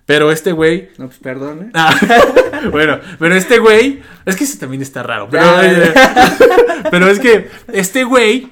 Pero 0.05 0.31
este 0.31 0.51
güey. 0.51 0.89
No, 0.97 1.07
pues 1.07 1.17
perdone. 1.17 1.71
Ah, 1.73 1.93
bueno, 2.71 2.99
pero 3.17 3.35
este 3.35 3.57
güey. 3.57 4.01
Es 4.25 4.35
que 4.35 4.43
ese 4.43 4.59
también 4.59 4.81
está 4.83 5.01
raro. 5.01 5.27
Pero, 5.29 5.43
pero 6.91 7.09
es 7.09 7.19
que 7.19 7.49
este 7.73 8.03
güey, 8.03 8.47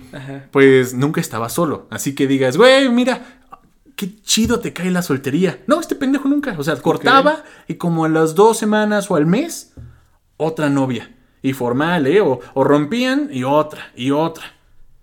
pues 0.52 0.96
nunca 0.96 1.22
estaba 1.22 1.50
solo. 1.50 1.88
Así 1.92 2.16
que 2.16 2.26
digas, 2.26 2.58
güey, 2.58 2.90
mira, 2.90 3.22
qué 3.96 4.16
chido 4.22 4.60
te 4.60 4.74
cae 4.74 4.90
la 4.90 5.04
soltería. 5.04 5.60
No, 5.68 5.80
este 5.80 5.94
pendejo 5.94 6.28
nunca. 6.28 6.56
O 6.58 6.64
sea, 6.64 6.76
cortaba 6.78 7.44
y 7.68 7.76
como 7.76 8.06
a 8.06 8.10
las 8.10 8.34
dos 8.34 8.58
semanas 8.58 9.12
o 9.12 9.16
al 9.16 9.28
mes, 9.28 9.74
otra 10.38 10.70
novia. 10.70 11.13
Y 11.44 11.54
formal, 11.54 12.08
¿eh? 12.08 12.22
O, 12.22 12.40
rompían 12.64 13.30
y 13.32 13.44
otra, 13.44 13.92
y 13.96 14.10
otra. 14.10 14.46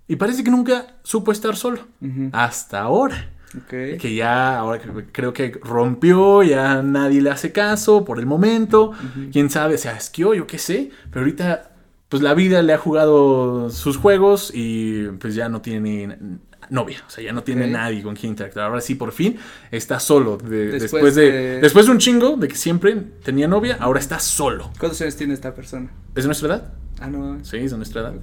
Y 0.09 0.17
parece 0.17 0.43
que 0.43 0.51
nunca 0.51 0.97
supo 1.05 1.31
estar 1.31 1.55
solo. 1.55 1.87
Hasta 2.33 2.81
ahora. 2.81 3.31
Que 3.69 4.15
ya, 4.15 4.59
ahora 4.59 4.81
creo 5.13 5.33
que 5.33 5.61
rompió, 5.63 6.43
ya 6.43 6.83
nadie 6.83 7.21
le 7.21 7.31
hace 7.31 7.53
caso 7.53 8.05
por 8.05 8.19
el 8.19 8.27
momento. 8.27 8.93
Quién 9.31 9.51
sabe, 9.51 9.79
se 9.79 9.89
asqueó, 9.89 10.35
yo 10.35 10.47
qué 10.47 10.59
sé. 10.59 10.91
Pero 11.11 11.21
ahorita, 11.21 11.71
pues 12.09 12.23
la 12.23 12.35
vida 12.35 12.63
le 12.63 12.73
ha 12.73 12.79
jugado 12.79 13.71
sus 13.71 13.97
juegos 13.97 14.51
y 14.53 15.09
pues 15.21 15.35
ya 15.35 15.49
no 15.49 15.61
tiene 15.61 16.39
novia. 16.71 17.03
O 17.07 17.11
sea, 17.11 17.23
ya 17.23 17.33
no 17.33 17.43
tiene 17.43 17.67
nadie 17.67 18.03
con 18.03 18.15
quien 18.15 18.31
interactuar. 18.31 18.67
Ahora 18.67 18.81
sí, 18.81 18.95
por 18.95 19.13
fin 19.13 19.39
está 19.71 20.01
solo. 20.01 20.39
después, 20.39 21.15
de, 21.15 21.61
después 21.61 21.87
de 21.87 21.93
un 21.93 21.99
chingo 21.99 22.37
de 22.37 22.49
que 22.49 22.57
siempre 22.57 22.95
tenía 23.23 23.49
novia, 23.49 23.77
ahora 23.81 24.01
está 24.01 24.19
solo. 24.19 24.71
¿Cuántos 24.79 25.01
años 25.03 25.17
tiene 25.17 25.35
esta 25.35 25.55
persona? 25.55 25.91
¿Es 26.15 26.25
de 26.25 26.29
nuestra 26.29 26.49
edad? 26.49 26.73
Ah, 27.01 27.09
no. 27.09 27.45
Sí, 27.45 27.59
es 27.59 27.71
de 27.71 27.77
nuestra 27.77 28.03
edad. 28.03 28.15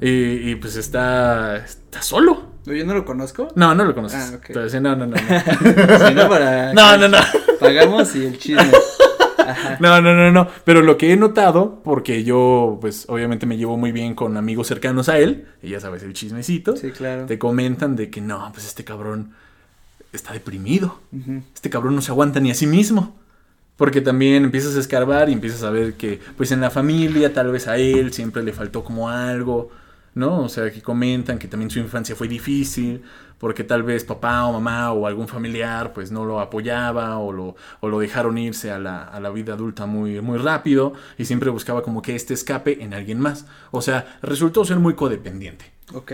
Y, 0.00 0.50
y, 0.50 0.54
pues 0.56 0.76
está, 0.76 1.56
está 1.56 2.02
solo. 2.02 2.56
¿Yo 2.66 2.84
no 2.84 2.94
lo 2.94 3.04
conozco? 3.04 3.48
No, 3.54 3.74
no 3.74 3.84
lo 3.84 3.94
conoces. 3.94 4.32
Ah, 4.32 4.36
ok. 4.36 4.50
Entonces, 4.50 4.82
no, 4.82 4.94
no, 4.96 5.06
no. 5.06 5.16
no, 5.16 6.28
para 6.28 6.72
no, 6.74 6.96
no, 6.96 7.08
no. 7.08 7.18
Pagamos 7.60 8.14
y 8.16 8.26
el 8.26 8.38
chisme. 8.38 8.70
No, 9.80 10.00
no, 10.00 10.14
no, 10.14 10.30
no. 10.30 10.48
Pero 10.64 10.82
lo 10.82 10.96
que 10.96 11.12
he 11.12 11.16
notado, 11.16 11.80
porque 11.84 12.24
yo, 12.24 12.78
pues, 12.80 13.06
obviamente 13.08 13.46
me 13.46 13.56
llevo 13.56 13.76
muy 13.76 13.92
bien 13.92 14.14
con 14.14 14.36
amigos 14.36 14.66
cercanos 14.66 15.08
a 15.08 15.18
él, 15.18 15.46
y 15.62 15.70
ya 15.70 15.80
sabes, 15.80 16.02
el 16.02 16.12
chismecito. 16.12 16.76
Sí, 16.76 16.90
claro. 16.90 17.26
Te 17.26 17.38
comentan 17.38 17.96
de 17.96 18.10
que 18.10 18.20
no, 18.20 18.50
pues 18.52 18.66
este 18.66 18.84
cabrón 18.84 19.32
está 20.12 20.32
deprimido. 20.32 20.98
Este 21.54 21.70
cabrón 21.70 21.94
no 21.94 22.02
se 22.02 22.10
aguanta 22.10 22.40
ni 22.40 22.50
a 22.50 22.54
sí 22.54 22.66
mismo. 22.66 23.16
Porque 23.76 24.00
también 24.00 24.44
empiezas 24.44 24.74
a 24.76 24.80
escarbar 24.80 25.28
y 25.28 25.34
empiezas 25.34 25.62
a 25.62 25.70
ver 25.70 25.94
que, 25.94 26.18
pues 26.38 26.50
en 26.50 26.62
la 26.62 26.70
familia, 26.70 27.34
tal 27.34 27.52
vez 27.52 27.68
a 27.68 27.76
él 27.76 28.12
siempre 28.12 28.42
le 28.42 28.54
faltó 28.54 28.82
como 28.82 29.10
algo 29.10 29.70
¿no? 30.16 30.40
O 30.40 30.48
sea, 30.48 30.72
que 30.72 30.80
comentan 30.80 31.38
que 31.38 31.46
también 31.46 31.70
su 31.70 31.78
infancia 31.78 32.16
fue 32.16 32.26
difícil, 32.26 33.02
porque 33.38 33.64
tal 33.64 33.82
vez 33.82 34.04
papá 34.04 34.44
o 34.46 34.52
mamá 34.52 34.92
o 34.92 35.06
algún 35.06 35.28
familiar 35.28 35.92
pues 35.92 36.10
no 36.10 36.24
lo 36.24 36.40
apoyaba 36.40 37.18
o 37.18 37.32
lo, 37.32 37.56
o 37.80 37.88
lo 37.88 37.98
dejaron 37.98 38.38
irse 38.38 38.70
a 38.70 38.78
la, 38.78 39.02
a 39.02 39.20
la, 39.20 39.30
vida 39.30 39.54
adulta 39.54 39.86
muy, 39.86 40.20
muy 40.20 40.38
rápido 40.38 40.94
y 41.18 41.24
siempre 41.24 41.50
buscaba 41.50 41.82
como 41.82 42.02
que 42.02 42.14
este 42.14 42.34
escape 42.34 42.82
en 42.82 42.94
alguien 42.94 43.20
más. 43.20 43.46
O 43.70 43.82
sea, 43.82 44.18
resultó 44.22 44.64
ser 44.64 44.78
muy 44.78 44.94
codependiente. 44.94 45.72
Ok. 45.92 46.12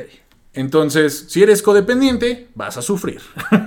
Entonces, 0.55 1.27
si 1.29 1.43
eres 1.43 1.63
codependiente, 1.63 2.49
vas 2.55 2.77
a 2.77 2.83
sufrir. 2.83 3.23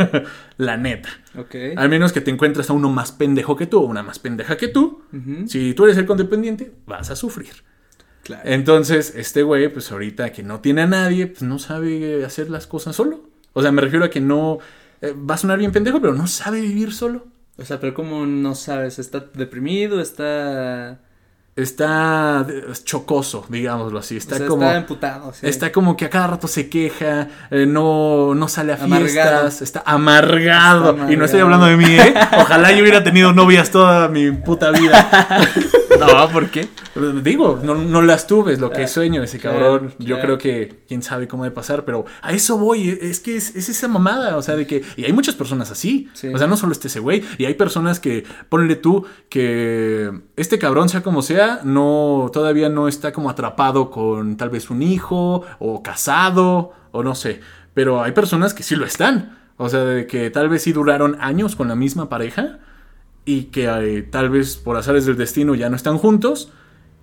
la 0.58 0.78
neta. 0.78 1.10
Ok. 1.36 1.56
Al 1.76 1.90
menos 1.90 2.14
que 2.14 2.22
te 2.22 2.30
encuentres 2.30 2.70
a 2.70 2.74
uno 2.74 2.90
más 2.90 3.12
pendejo 3.12 3.56
que 3.56 3.66
tú 3.66 3.80
o 3.80 3.86
una 3.86 4.04
más 4.04 4.20
pendeja 4.20 4.56
que 4.58 4.68
tú. 4.68 5.02
Si 5.48 5.74
tú 5.74 5.86
eres 5.86 5.98
el 5.98 6.06
codependiente, 6.06 6.74
vas 6.86 7.10
a 7.10 7.16
sufrir. 7.16 7.64
Entonces, 8.44 9.14
este 9.16 9.44
güey, 9.44 9.70
pues 9.70 9.92
ahorita 9.92 10.32
que 10.32 10.44
no 10.44 10.60
tiene 10.60 10.84
a 10.84 10.88
nadie, 10.88 11.28
pues 11.28 11.44
no 11.44 11.60
sabe 11.60 12.24
hacer 12.24 12.50
las 12.50 12.68
cosas 12.68 12.96
solo. 12.96 13.30
O 13.58 13.62
sea, 13.62 13.72
me 13.72 13.82
refiero 13.82 14.06
a 14.06 14.10
que 14.10 14.20
no. 14.20 14.60
Eh, 15.02 15.14
va 15.14 15.36
a 15.36 15.38
sonar 15.38 15.58
bien 15.58 15.72
pendejo, 15.72 16.02
pero 16.02 16.14
no 16.14 16.28
sabe 16.28 16.60
vivir 16.60 16.94
solo. 16.94 17.26
O 17.58 17.64
sea, 17.64 17.80
pero 17.80 17.94
¿cómo 17.94 18.26
no 18.26 18.54
sabes? 18.54 19.00
¿Está 19.00 19.26
deprimido? 19.34 20.02
¿Está.? 20.02 21.00
Está 21.56 22.46
chocoso, 22.84 23.46
digámoslo 23.48 23.98
así. 23.98 24.18
Está 24.18 24.46
como. 24.46 24.64
Está 24.64 24.76
emputado. 24.76 25.34
Está 25.42 25.72
como 25.72 25.96
que 25.96 26.04
a 26.04 26.10
cada 26.10 26.28
rato 26.28 26.50
se 26.50 26.70
queja, 26.70 27.30
eh, 27.50 27.66
no, 27.66 28.36
no 28.36 28.50
sale 28.50 28.74
a 28.74 28.78
fiestas, 28.78 29.62
está 29.62 29.82
amargado. 29.86 31.10
Y 31.10 31.16
no 31.16 31.24
estoy 31.24 31.40
hablando 31.40 31.68
de 31.68 31.78
mí, 31.78 31.86
¿eh? 31.86 32.14
Ojalá 32.38 32.74
yo 32.74 32.82
hubiera 32.82 33.06
tenido 33.06 33.32
novias 33.32 33.72
toda 33.72 34.10
mi 34.10 34.32
puta 34.32 34.72
vida. 34.72 35.10
no, 35.98 36.30
¿por 36.30 36.50
qué? 36.50 36.68
Digo, 37.24 37.60
no, 37.64 37.76
no 37.76 38.02
las 38.02 38.28
tuve, 38.28 38.54
es 38.54 38.60
lo 38.60 38.70
que 38.70 38.88
sueño 38.88 39.24
ese 39.24 39.40
cabrón. 39.40 39.94
Yo 40.00 40.20
creo 40.20 40.38
que 40.38 40.84
quién 40.88 41.02
sabe 41.02 41.28
cómo 41.28 41.44
de 41.44 41.52
pasar, 41.52 41.86
pero 41.86 42.06
a 42.22 42.32
eso 42.34 42.58
voy. 42.58 42.98
Es 43.02 43.20
que 43.20 43.36
es, 43.36 43.56
esa 43.56 43.88
mamada, 43.88 44.38
o 44.38 44.42
sea, 44.42 44.56
de 44.56 44.66
que. 44.68 44.84
Y 44.96 45.06
hay 45.06 45.14
muchas 45.14 45.36
personas 45.36 45.72
así. 45.72 46.10
O 46.34 46.38
sea, 46.38 46.48
no 46.48 46.58
solo 46.58 46.72
este 46.72 46.88
ese 46.88 47.00
güey. 47.00 47.24
Y 47.38 47.46
hay 47.46 47.54
personas 47.56 48.00
que, 48.00 48.24
ponle 48.50 48.76
tú, 48.76 49.06
que 49.30 50.12
este 50.36 50.60
cabrón, 50.60 50.90
sea 50.90 51.02
como 51.02 51.22
sea, 51.22 51.62
no. 51.64 52.30
Todavía 52.32 52.70
no 52.70 52.88
está 52.88 53.12
como 53.12 53.30
atrapado 53.30 53.90
con 53.92 54.38
tal 54.38 54.50
vez 54.50 54.70
un 54.70 54.82
hijo, 54.82 55.44
o 55.60 55.84
casado, 55.84 56.74
o 56.92 57.04
no 57.04 57.16
sé. 57.16 57.42
Pero 57.74 58.04
hay 58.04 58.14
personas 58.14 58.54
que 58.54 58.64
sí 58.64 58.76
lo 58.76 58.86
están. 58.86 59.38
O 59.58 59.70
sea, 59.70 59.82
de 59.82 60.08
que 60.08 60.30
tal 60.32 60.50
vez 60.50 60.64
sí 60.64 60.74
duraron 60.74 61.18
años 61.22 61.56
con 61.56 61.68
la 61.68 61.76
misma 61.76 62.10
pareja 62.10 62.60
y 63.26 63.46
que 63.46 63.66
eh, 63.66 64.04
tal 64.04 64.30
vez 64.30 64.56
por 64.56 64.78
azares 64.78 65.06
del 65.06 65.18
destino 65.18 65.56
ya 65.56 65.70
no 65.70 65.76
están 65.76 65.98
juntos 65.98 66.52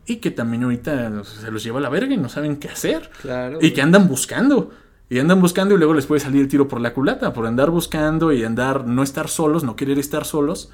y 0.07 0.17
que 0.17 0.31
también 0.31 0.65
ahorita 0.65 1.25
se 1.25 1.51
los 1.51 1.63
lleva 1.63 1.79
a 1.79 1.83
la 1.83 1.89
verga 1.89 2.15
y 2.15 2.17
no 2.17 2.29
saben 2.29 2.57
qué 2.57 2.69
hacer. 2.69 3.11
Claro. 3.21 3.59
Y 3.61 3.73
que 3.73 3.83
andan 3.83 4.09
buscando. 4.09 4.71
Y 5.09 5.19
andan 5.19 5.41
buscando 5.41 5.75
y 5.75 5.79
luego 5.79 5.95
les 5.95 6.07
puede 6.07 6.21
salir 6.21 6.41
el 6.41 6.49
tiro 6.49 6.69
por 6.69 6.81
la 6.81 6.95
culata, 6.95 7.35
por 7.35 7.47
andar 7.47 7.71
buscando 7.71 8.33
y 8.33 8.45
andar, 8.45 8.87
no 8.87 9.03
estar 9.03 9.29
solos, 9.29 9.63
no 9.63 9.77
querer 9.77 9.99
estar 9.99 10.25
solos, 10.25 10.71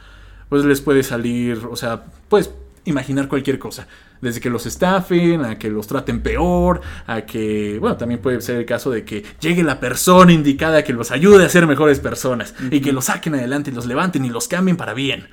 pues 0.49 0.65
les 0.65 0.81
puede 0.81 1.03
salir, 1.03 1.59
o 1.69 1.75
sea, 1.75 2.05
pues 2.29 2.53
imaginar 2.85 3.29
cualquier 3.29 3.59
cosa. 3.59 3.89
Desde 4.21 4.41
que 4.41 4.51
los 4.51 4.67
estafen, 4.67 5.45
a 5.45 5.59
que 5.59 5.71
los 5.71 5.87
traten 5.87 6.23
peor, 6.23 6.81
a 7.07 7.23
que, 7.23 7.79
bueno, 7.81 7.97
también 7.97 8.21
puede 8.21 8.41
ser 8.41 8.57
el 8.57 8.67
caso 8.67 8.91
de 8.91 9.05
que 9.05 9.25
llegue 9.41 9.63
la 9.63 9.79
persona 9.81 10.33
indicada 10.33 10.83
que 10.83 10.93
los 10.93 11.11
ayude 11.11 11.45
a 11.45 11.49
ser 11.49 11.67
mejores 11.67 12.01
personas 12.01 12.55
y 12.71 12.81
que 12.81 12.93
los 12.93 13.07
saquen 13.07 13.35
adelante 13.35 13.71
y 13.71 13.75
los 13.75 13.87
levanten 13.87 14.25
y 14.25 14.31
los 14.31 14.49
cambien 14.49 14.77
para 14.77 14.95
bien. 14.95 15.29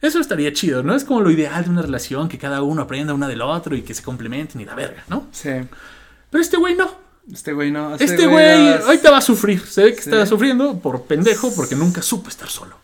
Eso 0.00 0.20
estaría 0.20 0.52
chido, 0.52 0.82
¿no? 0.82 0.94
Es 0.94 1.04
como 1.04 1.22
lo 1.22 1.30
ideal 1.30 1.64
de 1.64 1.70
una 1.70 1.82
relación, 1.82 2.28
que 2.28 2.36
cada 2.36 2.62
uno 2.62 2.82
aprenda 2.82 3.14
una 3.14 3.26
del 3.26 3.40
otro 3.40 3.74
y 3.74 3.82
que 3.82 3.94
se 3.94 4.02
complementen 4.02 4.60
y 4.60 4.66
la 4.66 4.74
verga, 4.74 5.02
¿no? 5.08 5.28
Sí. 5.32 5.50
Pero 6.30 6.42
este 6.42 6.58
güey 6.58 6.74
no. 6.74 6.90
Este 7.32 7.52
güey 7.54 7.70
no. 7.70 7.92
Este, 7.92 8.04
este 8.04 8.26
güey 8.26 8.74
ahorita 8.82 9.10
va 9.10 9.18
a 9.18 9.22
sufrir. 9.22 9.60
Se 9.60 9.84
ve 9.84 9.94
que 9.94 10.00
está 10.00 10.26
sufriendo 10.26 10.78
por 10.78 11.04
pendejo 11.04 11.54
porque 11.54 11.74
nunca 11.74 12.02
supo 12.02 12.28
estar 12.28 12.48
solo. 12.48 12.76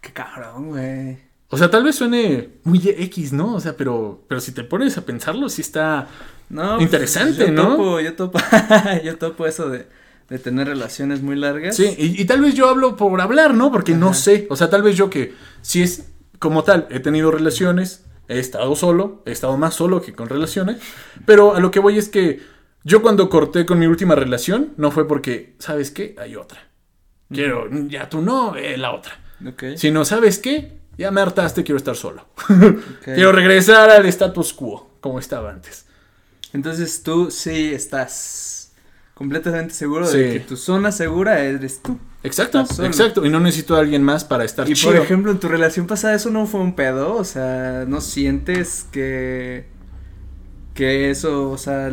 Qué 0.00 0.12
cabrón, 0.12 0.70
güey. 0.70 1.27
O 1.50 1.56
sea, 1.56 1.70
tal 1.70 1.84
vez 1.84 1.96
suene 1.96 2.50
muy 2.64 2.80
X, 2.84 3.32
¿no? 3.32 3.54
O 3.54 3.60
sea, 3.60 3.76
pero, 3.76 4.24
pero 4.28 4.40
si 4.40 4.52
te 4.52 4.64
pones 4.64 4.98
a 4.98 5.06
pensarlo, 5.06 5.48
sí 5.48 5.62
está 5.62 6.08
no, 6.50 6.76
pues, 6.76 6.82
interesante, 6.82 7.46
yo 7.46 7.52
¿no? 7.52 7.76
Topo, 7.76 8.00
yo 8.00 8.14
topo, 8.14 8.38
yo 9.04 9.16
topo 9.16 9.46
eso 9.46 9.70
de, 9.70 9.86
de 10.28 10.38
tener 10.38 10.68
relaciones 10.68 11.22
muy 11.22 11.36
largas. 11.36 11.76
Sí, 11.76 11.94
y, 11.96 12.24
tal 12.26 12.42
vez 12.42 12.54
yo 12.54 12.68
hablo 12.68 12.96
por 12.96 13.18
hablar, 13.20 13.54
¿no? 13.54 13.72
Porque 13.72 13.94
no 13.94 14.12
sé. 14.12 14.46
O 14.50 14.56
sea, 14.56 14.68
tal 14.68 14.82
vez 14.82 14.96
yo 14.96 15.08
que 15.08 15.34
si 15.62 15.82
es 15.82 16.10
como 16.38 16.64
tal, 16.64 16.86
he 16.90 17.00
tenido 17.00 17.30
relaciones, 17.30 18.04
he 18.28 18.38
estado 18.38 18.76
solo, 18.76 19.22
he 19.24 19.32
estado 19.32 19.56
más 19.56 19.74
solo 19.74 20.02
que 20.02 20.12
con 20.12 20.28
relaciones, 20.28 20.76
pero 21.24 21.54
a 21.54 21.60
lo 21.60 21.70
que 21.70 21.80
voy 21.80 21.96
es 21.96 22.10
que 22.10 22.40
yo 22.84 23.00
cuando 23.00 23.30
corté 23.30 23.64
con 23.64 23.78
mi 23.78 23.86
última 23.86 24.14
relación, 24.14 24.74
no 24.76 24.90
fue 24.90 25.08
porque, 25.08 25.56
¿sabes 25.58 25.90
qué? 25.90 26.14
Hay 26.18 26.36
otra. 26.36 26.68
Quiero, 27.30 27.68
ya 27.88 28.08
tú 28.08 28.22
no, 28.22 28.54
eh, 28.54 28.76
la 28.76 28.92
otra. 28.92 29.18
Okay. 29.46 29.76
Sino, 29.76 30.04
¿sabes 30.04 30.38
qué? 30.38 30.77
Ya 30.98 31.10
me 31.12 31.20
hartaste, 31.20 31.64
quiero 31.64 31.78
estar 31.78 31.96
solo. 31.96 32.26
quiero 33.04 33.32
regresar 33.32 33.88
al 33.88 34.04
status 34.06 34.52
quo, 34.52 34.90
como 35.00 35.18
estaba 35.18 35.50
antes. 35.50 35.86
Entonces 36.52 37.02
tú 37.02 37.30
sí 37.30 37.72
estás 37.72 38.72
completamente 39.14 39.74
seguro 39.74 40.10
de 40.10 40.32
que 40.32 40.40
tu 40.40 40.56
zona 40.56 40.92
segura 40.92 41.40
eres 41.40 41.80
tú. 41.82 41.98
Exacto, 42.22 42.60
exacto. 42.82 43.24
Y 43.24 43.30
no 43.30 43.38
necesito 43.38 43.76
a 43.76 43.78
alguien 43.78 44.02
más 44.02 44.24
para 44.24 44.44
estar 44.44 44.68
Y 44.68 44.74
por 44.74 44.96
ejemplo, 44.96 45.30
en 45.30 45.38
tu 45.38 45.48
relación 45.48 45.86
pasada 45.86 46.14
eso 46.14 46.30
no 46.30 46.46
fue 46.46 46.60
un 46.60 46.74
pedo, 46.74 47.14
o 47.14 47.24
sea, 47.24 47.84
no 47.86 48.00
sientes 48.00 48.86
que 48.90 49.66
que 50.78 51.10
eso, 51.10 51.50
o 51.50 51.58
sea, 51.58 51.92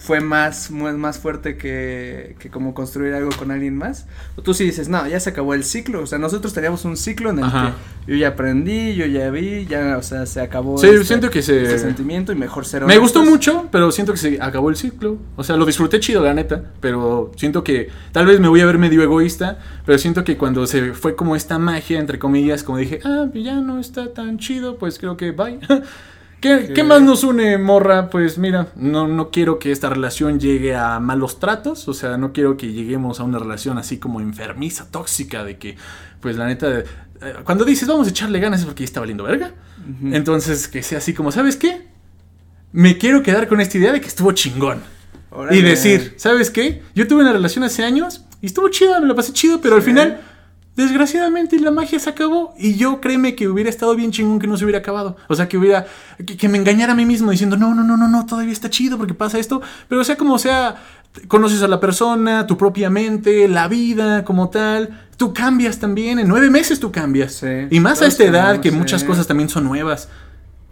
fue 0.00 0.22
más, 0.22 0.70
más 0.70 1.18
fuerte 1.18 1.58
que, 1.58 2.34
que 2.38 2.48
como 2.48 2.72
construir 2.72 3.12
algo 3.12 3.28
con 3.38 3.50
alguien 3.50 3.76
más. 3.76 4.06
O 4.36 4.42
tú 4.42 4.54
sí 4.54 4.64
dices, 4.64 4.88
no, 4.88 5.06
ya 5.06 5.20
se 5.20 5.28
acabó 5.28 5.52
el 5.52 5.64
ciclo, 5.64 6.00
o 6.00 6.06
sea, 6.06 6.16
nosotros 6.16 6.54
teníamos 6.54 6.86
un 6.86 6.96
ciclo 6.96 7.28
en 7.28 7.40
el 7.40 7.44
que 7.44 7.72
yo 8.06 8.16
ya 8.16 8.28
aprendí, 8.28 8.94
yo 8.94 9.04
ya 9.04 9.28
vi, 9.28 9.66
ya, 9.66 9.98
o 9.98 10.02
sea, 10.02 10.24
se 10.24 10.40
acabó. 10.40 10.78
Sí, 10.78 10.86
este, 10.86 11.04
siento 11.04 11.28
que 11.28 11.42
se... 11.42 11.62
Ese 11.62 11.80
sentimiento 11.80 12.32
y 12.32 12.36
mejor 12.36 12.64
ser 12.64 12.86
Me 12.86 12.96
gustó 12.96 13.22
mucho, 13.22 13.68
pero 13.70 13.92
siento 13.92 14.12
que 14.12 14.18
se 14.18 14.38
acabó 14.40 14.70
el 14.70 14.76
ciclo. 14.76 15.18
O 15.36 15.44
sea, 15.44 15.58
lo 15.58 15.66
disfruté 15.66 16.00
chido, 16.00 16.24
la 16.24 16.32
neta, 16.32 16.64
pero 16.80 17.32
siento 17.36 17.62
que 17.62 17.90
tal 18.12 18.24
vez 18.24 18.40
me 18.40 18.48
voy 18.48 18.62
a 18.62 18.64
ver 18.64 18.78
medio 18.78 19.02
egoísta, 19.02 19.58
pero 19.84 19.98
siento 19.98 20.24
que 20.24 20.38
cuando 20.38 20.66
se 20.66 20.94
fue 20.94 21.16
como 21.16 21.36
esta 21.36 21.58
magia, 21.58 22.00
entre 22.00 22.18
comillas, 22.18 22.62
como 22.62 22.78
dije, 22.78 22.98
ah, 23.04 23.26
ya 23.34 23.56
no 23.56 23.78
está 23.78 24.14
tan 24.14 24.38
chido, 24.38 24.78
pues 24.78 24.98
creo 24.98 25.18
que 25.18 25.32
bye. 25.32 25.60
¿Qué, 26.42 26.82
más 26.82 27.00
nos 27.02 27.22
une, 27.22 27.56
morra? 27.56 28.10
Pues 28.10 28.36
mira, 28.36 28.66
no, 28.74 29.06
no 29.06 29.30
quiero 29.30 29.60
que 29.60 29.70
esta 29.70 29.88
relación 29.88 30.40
llegue 30.40 30.74
a 30.74 30.98
malos 30.98 31.38
tratos, 31.38 31.86
o 31.86 31.94
sea, 31.94 32.16
no 32.16 32.32
quiero 32.32 32.56
que 32.56 32.72
lleguemos 32.72 33.20
a 33.20 33.22
una 33.22 33.38
relación 33.38 33.78
así 33.78 33.98
como 33.98 34.20
enfermiza, 34.20 34.90
tóxica, 34.90 35.44
de 35.44 35.56
que, 35.56 35.76
pues 36.20 36.36
la 36.36 36.48
neta, 36.48 36.80
eh, 36.80 36.84
cuando 37.44 37.64
dices 37.64 37.86
vamos 37.86 38.08
a 38.08 38.10
echarle 38.10 38.40
ganas 38.40 38.60
es 38.60 38.66
porque 38.66 38.80
ya 38.80 38.86
está 38.86 39.00
valiendo 39.00 39.22
verga. 39.24 39.52
Entonces, 40.12 40.68
que 40.68 40.82
sea 40.82 40.98
así 40.98 41.14
como, 41.14 41.32
¿sabes 41.32 41.56
qué? 41.56 41.86
Me 42.72 42.98
quiero 42.98 43.22
quedar 43.22 43.48
con 43.48 43.60
esta 43.60 43.78
idea 43.78 43.92
de 43.92 44.00
que 44.00 44.08
estuvo 44.08 44.32
chingón. 44.32 44.80
Y 45.50 45.62
decir, 45.62 46.14
¿sabes 46.16 46.50
qué? 46.50 46.82
Yo 46.94 47.06
tuve 47.06 47.22
una 47.22 47.32
relación 47.32 47.64
hace 47.64 47.84
años 47.84 48.24
y 48.40 48.46
estuvo 48.46 48.68
chida, 48.68 49.00
me 49.00 49.06
la 49.06 49.14
pasé 49.14 49.32
chido, 49.32 49.60
pero 49.60 49.76
al 49.76 49.82
final 49.82 50.20
Desgraciadamente 50.74 51.58
la 51.60 51.70
magia 51.70 51.98
se 51.98 52.08
acabó 52.08 52.54
y 52.58 52.76
yo 52.76 53.00
créeme 53.00 53.34
que 53.34 53.46
hubiera 53.46 53.68
estado 53.68 53.94
bien 53.94 54.10
chingón 54.10 54.38
que 54.38 54.46
no 54.46 54.56
se 54.56 54.64
hubiera 54.64 54.78
acabado. 54.78 55.16
O 55.28 55.34
sea, 55.34 55.46
que 55.46 55.58
hubiera, 55.58 55.86
que, 56.24 56.48
me 56.48 56.56
engañara 56.56 56.94
a 56.94 56.96
mí 56.96 57.04
mismo 57.04 57.30
diciendo, 57.30 57.58
no, 57.58 57.74
no, 57.74 57.84
no, 57.84 57.98
no, 57.98 58.08
no, 58.08 58.24
todavía 58.24 58.52
está 58.52 58.70
chido 58.70 58.96
porque 58.96 59.12
pasa 59.12 59.38
esto. 59.38 59.60
Pero 59.88 60.02
sea 60.02 60.16
como 60.16 60.38
sea, 60.38 60.76
conoces 61.28 61.62
a 61.62 61.68
la 61.68 61.78
persona, 61.78 62.46
tu 62.46 62.56
propia 62.56 62.88
mente, 62.88 63.48
la 63.48 63.68
vida 63.68 64.24
como 64.24 64.48
tal. 64.48 65.02
Tú 65.18 65.34
cambias 65.34 65.78
también, 65.78 66.18
en 66.18 66.26
nueve 66.26 66.48
meses 66.48 66.80
tú 66.80 66.90
cambias. 66.90 67.44
y 67.70 67.78
más 67.78 68.00
a 68.00 68.06
esta 68.06 68.24
edad 68.24 68.60
que 68.60 68.70
muchas 68.70 69.04
cosas 69.04 69.26
también 69.26 69.50
son 69.50 69.64
nuevas. 69.64 70.08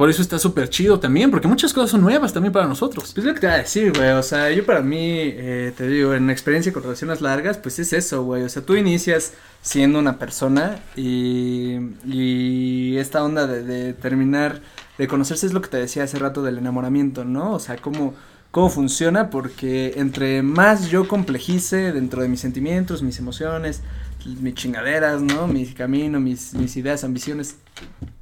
Por 0.01 0.09
eso 0.09 0.23
está 0.23 0.39
súper 0.39 0.71
chido 0.71 0.99
también, 0.99 1.31
porque 1.31 1.47
muchas 1.47 1.75
cosas 1.75 1.91
son 1.91 2.01
nuevas 2.01 2.33
también 2.33 2.55
para 2.55 2.67
nosotros. 2.67 3.13
Pues 3.13 3.27
lo 3.27 3.35
que 3.35 3.41
te 3.41 3.47
iba 3.47 3.55
a 3.57 3.59
decir, 3.59 3.93
güey. 3.95 4.09
O 4.13 4.23
sea, 4.23 4.51
yo 4.51 4.65
para 4.65 4.81
mí, 4.81 4.97
eh, 4.99 5.75
te 5.77 5.87
digo, 5.87 6.15
en 6.15 6.31
experiencia 6.31 6.73
con 6.73 6.85
relaciones 6.85 7.21
largas, 7.21 7.59
pues 7.59 7.79
es 7.81 7.93
eso, 7.93 8.25
güey. 8.25 8.45
O 8.45 8.49
sea, 8.49 8.63
tú 8.63 8.77
inicias 8.77 9.35
siendo 9.61 9.99
una 9.99 10.19
persona 10.19 10.79
y, 10.97 12.97
esta 12.97 13.23
onda 13.23 13.47
de, 13.47 13.93
terminar, 13.93 14.63
de 14.97 15.07
conocerse 15.07 15.45
es 15.45 15.53
lo 15.53 15.61
que 15.61 15.69
te 15.69 15.77
decía 15.77 16.05
hace 16.05 16.19
rato 16.19 16.43
del 16.43 16.57
enamoramiento, 16.57 17.27
¿no? 17.27 17.53
O 17.53 17.59
sea, 17.59 17.77
cómo, 17.77 18.15
cómo 18.53 18.71
funciona, 18.71 19.29
porque 19.29 19.93
entre 19.97 20.41
más 20.41 20.89
yo 20.89 21.09
complejice 21.09 21.93
dentro 21.93 22.23
de 22.23 22.29
mis 22.29 22.41
sentimientos, 22.41 23.03
mis 23.03 23.19
emociones, 23.19 23.83
mis 24.25 24.55
chingaderas, 24.55 25.21
¿no? 25.21 25.47
Mi 25.47 25.67
camino, 25.67 26.21
mis, 26.21 26.55
mis 26.55 26.75
ideas, 26.79 27.05
ambiciones, 27.05 27.57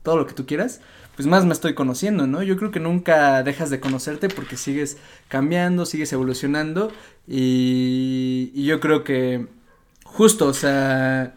todo 0.03 0.17
lo 0.17 0.27
que 0.27 0.35
tú 0.35 0.45
quieras 0.45 0.81
pues 1.19 1.27
más 1.27 1.45
me 1.45 1.53
estoy 1.53 1.75
conociendo, 1.75 2.29
¿no? 2.29 2.45
Yo 2.45 2.57
creo 2.57 2.71
que 2.71 2.79
nunca 2.79 3.43
dejas 3.43 3.71
de 3.71 3.81
conocerte 3.81 4.29
porque 4.29 4.57
sigues 4.57 4.99
cambiando, 5.27 5.85
sigues 5.85 6.13
evolucionando 6.13 6.93
y, 7.27 8.53
y 8.55 8.65
yo 8.67 8.79
creo 8.79 9.03
que 9.03 9.49
justo, 10.05 10.47
o 10.47 10.55
sea, 10.55 11.35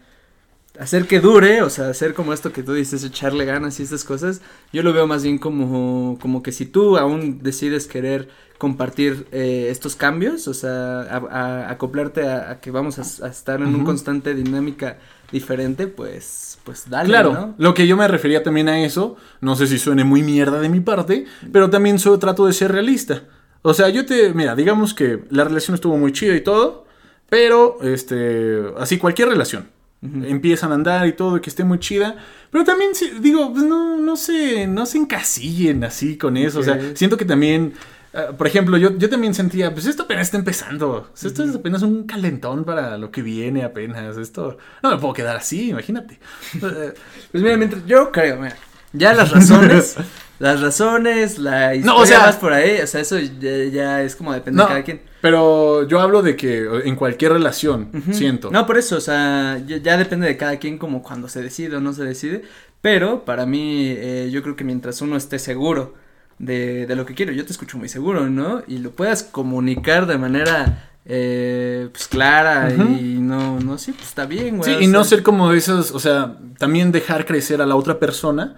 hacer 0.78 1.06
que 1.06 1.20
dure, 1.20 1.62
o 1.62 1.70
sea, 1.70 1.88
hacer 1.88 2.14
como 2.14 2.32
esto 2.32 2.52
que 2.52 2.62
tú 2.62 2.72
dices, 2.72 3.04
echarle 3.04 3.44
ganas 3.44 3.78
y 3.78 3.82
estas 3.82 4.04
cosas, 4.04 4.40
yo 4.72 4.82
lo 4.82 4.92
veo 4.92 5.06
más 5.06 5.22
bien 5.22 5.38
como, 5.38 6.18
como 6.20 6.42
que 6.42 6.52
si 6.52 6.66
tú 6.66 6.96
aún 6.96 7.42
decides 7.42 7.86
querer 7.86 8.28
compartir 8.58 9.26
eh, 9.32 9.66
estos 9.70 9.96
cambios, 9.96 10.46
o 10.46 10.54
sea, 10.54 11.00
a, 11.00 11.70
acoplarte 11.70 12.28
a, 12.28 12.60
que 12.60 12.70
vamos 12.70 12.98
a, 12.98 13.28
estar 13.28 13.60
en 13.60 13.74
una 13.74 13.84
constante 13.84 14.34
dinámica 14.34 14.98
diferente, 15.32 15.88
pues, 15.88 16.58
pues 16.62 16.88
dale, 16.88 17.08
Claro, 17.08 17.54
lo 17.58 17.74
que 17.74 17.86
yo 17.86 17.96
me 17.96 18.06
refería 18.06 18.42
también 18.42 18.68
a 18.68 18.80
eso, 18.84 19.16
no 19.40 19.56
sé 19.56 19.66
si 19.66 19.78
suene 19.78 20.04
muy 20.04 20.22
mierda 20.22 20.60
de 20.60 20.68
mi 20.68 20.80
parte, 20.80 21.26
pero 21.50 21.70
también 21.70 21.98
so, 21.98 22.18
trato 22.18 22.46
de 22.46 22.52
ser 22.52 22.70
realista. 22.70 23.24
O 23.62 23.74
sea, 23.74 23.88
yo 23.88 24.06
te, 24.06 24.32
mira, 24.32 24.54
digamos 24.54 24.94
que 24.94 25.24
la 25.30 25.44
relación 25.44 25.74
estuvo 25.74 25.96
muy 25.96 26.12
chida 26.12 26.36
y 26.36 26.40
todo, 26.40 26.86
pero, 27.28 27.78
este, 27.82 28.62
así 28.78 28.98
cualquier 28.98 29.28
relación, 29.28 29.68
empiezan 30.02 30.72
a 30.72 30.74
andar 30.74 31.06
y 31.06 31.12
todo, 31.12 31.36
y 31.36 31.40
que 31.40 31.50
esté 31.50 31.64
muy 31.64 31.78
chida. 31.78 32.16
Pero 32.50 32.64
también 32.64 32.90
digo, 33.20 33.52
pues 33.52 33.64
no, 33.64 33.98
no 33.98 34.16
se, 34.16 34.66
no 34.66 34.84
se 34.86 34.98
encasillen 34.98 35.84
así 35.84 36.18
con 36.18 36.36
eso. 36.36 36.60
O 36.60 36.62
sea, 36.62 36.78
siento 36.94 37.16
que 37.16 37.24
también. 37.24 37.74
Ah, 38.14 38.32
por 38.36 38.46
ejemplo, 38.46 38.76
yo, 38.76 38.98
yo 38.98 39.08
también 39.08 39.32
sentía, 39.32 39.72
pues 39.72 39.86
esto 39.86 40.02
apenas 40.02 40.26
está 40.26 40.36
empezando. 40.36 41.10
Esto 41.14 41.44
es 41.44 41.54
apenas 41.54 41.82
un 41.82 42.04
calentón 42.04 42.64
para 42.64 42.98
lo 42.98 43.10
que 43.10 43.22
viene 43.22 43.64
apenas. 43.64 44.18
Esto 44.18 44.58
no 44.82 44.90
me 44.90 44.98
puedo 44.98 45.14
quedar 45.14 45.36
así, 45.36 45.70
imagínate. 45.70 46.18
pues 46.60 46.94
mira, 47.32 47.56
mientras 47.56 47.86
yo 47.86 48.12
creo, 48.12 48.36
mira, 48.36 48.56
ya 48.92 49.14
las 49.14 49.30
razones 49.30 49.96
las 50.42 50.60
razones, 50.60 51.38
la 51.38 51.72
historia 51.72 51.94
no, 51.94 52.02
o 52.02 52.04
sea, 52.04 52.38
por 52.40 52.52
ahí, 52.52 52.80
o 52.80 52.86
sea, 52.88 53.00
eso 53.00 53.16
ya, 53.16 54.02
es 54.02 54.16
como 54.16 54.32
depende 54.32 54.60
de 54.60 54.68
cada 54.68 54.82
quien. 54.82 55.11
Pero 55.22 55.86
yo 55.86 56.00
hablo 56.00 56.20
de 56.20 56.36
que 56.36 56.68
en 56.84 56.96
cualquier 56.96 57.32
relación, 57.32 57.90
siento. 58.10 58.50
No, 58.50 58.66
por 58.66 58.76
eso, 58.76 58.96
o 58.96 59.00
sea, 59.00 59.62
ya, 59.64 59.96
depende 59.96 60.26
de 60.26 60.36
cada 60.36 60.56
quien 60.58 60.78
como 60.78 61.02
cuando 61.02 61.28
se 61.28 61.40
decide 61.40 61.76
o 61.76 61.80
no 61.80 61.92
se 61.92 62.04
decide, 62.04 62.42
pero 62.80 63.24
para 63.24 63.46
mí 63.46 63.94
eh, 63.96 64.30
yo 64.32 64.42
creo 64.42 64.56
que 64.56 64.64
mientras 64.64 65.00
uno 65.00 65.16
esté 65.16 65.38
seguro 65.38 65.94
de, 66.40 66.86
de 66.86 66.96
lo 66.96 67.06
que 67.06 67.14
quiero, 67.14 67.30
yo 67.32 67.46
te 67.46 67.52
escucho 67.52 67.78
muy 67.78 67.88
seguro, 67.88 68.28
¿no? 68.28 68.64
Y 68.66 68.78
lo 68.78 68.90
puedas 68.90 69.22
comunicar 69.22 70.06
de 70.06 70.18
manera 70.18 70.90
eh, 71.04 71.88
pues 71.92 72.08
clara 72.08 72.72
y 72.72 73.18
no, 73.20 73.60
no, 73.60 73.78
sí, 73.78 73.92
pues 73.92 74.08
está 74.08 74.26
bien, 74.26 74.58
güey. 74.58 74.74
Sí, 74.74 74.84
y 74.84 74.86
no 74.88 75.04
ser 75.04 75.22
como 75.22 75.52
esos, 75.52 75.92
o 75.92 76.00
sea, 76.00 76.36
también 76.58 76.90
dejar 76.90 77.26
crecer 77.26 77.62
a 77.62 77.66
la 77.66 77.76
otra 77.76 78.00
persona 78.00 78.56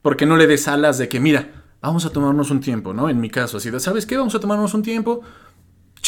porque 0.00 0.24
no 0.24 0.38
le 0.38 0.46
des 0.46 0.68
alas 0.68 0.96
de 0.96 1.08
que, 1.08 1.20
mira, 1.20 1.48
vamos 1.80 2.06
a 2.06 2.10
tomarnos 2.10 2.50
un 2.50 2.60
tiempo, 2.60 2.94
¿no? 2.94 3.08
En 3.08 3.20
mi 3.20 3.30
caso, 3.30 3.58
así 3.58 3.70
de, 3.70 3.80
¿sabes 3.80 4.06
qué? 4.06 4.16
Vamos 4.16 4.34
a 4.34 4.40
tomarnos 4.40 4.74
un 4.74 4.82
tiempo. 4.82 5.22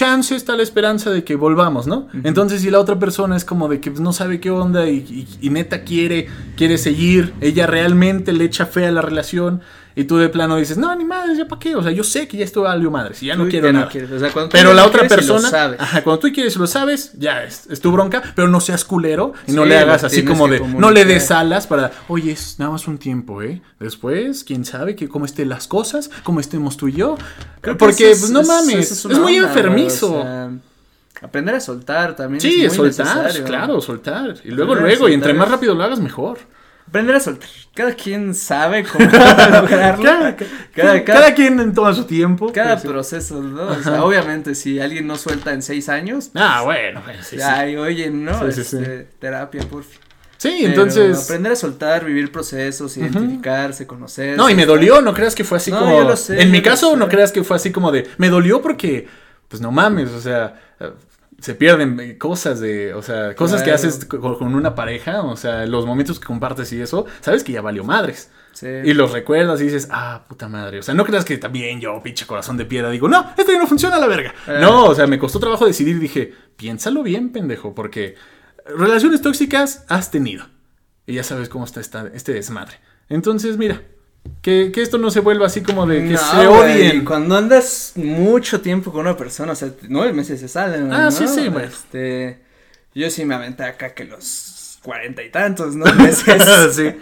Chance 0.00 0.34
está 0.34 0.56
la 0.56 0.62
esperanza 0.62 1.10
de 1.10 1.24
que 1.24 1.36
volvamos, 1.36 1.86
¿no? 1.86 2.08
Entonces, 2.24 2.62
si 2.62 2.70
la 2.70 2.80
otra 2.80 2.98
persona 2.98 3.36
es 3.36 3.44
como 3.44 3.68
de 3.68 3.80
que 3.80 3.90
pues, 3.90 4.00
no 4.00 4.14
sabe 4.14 4.40
qué 4.40 4.50
onda 4.50 4.88
y, 4.88 5.28
y, 5.42 5.50
neta 5.50 5.84
quiere, 5.84 6.26
quiere 6.56 6.78
seguir, 6.78 7.34
ella 7.42 7.66
realmente 7.66 8.32
le 8.32 8.44
echa 8.44 8.64
fe 8.64 8.86
a 8.86 8.92
la 8.92 9.02
relación, 9.02 9.60
y 9.96 10.04
tú 10.04 10.16
de 10.16 10.28
plano 10.28 10.56
dices, 10.56 10.78
no, 10.78 10.94
ni 10.94 11.04
madre, 11.04 11.36
ya 11.36 11.46
para 11.46 11.58
qué. 11.58 11.74
O 11.74 11.82
sea, 11.82 11.90
yo 11.90 12.04
sé 12.04 12.28
que 12.28 12.36
ya 12.36 12.44
esto 12.44 12.62
valió 12.62 12.90
madre, 12.90 13.14
si 13.14 13.26
ya 13.26 13.36
no 13.36 13.48
quiero 13.48 13.72
nada. 13.72 13.88
pero 14.50 14.72
la 14.72 14.86
otra 14.86 15.08
persona, 15.08 15.48
ajá, 15.78 16.02
cuando 16.02 16.20
tú 16.20 16.32
quieres 16.32 16.54
y 16.54 16.58
lo 16.58 16.66
sabes, 16.66 17.12
ya 17.18 17.42
es, 17.42 17.66
tu 17.80 17.90
bronca, 17.90 18.22
pero 18.34 18.48
no 18.48 18.60
seas 18.60 18.84
culero 18.84 19.32
y 19.46 19.52
no 19.52 19.64
le 19.64 19.76
hagas 19.78 20.04
así 20.04 20.24
como 20.24 20.48
de, 20.48 20.60
no 20.60 20.90
le 20.90 21.04
des 21.04 21.30
alas 21.30 21.66
para, 21.66 21.90
oye, 22.08 22.32
es 22.32 22.58
nada 22.58 22.72
más 22.72 22.86
un 22.86 22.98
tiempo, 22.98 23.42
¿eh? 23.42 23.62
Después, 23.78 24.44
quién 24.44 24.64
sabe 24.64 24.94
que 24.94 25.08
cómo 25.08 25.24
estén 25.24 25.48
las 25.48 25.66
cosas, 25.66 26.10
cómo 26.22 26.40
estemos 26.40 26.76
tú 26.76 26.88
y 26.88 26.92
yo. 26.92 27.16
Porque, 27.78 28.14
pues 28.18 28.30
no 28.30 28.42
mames, 28.42 28.90
es, 28.90 29.18
muy 29.18 29.36
enfermizo. 29.36 30.24
aprender 31.20 31.54
a 31.56 31.60
soltar 31.60 32.14
también. 32.14 32.40
Sí, 32.40 32.64
es 32.64 32.74
soltar, 32.74 33.32
claro, 33.44 33.80
soltar. 33.80 34.34
Y 34.44 34.50
luego, 34.50 34.74
luego, 34.74 35.08
y 35.08 35.14
entre 35.14 35.34
más 35.34 35.50
rápido 35.50 35.74
lo 35.74 35.82
hagas, 35.82 35.98
mejor. 35.98 36.38
Aprender 36.90 37.14
a 37.14 37.20
soltar. 37.20 37.48
Cada 37.72 37.94
quien 37.94 38.34
sabe 38.34 38.82
cómo 38.82 39.04
lograrlo. 39.52 40.04
cada, 40.74 41.04
cada, 41.04 41.34
quien 41.36 41.72
toma 41.72 41.94
su 41.94 42.02
tiempo. 42.02 42.52
Cada 42.52 42.82
proceso, 42.82 43.40
¿no? 43.40 43.68
O 43.68 43.80
sea, 43.80 44.02
obviamente, 44.02 44.56
si 44.56 44.80
alguien 44.80 45.06
no 45.06 45.16
suelta 45.16 45.52
en 45.52 45.62
seis 45.62 45.88
años. 45.88 46.32
Ah, 46.34 46.62
bueno, 46.64 47.00
sí, 47.22 47.36
ya, 47.36 47.64
oye, 47.78 48.10
¿no? 48.10 48.44
este, 48.44 49.06
terapia, 49.20 49.62
por 49.70 49.84
fin. 49.84 50.00
Sí, 50.36 50.62
entonces. 50.64 51.26
Aprender 51.26 51.52
a 51.52 51.56
soltar, 51.56 52.04
vivir 52.04 52.32
procesos, 52.32 52.96
identificarse, 52.96 53.86
conocer. 53.86 54.36
No, 54.36 54.50
y 54.50 54.56
me 54.56 54.66
dolió, 54.66 55.00
no 55.00 55.14
creas 55.14 55.36
que 55.36 55.44
fue 55.44 55.58
así 55.58 55.70
como. 55.70 55.96
Yo 55.96 56.08
lo 56.08 56.16
sé, 56.16 56.42
en 56.42 56.50
mi 56.50 56.60
caso, 56.60 56.96
no 56.96 57.08
creas 57.08 57.30
que 57.30 57.44
fue 57.44 57.54
así 57.54 57.70
como 57.70 57.92
de. 57.92 58.08
Me 58.18 58.30
dolió 58.30 58.60
porque. 58.60 59.06
Pues 59.46 59.62
no 59.62 59.70
mames, 59.70 60.10
o 60.10 60.20
sea 60.20 60.60
se 61.40 61.54
pierden 61.54 62.18
cosas 62.18 62.60
de, 62.60 62.94
o 62.94 63.02
sea, 63.02 63.34
cosas 63.34 63.62
que 63.62 63.72
haces 63.72 64.04
con 64.04 64.54
una 64.54 64.74
pareja, 64.74 65.22
o 65.22 65.36
sea, 65.36 65.66
los 65.66 65.86
momentos 65.86 66.20
que 66.20 66.26
compartes 66.26 66.72
y 66.72 66.80
eso, 66.80 67.06
sabes 67.20 67.44
que 67.44 67.52
ya 67.52 67.62
valió 67.62 67.84
madres. 67.84 68.30
Sí. 68.52 68.66
Y 68.66 68.94
los 68.94 69.12
recuerdas 69.12 69.60
y 69.60 69.64
dices, 69.64 69.88
ah, 69.90 70.24
puta 70.28 70.48
madre. 70.48 70.80
O 70.80 70.82
sea, 70.82 70.92
no 70.92 71.04
creas 71.04 71.24
que 71.24 71.38
también 71.38 71.80
yo, 71.80 72.02
pinche 72.02 72.26
corazón 72.26 72.56
de 72.56 72.66
piedra, 72.66 72.90
digo, 72.90 73.08
no, 73.08 73.32
esto 73.36 73.52
ya 73.52 73.58
no 73.58 73.66
funciona 73.66 73.96
a 73.96 74.00
la 74.00 74.06
verga. 74.06 74.34
Eh. 74.46 74.58
No, 74.60 74.86
o 74.86 74.94
sea, 74.94 75.06
me 75.06 75.18
costó 75.18 75.38
trabajo 75.38 75.66
decidir 75.66 75.96
y 75.96 76.00
dije, 76.00 76.34
piénsalo 76.56 77.02
bien, 77.02 77.30
pendejo, 77.32 77.74
porque 77.74 78.16
relaciones 78.76 79.22
tóxicas 79.22 79.84
has 79.88 80.10
tenido. 80.10 80.46
Y 81.06 81.14
ya 81.14 81.24
sabes 81.24 81.48
cómo 81.48 81.64
está 81.64 81.80
esta, 81.80 82.08
este 82.12 82.32
desmadre. 82.32 82.74
Entonces, 83.08 83.56
mira, 83.56 83.82
que, 84.42 84.72
esto 84.76 84.98
no 84.98 85.10
se 85.10 85.20
vuelva 85.20 85.46
así 85.46 85.62
como 85.62 85.86
de 85.86 86.08
que 86.08 86.16
se 86.16 86.46
odien. 86.46 87.04
cuando 87.04 87.36
andas 87.36 87.92
mucho 87.96 88.60
tiempo 88.60 88.90
con 88.92 89.02
una 89.02 89.16
persona, 89.16 89.52
o 89.52 89.56
sea, 89.56 89.70
nueve 89.88 90.12
meses 90.12 90.40
se 90.40 90.48
salen. 90.48 90.92
Ah, 90.92 91.10
sí, 91.10 91.26
sí, 91.28 91.50
Este, 91.62 92.38
yo 92.94 93.10
sí 93.10 93.24
me 93.24 93.34
aventé 93.34 93.64
acá 93.64 93.94
que 93.94 94.04
los 94.04 94.78
cuarenta 94.82 95.22
y 95.22 95.30
tantos, 95.30 95.76
¿no? 95.76 95.84
sí. 96.72 96.94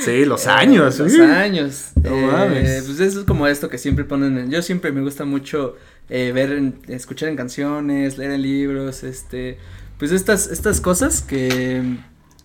sí, 0.00 0.24
los 0.24 0.46
años. 0.46 0.98
los 0.98 1.18
años. 1.18 1.92
No 2.02 2.44
eh, 2.44 2.82
Pues 2.84 3.00
eso 3.00 3.20
es 3.20 3.26
como 3.26 3.46
esto 3.46 3.68
que 3.68 3.78
siempre 3.78 4.04
ponen. 4.04 4.36
En, 4.38 4.50
yo 4.50 4.60
siempre 4.62 4.92
me 4.92 5.00
gusta 5.00 5.24
mucho 5.24 5.76
eh, 6.10 6.32
ver, 6.32 6.74
escuchar 6.88 7.30
en 7.30 7.36
canciones, 7.36 8.18
leer 8.18 8.32
en 8.32 8.42
libros, 8.42 9.02
este, 9.02 9.58
pues 9.98 10.12
estas, 10.12 10.48
estas 10.48 10.80
cosas 10.80 11.22
que, 11.22 11.96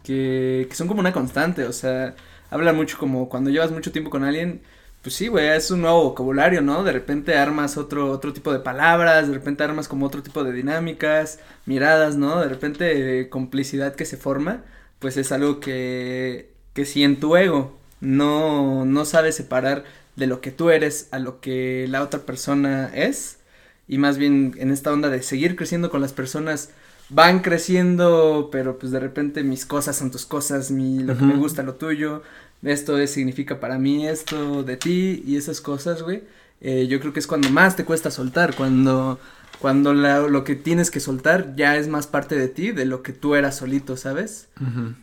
que, 0.03 0.67
que 0.69 0.75
son 0.75 0.87
como 0.87 1.01
una 1.01 1.11
constante, 1.11 1.65
o 1.65 1.73
sea, 1.73 2.15
habla 2.49 2.73
mucho 2.73 2.97
como 2.97 3.29
cuando 3.29 3.49
llevas 3.49 3.71
mucho 3.71 3.91
tiempo 3.91 4.09
con 4.09 4.23
alguien, 4.23 4.61
pues 5.01 5.15
sí, 5.15 5.27
güey, 5.27 5.47
es 5.47 5.71
un 5.71 5.81
nuevo 5.81 6.03
vocabulario, 6.03 6.61
¿no? 6.61 6.83
De 6.83 6.91
repente 6.91 7.37
armas 7.37 7.77
otro, 7.77 8.11
otro 8.11 8.33
tipo 8.33 8.51
de 8.51 8.59
palabras, 8.59 9.27
de 9.27 9.33
repente 9.33 9.63
armas 9.63 9.87
como 9.87 10.05
otro 10.05 10.23
tipo 10.23 10.43
de 10.43 10.51
dinámicas, 10.51 11.39
miradas, 11.65 12.17
¿no? 12.17 12.41
De 12.41 12.49
repente 12.49 13.21
eh, 13.21 13.29
complicidad 13.29 13.95
que 13.95 14.05
se 14.05 14.17
forma, 14.17 14.63
pues 14.99 15.17
es 15.17 15.31
algo 15.31 15.59
que, 15.59 16.51
que 16.73 16.85
si 16.85 17.03
en 17.03 17.19
tu 17.19 17.37
ego 17.37 17.77
no, 18.01 18.85
no 18.85 19.05
sabes 19.05 19.35
separar 19.35 19.85
de 20.15 20.27
lo 20.27 20.41
que 20.41 20.51
tú 20.51 20.71
eres 20.71 21.07
a 21.11 21.19
lo 21.19 21.39
que 21.41 21.87
la 21.89 22.01
otra 22.03 22.21
persona 22.21 22.91
es, 22.93 23.39
y 23.87 23.97
más 23.99 24.17
bien 24.17 24.55
en 24.57 24.71
esta 24.71 24.91
onda 24.91 25.09
de 25.09 25.23
seguir 25.23 25.55
creciendo 25.55 25.89
con 25.89 26.01
las 26.01 26.13
personas, 26.13 26.71
van 27.09 27.39
creciendo, 27.39 28.49
pero 28.51 28.77
pues 28.77 28.91
de 28.91 28.99
repente 28.99 29.43
mis 29.43 29.65
cosas 29.65 29.95
son 29.95 30.11
tus 30.11 30.25
cosas, 30.25 30.71
mi, 30.71 30.99
lo 30.99 31.17
que 31.17 31.23
me 31.23 31.35
gusta, 31.35 31.63
lo 31.63 31.75
tuyo, 31.75 32.21
esto 32.63 32.97
es, 32.97 33.11
significa 33.11 33.59
para 33.59 33.77
mí 33.77 34.07
esto 34.07 34.63
de 34.63 34.77
ti 34.77 35.23
y 35.25 35.37
esas 35.37 35.61
cosas, 35.61 36.01
güey. 36.01 36.23
Eh, 36.59 36.87
yo 36.87 36.99
creo 36.99 37.13
que 37.13 37.19
es 37.19 37.27
cuando 37.27 37.49
más 37.49 37.75
te 37.75 37.85
cuesta 37.85 38.09
soltar, 38.09 38.55
cuando, 38.55 39.19
cuando 39.59 39.93
lo 39.93 40.43
que 40.43 40.55
tienes 40.55 40.89
que 40.89 40.99
soltar 40.99 41.55
ya 41.55 41.77
es 41.77 41.87
más 41.87 42.07
parte 42.07 42.35
de 42.35 42.47
ti 42.47 42.71
de 42.71 42.85
lo 42.85 43.03
que 43.03 43.13
tú 43.13 43.35
eras 43.35 43.57
solito, 43.57 43.95
¿sabes? 43.95 44.47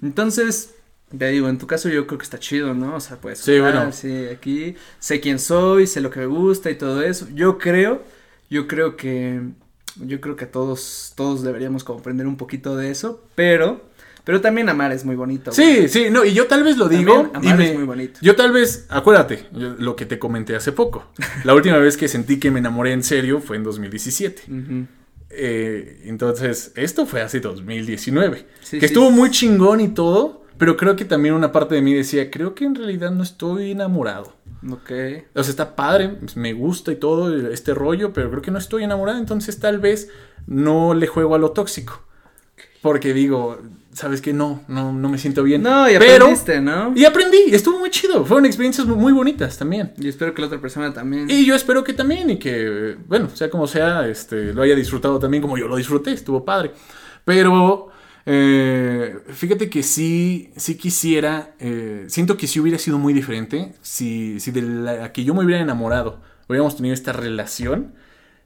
Entonces, 0.03 0.75
te 1.17 1.29
digo, 1.29 1.49
en 1.49 1.59
tu 1.59 1.67
caso 1.67 1.89
yo 1.89 2.07
creo 2.07 2.19
que 2.19 2.25
está 2.25 2.39
chido, 2.39 2.75
¿no? 2.75 2.97
O 2.97 3.01
sea, 3.01 3.19
pues, 3.19 3.39
sí, 3.39 3.61
bueno. 3.61 3.93
sí, 3.93 4.27
aquí 4.27 4.75
sé 4.99 5.21
quién 5.21 5.39
soy, 5.39 5.87
sé 5.87 6.01
lo 6.01 6.11
que 6.11 6.21
me 6.21 6.27
gusta 6.27 6.71
y 6.71 6.75
todo 6.75 7.03
eso. 7.03 7.29
Yo 7.35 7.59
creo, 7.59 8.03
yo 8.51 8.67
creo 8.67 8.97
que, 8.97 9.41
yo 9.97 10.21
creo 10.21 10.37
que 10.37 10.47
todos, 10.47 11.13
todos 11.17 11.43
deberíamos 11.43 11.85
comprender 11.85 12.27
un 12.27 12.37
poquito 12.37 12.77
de 12.77 12.91
eso, 12.91 13.23
pero 13.35 13.83
pero 14.25 14.41
también 14.41 14.69
amar 14.71 14.91
es 14.91 15.05
muy 15.05 15.17
bonito. 15.17 15.53
Sí, 15.53 15.87
sí, 15.89 16.07
no, 16.11 16.25
y 16.25 16.33
yo 16.33 16.47
tal 16.47 16.65
vez 16.65 16.79
lo 16.79 16.89
digo. 16.89 17.31
Amar 17.35 17.61
es 17.61 17.75
muy 17.75 17.85
bonito. 17.85 18.21
Yo 18.23 18.35
tal 18.35 18.53
vez, 18.53 18.87
acuérdate, 18.89 19.47
lo 19.53 19.97
que 19.97 20.07
te 20.07 20.19
comenté 20.19 20.57
hace 20.57 20.73
poco. 20.73 21.05
La 21.45 21.55
última 21.55 21.77
vez 21.77 21.99
que 21.99 22.09
sentí 22.09 22.39
que 22.41 22.51
me 22.51 22.61
enamoré 22.61 22.93
en 22.93 23.03
serio 23.03 23.41
fue 23.41 23.57
en 23.57 23.65
2017. 23.65 24.43
Eh, 25.29 26.03
entonces, 26.05 26.73
esto 26.75 27.05
fue 27.05 27.21
hace 27.21 27.41
2019. 27.41 28.47
que 28.71 28.87
estuvo 28.87 29.11
muy 29.11 29.31
chingón 29.31 29.81
y 29.81 29.89
todo. 29.89 30.43
Pero 30.57 30.77
creo 30.77 30.95
que 30.95 31.05
también 31.05 31.35
una 31.35 31.51
parte 31.51 31.75
de 31.75 31.83
mí 31.83 31.93
decía, 31.93 32.31
creo 32.31 32.55
que 32.55 32.65
en 32.65 32.77
realidad 32.77 33.11
no 33.11 33.25
estoy 33.25 33.73
enamorado. 33.73 34.35
Ok. 34.71 34.91
O 35.35 35.43
sea, 35.43 35.51
está 35.51 35.77
padre, 35.77 36.19
me 36.37 36.53
gusta 36.53 36.93
y 36.93 36.97
todo 36.97 37.37
este 37.49 37.75
rollo, 37.75 38.13
pero 38.13 38.31
creo 38.31 38.43
que 38.43 38.51
no 38.51 38.59
estoy 38.59 38.85
enamorado, 38.85 39.19
entonces 39.19 39.59
tal 39.59 39.79
vez 39.79 40.11
no 40.47 40.95
le 40.95 41.07
juego 41.07 41.35
a 41.35 41.39
lo 41.39 41.51
tóxico. 41.51 42.03
Porque 42.81 43.15
digo, 43.15 43.61
sabes 43.93 44.21
que 44.21 44.33
no, 44.33 44.63
no, 44.69 44.93
no 44.93 45.09
me 45.09 45.19
siento 45.19 45.43
bien. 45.43 45.63
No, 45.63 45.89
y 45.91 45.95
aprendiste, 45.95 46.61
¿no? 46.61 46.93
Y 46.95 47.05
aprendí, 47.05 47.39
estuvo 47.53 47.79
muy 47.79 47.91
chido, 47.91 48.25
fueron 48.25 48.45
experiencias 48.45 48.87
muy, 48.87 49.13
bonitas 49.13 49.57
también. 49.57 49.93
Y 49.99 50.09
espero 50.09 50.35
que 50.35 50.43
la 50.43 50.49
otra 50.49 50.61
persona 50.61 50.93
también. 50.93 51.31
Y 51.31 51.47
yo 51.47 51.55
espero 51.55 51.83
que 51.83 51.95
también 51.95 52.31
y 52.31 52.39
que, 52.39 52.97
bueno, 53.07 53.31
sea 53.33 53.49
como 53.49 53.67
sea, 53.67 54.07
este, 54.07 54.53
lo 54.53 54.63
haya 54.63 54.75
disfrutado 54.75 55.19
también 55.19 55.43
como 55.43 55.57
yo 55.57 55.69
lo 55.69 55.77
disfruté, 55.77 56.13
estuvo 56.13 56.45
padre. 56.45 56.73
Pero, 57.25 57.89
eh, 58.27 59.19
fíjate 59.29 59.69
que 59.69 59.83
sí, 59.83 60.53
sí 60.57 60.77
quisiera, 60.77 61.55
eh, 61.59 62.05
siento 62.09 62.37
que 62.37 62.47
sí 62.47 62.61
hubiera 62.61 62.79
sido 62.79 62.99
muy 62.99 63.13
diferente 63.13 63.75
si, 63.83 64.41
si 64.41 64.51
de 64.51 64.63
la 64.63 65.13
que 65.13 65.25
yo 65.25 65.35
me 65.35 65.45
hubiera 65.45 65.63
enamorado, 65.63 66.21
hubiéramos 66.49 66.77
tenido 66.77 66.95
esta 66.95 67.13
relación 67.13 67.93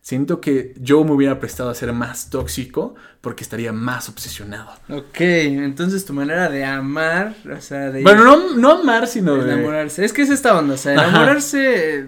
Siento 0.08 0.40
que 0.40 0.74
yo 0.80 1.04
me 1.04 1.12
hubiera 1.12 1.38
prestado 1.38 1.68
a 1.68 1.74
ser 1.74 1.92
más 1.92 2.30
tóxico 2.30 2.94
porque 3.20 3.42
estaría 3.42 3.72
más 3.72 4.08
obsesionado. 4.08 4.70
Ok, 4.88 5.20
entonces 5.20 6.06
tu 6.06 6.14
manera 6.14 6.48
de 6.48 6.64
amar, 6.64 7.34
o 7.54 7.60
sea, 7.60 7.90
de... 7.90 8.02
Bueno, 8.02 8.24
no, 8.24 8.56
no 8.56 8.80
amar, 8.80 9.06
sino 9.06 9.34
de... 9.36 9.52
Enamorarse. 9.52 10.04
Es 10.04 10.14
que 10.14 10.22
es 10.22 10.30
esta 10.30 10.56
onda, 10.56 10.74
o 10.74 10.76
sea, 10.78 10.94
enamorarse 10.94 12.06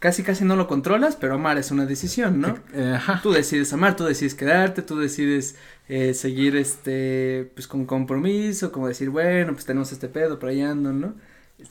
casi 0.00 0.22
casi 0.22 0.44
no 0.44 0.56
lo 0.56 0.66
controlas, 0.66 1.16
pero 1.16 1.34
amar 1.34 1.58
es 1.58 1.70
una 1.70 1.86
decisión, 1.86 2.40
¿no? 2.40 2.58
Eh, 2.74 2.94
ajá. 2.96 3.20
Tú 3.22 3.32
decides 3.32 3.72
amar, 3.72 3.96
tú 3.96 4.04
decides 4.04 4.34
quedarte, 4.34 4.82
tú 4.82 4.98
decides 4.98 5.56
eh, 5.88 6.14
seguir 6.14 6.56
este, 6.56 7.50
pues 7.54 7.66
con 7.66 7.86
compromiso, 7.86 8.72
como 8.72 8.88
decir, 8.88 9.10
bueno, 9.10 9.52
pues 9.52 9.64
tenemos 9.64 9.92
este 9.92 10.08
pedo, 10.08 10.38
pero 10.38 10.50
ahí 10.50 10.60
ando, 10.62 10.92
¿no? 10.92 11.14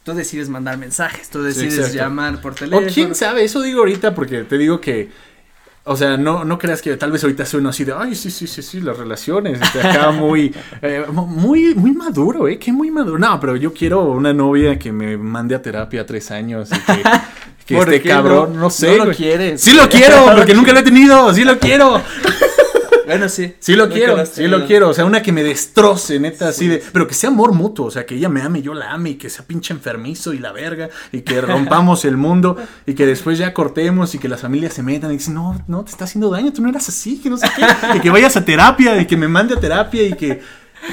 Tú 0.03 0.13
decides 0.13 0.49
mandar 0.49 0.77
mensajes, 0.77 1.29
tú 1.29 1.43
decides 1.43 1.93
llamar 1.93 2.41
por 2.41 2.55
teléfono. 2.55 2.87
O 2.87 2.91
quién 2.91 3.13
sabe, 3.13 3.43
eso 3.43 3.61
digo 3.61 3.79
ahorita 3.79 4.15
porque 4.15 4.43
te 4.43 4.57
digo 4.57 4.81
que 4.81 5.09
o 5.87 5.95
sea, 5.95 6.17
no, 6.17 6.43
no 6.43 6.57
creas 6.57 6.81
que 6.81 6.97
tal 6.97 7.11
vez 7.11 7.23
ahorita 7.23 7.45
sueno 7.45 7.69
así 7.69 7.83
de, 7.83 7.93
ay, 7.95 8.15
sí, 8.15 8.31
sí, 8.31 8.47
sí, 8.47 8.63
sí, 8.63 8.81
las 8.81 8.97
relaciones. 8.97 9.61
Este, 9.61 9.87
acá 9.87 10.09
muy, 10.11 10.53
eh, 10.81 11.05
muy, 11.11 11.75
muy 11.75 11.93
maduro, 11.93 12.47
¿eh? 12.47 12.57
Que 12.57 12.71
muy 12.71 12.89
maduro. 12.89 13.19
No, 13.19 13.39
pero 13.39 13.55
yo 13.55 13.71
quiero 13.71 14.01
una 14.01 14.33
novia 14.33 14.79
que 14.79 14.91
me 14.91 15.15
mande 15.15 15.53
a 15.53 15.61
terapia 15.61 16.03
tres 16.03 16.31
años 16.31 16.69
y 16.71 16.79
que, 16.79 17.03
que 17.67 17.77
esté 17.77 18.01
cabrón, 18.01 18.59
no, 18.59 18.71
sé. 18.71 18.97
No 18.97 19.05
lo 19.05 19.13
quieres. 19.13 19.61
Sí 19.61 19.73
lo 19.73 19.87
quiero, 19.87 20.25
porque 20.35 20.55
nunca 20.55 20.73
lo 20.73 20.79
he 20.79 20.83
tenido, 20.83 21.31
sí 21.35 21.43
lo 21.43 21.59
quiero. 21.59 22.01
Bueno, 23.05 23.29
sí. 23.29 23.53
Sí 23.59 23.75
lo 23.75 23.89
quiero, 23.89 24.25
sí 24.25 24.47
lo 24.47 24.65
quiero. 24.65 24.89
O 24.89 24.93
sea, 24.93 25.05
una 25.05 25.21
que 25.21 25.31
me 25.31 25.43
destroce, 25.43 26.19
neta, 26.19 26.49
así 26.49 26.67
de. 26.67 26.83
Pero 26.91 27.07
que 27.07 27.13
sea 27.13 27.29
amor 27.29 27.53
mutuo. 27.53 27.87
O 27.87 27.91
sea, 27.91 28.05
que 28.05 28.15
ella 28.15 28.29
me 28.29 28.41
ame 28.41 28.61
yo 28.61 28.73
la 28.73 28.91
ame 28.91 29.11
y 29.11 29.15
que 29.15 29.29
sea 29.29 29.45
pinche 29.45 29.73
enfermizo 29.73 30.33
y 30.33 30.39
la 30.39 30.51
verga. 30.51 30.89
Y 31.11 31.21
que 31.21 31.41
rompamos 31.41 32.05
el 32.05 32.17
mundo 32.17 32.57
y 32.85 32.93
que 32.93 33.05
después 33.05 33.37
ya 33.37 33.53
cortemos 33.53 34.15
y 34.15 34.19
que 34.19 34.29
las 34.29 34.41
familias 34.41 34.73
se 34.73 34.83
metan 34.83 35.11
y 35.11 35.17
dicen, 35.17 35.33
no, 35.33 35.63
no, 35.67 35.83
te 35.83 35.91
está 35.91 36.05
haciendo 36.05 36.29
daño, 36.29 36.51
tú 36.51 36.61
no 36.61 36.69
eras 36.69 36.89
así, 36.89 37.19
que 37.21 37.29
no 37.29 37.37
sé 37.37 37.47
qué. 37.55 37.97
y 37.97 37.99
que 37.99 38.09
vayas 38.09 38.35
a 38.37 38.45
terapia 38.45 38.99
y 38.99 39.05
que 39.05 39.17
me 39.17 39.27
mande 39.27 39.55
a 39.55 39.59
terapia 39.59 40.03
y 40.03 40.13
que, 40.13 40.41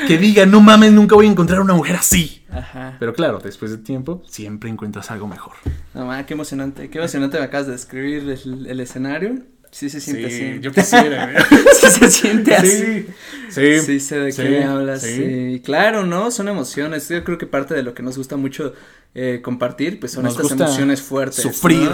que 0.07 0.19
diga, 0.19 0.47
no 0.47 0.61
mames, 0.61 0.93
nunca 0.93 1.15
voy 1.15 1.27
a 1.27 1.31
encontrar 1.31 1.61
una 1.61 1.75
mujer 1.75 1.97
así. 1.97 2.45
Ajá. 2.51 2.97
Pero 2.99 3.15
claro, 3.15 3.39
después 3.43 3.71
de 3.71 3.79
tiempo, 3.79 4.23
siempre 4.29 4.69
encuentras 4.71 5.11
algo 5.11 5.27
mejor. 5.27 5.55
No, 5.95 6.07
mames, 6.07 6.27
qué 6.27 6.35
emocionante. 6.35 6.91
Qué 6.91 6.99
emocionante 6.99 7.39
me 7.39 7.45
acabas 7.45 7.67
de 7.67 7.73
describir 7.73 8.23
el 8.23 8.81
escenario. 8.81 9.39
Sí 9.73 9.89
se 9.89 10.01
siente 10.01 10.27
así. 10.27 10.61
Yo 10.61 10.71
quisiera, 10.71 11.35
sí 11.81 11.87
se 11.89 12.11
siente 12.11 12.55
así. 12.55 13.07
Sí. 13.49 13.81
Sí, 13.81 14.01
sé 14.01 14.19
de 14.19 14.33
qué 14.33 14.45
me 14.45 14.65
hablas. 14.65 15.03
Sí. 15.03 15.63
Claro, 15.65 16.05
¿no? 16.05 16.31
Son 16.31 16.47
emociones. 16.49 17.09
Yo 17.09 17.25
creo 17.25 17.39
que 17.39 17.47
parte 17.47 17.75
de 17.75 17.83
lo 17.83 17.95
que 17.95 18.03
nos 18.03 18.19
gusta 18.19 18.37
mucho 18.37 18.75
eh, 19.15 19.41
compartir, 19.43 19.99
pues 19.99 20.13
son 20.13 20.27
estas 20.27 20.51
emociones 20.51 21.01
fuertes. 21.01 21.43
Sufrir. 21.43 21.91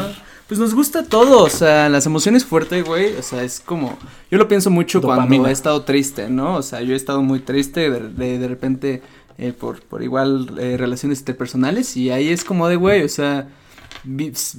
Pues 0.48 0.58
nos 0.58 0.74
gusta 0.74 1.04
todo, 1.04 1.44
o 1.44 1.50
sea, 1.50 1.90
las 1.90 2.06
emociones 2.06 2.42
fuertes, 2.42 2.82
güey, 2.82 3.14
o 3.16 3.22
sea, 3.22 3.42
es 3.42 3.60
como, 3.60 3.98
yo 4.30 4.38
lo 4.38 4.48
pienso 4.48 4.70
mucho 4.70 5.02
cuando 5.02 5.46
he 5.46 5.52
estado 5.52 5.82
triste, 5.82 6.30
¿no? 6.30 6.54
O 6.54 6.62
sea, 6.62 6.80
yo 6.80 6.94
he 6.94 6.96
estado 6.96 7.20
muy 7.20 7.40
triste 7.40 7.90
de, 7.90 8.38
de, 8.38 8.48
repente 8.48 9.02
eh, 9.36 9.52
por, 9.52 9.82
por 9.82 10.02
igual 10.02 10.56
eh, 10.58 10.78
relaciones 10.78 11.18
interpersonales 11.18 11.98
y 11.98 12.10
ahí 12.10 12.30
es 12.30 12.44
como 12.44 12.66
de, 12.66 12.76
güey, 12.76 13.04
o 13.04 13.10
sea, 13.10 13.48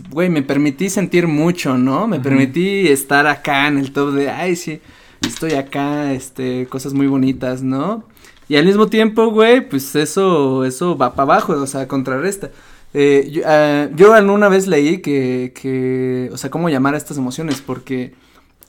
güey, 0.10 0.30
me 0.30 0.42
permití 0.42 0.90
sentir 0.90 1.28
mucho, 1.28 1.78
¿no? 1.78 2.08
Me 2.08 2.20
permití 2.20 2.88
estar 2.88 3.28
acá 3.28 3.68
en 3.68 3.78
el 3.78 3.92
top 3.92 4.14
de, 4.14 4.30
ay, 4.30 4.56
sí, 4.56 4.82
estoy 5.26 5.54
acá, 5.54 6.14
este, 6.14 6.68
cosas 6.68 6.94
muy 6.94 7.08
bonitas, 7.08 7.62
¿no? 7.62 8.04
Y 8.48 8.56
al 8.56 8.66
mismo 8.66 8.88
tiempo, 8.88 9.30
güey, 9.32 9.68
pues 9.68 9.96
eso, 9.96 10.66
eso 10.66 10.98
va 10.98 11.14
para 11.14 11.34
abajo, 11.34 11.54
o 11.54 11.68
sea, 11.68 11.88
contrarresta. 11.88 12.50
Eh, 12.94 13.30
yo, 13.32 13.42
uh, 13.44 13.96
yo 13.96 14.14
alguna 14.14 14.50
vez 14.50 14.66
leí 14.66 15.00
que, 15.00 15.54
que, 15.60 16.30
o 16.34 16.38
sea, 16.38 16.50
cómo 16.50 16.70
llamar 16.70 16.96
a 16.96 16.98
estas 16.98 17.18
emociones, 17.18 17.62
porque, 17.62 18.16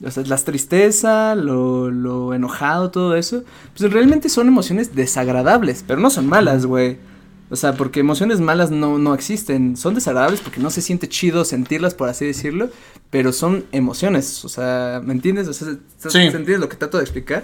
o 0.03 0.11
sea, 0.11 0.23
la 0.23 0.37
tristeza, 0.37 1.35
lo, 1.35 1.89
lo 1.89 2.33
enojado, 2.35 2.91
todo 2.91 3.15
eso, 3.15 3.43
pues 3.75 3.91
realmente 3.91 4.29
son 4.29 4.47
emociones 4.47 4.95
desagradables, 4.95 5.83
pero 5.85 5.99
no 5.99 6.11
son 6.11 6.27
malas, 6.27 6.65
güey. 6.65 6.97
O 7.51 7.57
sea, 7.57 7.73
porque 7.73 7.99
emociones 7.99 8.39
malas 8.39 8.71
no, 8.71 8.97
no 8.97 9.13
existen. 9.13 9.75
Son 9.75 9.93
desagradables 9.93 10.39
porque 10.39 10.61
no 10.61 10.69
se 10.69 10.81
siente 10.81 11.09
chido 11.09 11.43
sentirlas, 11.43 11.93
por 11.93 12.07
así 12.07 12.25
decirlo. 12.25 12.69
Pero 13.09 13.33
son 13.33 13.65
emociones. 13.73 14.45
O 14.45 14.49
sea, 14.49 15.01
¿me 15.03 15.11
entiendes? 15.11 15.49
O 15.49 15.53
sea, 15.53 15.75
sí. 15.97 16.17
entiendes 16.19 16.59
lo 16.59 16.69
que 16.69 16.77
trato 16.77 16.97
de 16.97 17.03
explicar? 17.03 17.43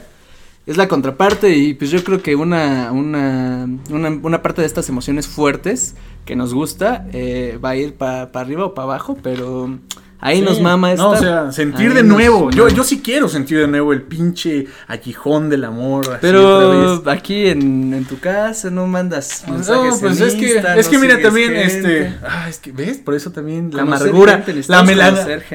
Es 0.65 0.77
la 0.77 0.87
contraparte 0.87 1.55
y 1.55 1.73
pues 1.73 1.91
yo 1.91 2.03
creo 2.03 2.21
que 2.21 2.35
una, 2.35 2.91
una, 2.91 3.67
una, 3.89 4.09
una 4.09 4.41
parte 4.41 4.61
de 4.61 4.67
estas 4.67 4.89
emociones 4.89 5.27
fuertes 5.27 5.95
que 6.25 6.35
nos 6.35 6.53
gusta 6.53 7.07
eh, 7.13 7.57
va 7.63 7.69
a 7.69 7.75
ir 7.75 7.95
para 7.95 8.23
arriba 8.33 8.65
o 8.65 8.73
para 8.73 8.83
abajo, 8.83 9.17
pero 9.21 9.79
Ahí 10.19 10.41
nos 10.41 10.59
mama 10.59 10.93
esta. 10.93 11.03
No, 11.03 11.11
o 11.11 11.17
sea, 11.17 11.51
sentir 11.51 11.93
de 11.93 12.01
nuevo. 12.01 12.49
Yo, 12.49 12.69
yo 12.69 12.83
sí 12.83 13.01
quiero 13.01 13.29
sentir 13.29 13.59
de 13.59 13.67
nuevo 13.67 13.93
el 13.93 14.01
pinche 14.01 14.65
aguijón 14.87 15.49
del 15.49 15.63
amor. 15.63 16.17
Pero 16.21 17.03
aquí 17.07 17.47
en, 17.47 17.93
en, 17.93 18.05
tu 18.05 18.19
casa 18.19 18.71
no 18.71 18.87
mandas 18.87 19.43
mensajes 19.47 19.93
No, 19.93 19.99
pues 19.99 20.19
es 20.19 20.33
que, 20.35 20.63
es 20.77 20.87
que 20.87 20.97
mira 20.97 21.21
también, 21.21 21.55
este. 21.55 22.15
Ah, 22.23 22.49
es 22.49 22.57
que, 22.57 22.71
¿ves? 22.71 22.97
Por 22.97 23.13
eso 23.13 23.31
también 23.31 23.69
la 23.73 23.83
amargura, 23.83 24.43
la 24.67 24.83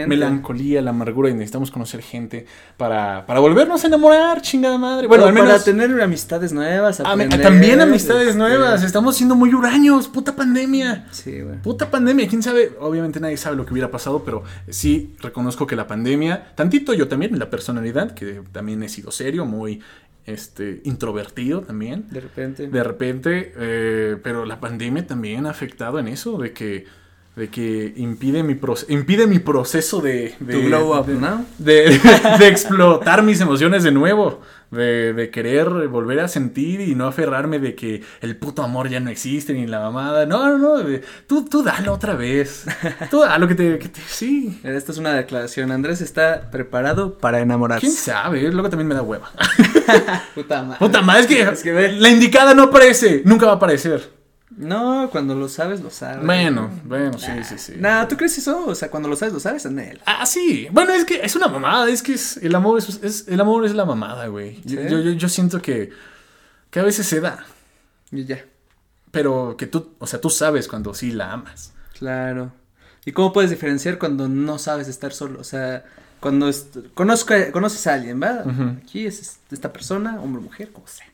melancolía, 0.07 0.81
la 0.81 0.91
amargura 0.91 1.31
y 1.31 1.35
necesitamos 1.35 1.71
conocer 1.71 2.03
gente 2.03 2.47
para, 2.77 3.27
para 3.27 3.41
volvernos 3.41 3.83
a 3.83 3.87
enamorar, 3.89 4.43
chingada 4.43 4.79
madre. 4.79 5.09
Bueno, 5.09 5.25
al 5.25 5.33
menos. 5.33 5.51
Para 5.51 5.65
tener 5.65 6.01
amistades 6.01 6.53
nuevas. 6.53 6.99
También 6.99 7.81
amistades 7.81 8.29
este, 8.29 8.39
nuevas. 8.39 8.85
Estamos 8.85 9.17
siendo 9.17 9.35
muy 9.35 9.53
huraños. 9.53 10.07
Puta 10.07 10.37
pandemia. 10.37 11.07
Sí, 11.11 11.41
güey. 11.41 11.57
Puta 11.63 11.91
pandemia. 11.91 12.29
Quién 12.29 12.43
sabe. 12.43 12.73
Obviamente 12.81 13.19
nadie 13.19 13.37
sabe 13.37 13.57
lo 13.57 13.67
que 13.67 13.73
hubiera 13.73 13.91
pasado, 13.91 14.23
pero 14.25 14.45
sí 14.69 15.15
reconozco 15.21 15.67
que 15.67 15.77
la 15.77 15.87
pandemia, 15.87 16.55
tantito 16.55 16.95
yo 16.95 17.09
también, 17.09 17.39
la 17.39 17.51
personalidad, 17.51 18.15
que 18.15 18.43
también 18.53 18.83
he 18.83 18.89
sido 18.89 19.11
serio, 19.11 19.45
muy 19.45 19.81
este, 20.27 20.81
introvertido 20.85 21.63
también. 21.63 22.07
De 22.11 22.21
repente. 22.21 22.69
De 22.69 22.85
repente, 22.85 23.53
eh, 23.57 24.17
pero 24.23 24.45
la 24.45 24.61
pandemia 24.61 25.07
también 25.07 25.47
ha 25.47 25.51
afectado 25.51 25.99
en 25.99 26.09
eso, 26.09 26.39
de 26.39 26.53
que, 26.53 26.87
de 27.37 27.49
que 27.49 27.95
impide 27.97 28.43
mi, 28.43 28.59
impide 28.89 29.27
mi 29.27 29.39
proceso 29.39 30.01
de... 30.01 30.35
de, 31.59 31.99
de 32.39 32.49
explotar 32.49 33.23
mis 33.23 33.41
emociones 33.41 33.83
de 33.83 33.93
nuevo 33.93 34.41
de, 34.73 35.13
de, 35.13 35.31
querer 35.31 35.69
volver 35.89 36.21
a 36.21 36.29
sentir 36.29 36.81
y 36.81 36.95
no 36.95 37.07
aferrarme 37.07 37.59
de 37.59 37.75
que 37.75 38.03
el 38.21 38.37
puto 38.37 38.63
amor 38.63 38.89
ya 38.89 39.01
no 39.01 39.11
existe 39.11 39.53
ni 39.53 39.67
la 39.67 39.81
mamada. 39.81 40.27
No, 40.27 40.57
no, 40.57 40.83
no. 40.83 40.99
tú, 41.27 41.45
tú 41.45 41.63
dalo 41.63 41.93
otra 41.93 42.15
vez. 42.15 42.65
Tú 43.11 43.21
dalo 43.21 43.47
que 43.47 43.55
te, 43.55 43.79
que 43.79 43.89
te. 43.89 44.01
Sí. 44.01 44.61
Esta 44.65 44.93
es 44.93 44.99
una 44.99 45.13
declaración. 45.13 45.71
Andrés 45.71 46.01
está 46.01 46.51
preparado 46.51 47.19
para 47.19 47.41
enamorarse. 47.41 47.87
¿Quién 47.87 47.93
sabe? 47.93 48.51
Luego 48.51 48.71
también 48.71 48.89
me 48.89 48.95
da 48.95 49.03
hueva. 49.03 49.31
Puta 50.35 50.63
madre. 50.63 50.79
Puta 50.79 51.03
madre. 51.03 51.21
Es 51.21 51.27
que, 51.27 51.43
es 51.43 51.63
que 51.63 51.93
la 51.93 52.09
indicada 52.09 52.55
no 52.55 52.65
aparece. 52.65 53.23
Nunca 53.25 53.47
va 53.47 53.53
a 53.53 53.57
aparecer. 53.57 54.22
No, 54.57 55.09
cuando 55.11 55.35
lo 55.35 55.49
sabes, 55.49 55.81
lo 55.81 55.91
sabes. 55.91 56.25
Bueno, 56.25 56.71
bueno, 56.85 57.19
sí, 57.19 57.33
sí, 57.45 57.59
sí. 57.59 57.73
Nah, 57.77 58.07
¿tú 58.07 58.17
crees 58.17 58.37
eso? 58.39 58.67
O 58.67 58.75
sea, 58.75 58.91
cuando 58.91 59.09
lo 59.09 59.17
sabes, 59.17 59.33
lo 59.33 59.41
sabes 59.41 59.65
él. 59.65 60.01
Ah, 60.07 60.27
sí. 60.27 60.69
Bueno, 60.71 60.93
es 60.93 61.05
que 61.05 61.21
es 61.23 61.37
una 61.37 61.49
mamada, 61.49 61.89
es 61.89 62.03
que 62.03 62.15
es, 62.15 62.37
el 62.39 62.55
amor 62.55 62.79
es, 62.79 63.29
el 63.29 63.41
amor 63.41 63.65
es 63.65 63.75
la 63.75 63.85
mamada, 63.85 64.27
güey. 64.27 64.61
Yo, 64.65 64.81
yo, 64.83 64.99
yo, 64.99 65.29
siento 65.29 65.63
que, 65.63 65.91
que 66.71 66.81
a 66.81 66.83
veces 66.83 67.07
se 67.07 67.21
da. 67.21 67.45
Y 68.11 68.25
ya. 68.25 68.45
Pero 69.11 69.57
que 69.57 69.67
tú, 69.67 69.95
o 69.99 70.07
sea, 70.07 70.21
tú 70.21 70.31
sabes 70.31 70.69
cuando 70.69 70.95
sí 70.95 71.13
la 71.13 71.33
amas. 71.33 71.73
Claro. 71.99 72.53
¿Y 73.05 73.13
cómo 73.13 73.33
puedes 73.33 73.51
diferenciar 73.51 73.99
cuando 73.99 74.29
no 74.29 74.59
sabes 74.59 74.89
estar 74.89 75.13
solo? 75.13 75.41
O 75.41 75.45
sea, 75.45 75.85
cuando 76.21 76.51
conoces 76.95 77.87
a 77.87 77.95
alguien, 77.95 78.23
¿va? 78.23 78.45
Aquí 78.83 79.07
es 79.07 79.39
esta 79.51 79.73
persona, 79.73 80.21
hombre 80.21 80.41
o 80.41 80.45
mujer, 80.45 80.71
como 80.73 80.87
sea. 80.87 81.12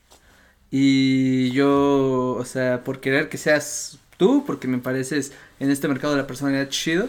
Y 0.71 1.51
yo, 1.53 2.37
o 2.39 2.45
sea, 2.45 2.85
por 2.85 3.01
querer 3.01 3.29
que 3.29 3.39
seas 3.39 3.99
tú, 4.17 4.45
porque 4.47 4.69
me 4.69 4.79
pareces 4.79 5.33
en 5.61 5.71
este 5.71 5.89
mercado 5.89 6.15
de 6.15 6.21
la 6.21 6.27
personalidad 6.27 6.69
chido, 6.69 7.09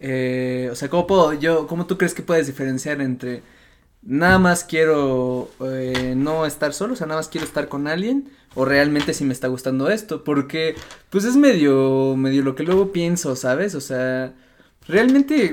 eh, 0.00 0.68
o 0.72 0.74
sea, 0.74 0.88
¿cómo 0.88 1.06
puedo, 1.06 1.32
yo, 1.34 1.66
cómo 1.66 1.86
tú 1.86 1.98
crees 1.98 2.14
que 2.14 2.22
puedes 2.22 2.46
diferenciar 2.46 3.00
entre 3.00 3.42
nada 4.02 4.38
más 4.38 4.64
quiero 4.64 5.50
eh, 5.60 6.14
no 6.16 6.46
estar 6.46 6.72
solo, 6.72 6.94
o 6.94 6.96
sea, 6.96 7.06
nada 7.06 7.20
más 7.20 7.28
quiero 7.28 7.46
estar 7.46 7.68
con 7.68 7.86
alguien, 7.88 8.30
o 8.54 8.64
realmente 8.64 9.12
si 9.12 9.24
me 9.24 9.32
está 9.32 9.48
gustando 9.48 9.90
esto, 9.90 10.24
porque 10.24 10.74
pues 11.10 11.24
es 11.24 11.36
medio, 11.36 12.14
medio 12.16 12.42
lo 12.42 12.54
que 12.54 12.62
luego 12.62 12.92
pienso, 12.92 13.36
¿sabes? 13.36 13.74
O 13.74 13.80
sea, 13.80 14.32
realmente, 14.88 15.52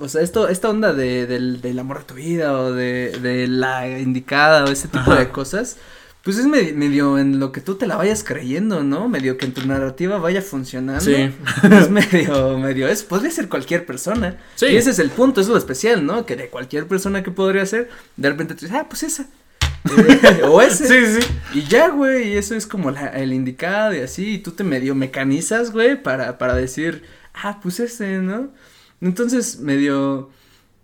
o 0.00 0.08
sea, 0.08 0.22
esto, 0.22 0.48
esta 0.48 0.68
onda 0.70 0.92
de, 0.92 1.26
del, 1.26 1.60
del 1.60 1.78
amor 1.78 2.00
de 2.00 2.04
tu 2.04 2.14
vida, 2.14 2.58
o 2.58 2.72
de, 2.72 3.18
de 3.22 3.46
la 3.48 3.88
indicada, 3.98 4.64
o 4.64 4.68
ese 4.68 4.88
tipo 4.88 5.14
de 5.14 5.30
cosas, 5.30 5.78
pues 6.28 6.36
es 6.36 6.46
medio, 6.46 7.18
en 7.18 7.40
lo 7.40 7.52
que 7.52 7.62
tú 7.62 7.76
te 7.76 7.86
la 7.86 7.96
vayas 7.96 8.22
creyendo, 8.22 8.84
¿no? 8.84 9.08
Medio 9.08 9.38
que 9.38 9.46
en 9.46 9.54
tu 9.54 9.64
narrativa 9.66 10.18
vaya 10.18 10.42
funcionando. 10.42 11.02
Sí. 11.02 11.14
es 11.72 11.88
medio, 11.88 12.58
medio, 12.58 12.86
es, 12.86 13.02
podría 13.02 13.30
ser 13.30 13.48
cualquier 13.48 13.86
persona. 13.86 14.36
Sí. 14.54 14.66
Y 14.66 14.76
ese 14.76 14.90
es 14.90 14.98
el 14.98 15.08
punto, 15.08 15.40
es 15.40 15.48
lo 15.48 15.56
especial, 15.56 16.04
¿no? 16.04 16.26
Que 16.26 16.36
de 16.36 16.50
cualquier 16.50 16.86
persona 16.86 17.22
que 17.22 17.30
podría 17.30 17.64
ser, 17.64 17.88
de 18.18 18.28
repente 18.28 18.54
tú 18.54 18.66
dices, 18.66 18.78
ah, 18.78 18.86
pues 18.90 19.04
esa. 19.04 19.26
Eh, 19.88 20.42
o 20.44 20.60
ese. 20.60 20.86
Sí, 20.86 21.22
sí. 21.22 21.28
Y 21.54 21.62
ya, 21.62 21.88
güey, 21.88 22.34
y 22.34 22.36
eso 22.36 22.54
es 22.54 22.66
como 22.66 22.90
la, 22.90 23.06
el 23.06 23.32
indicado 23.32 23.94
y 23.94 24.00
así, 24.00 24.34
y 24.34 24.38
tú 24.38 24.50
te 24.50 24.64
medio 24.64 24.94
mecanizas, 24.94 25.72
güey, 25.72 26.02
para, 26.02 26.36
para 26.36 26.54
decir, 26.54 27.04
ah, 27.32 27.58
pues 27.62 27.80
ese, 27.80 28.18
¿no? 28.18 28.52
Entonces, 29.00 29.60
medio, 29.60 30.28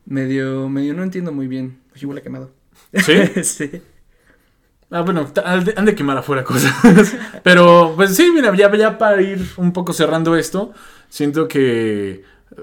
medio, 0.07 0.70
medio 0.70 0.95
no 0.95 1.03
entiendo 1.03 1.32
muy 1.32 1.49
bien. 1.49 1.80
Yo 1.97 2.09
huele 2.09 2.22
quemado. 2.22 2.51
Sí. 2.95 3.42
sí. 3.45 3.82
Ah, 4.95 5.01
bueno, 5.01 5.26
han 5.45 5.84
de 5.84 5.95
quemar 5.97 6.16
afuera 6.16 6.45
cosas. 6.45 6.72
Pero, 7.42 7.95
pues 7.97 8.14
sí, 8.14 8.30
mira, 8.32 8.55
ya, 8.55 8.72
ya 8.76 8.97
para 8.97 9.20
ir 9.20 9.45
un 9.57 9.72
poco 9.72 9.92
cerrando 9.92 10.36
esto, 10.36 10.72
siento 11.09 11.49
que, 11.49 12.22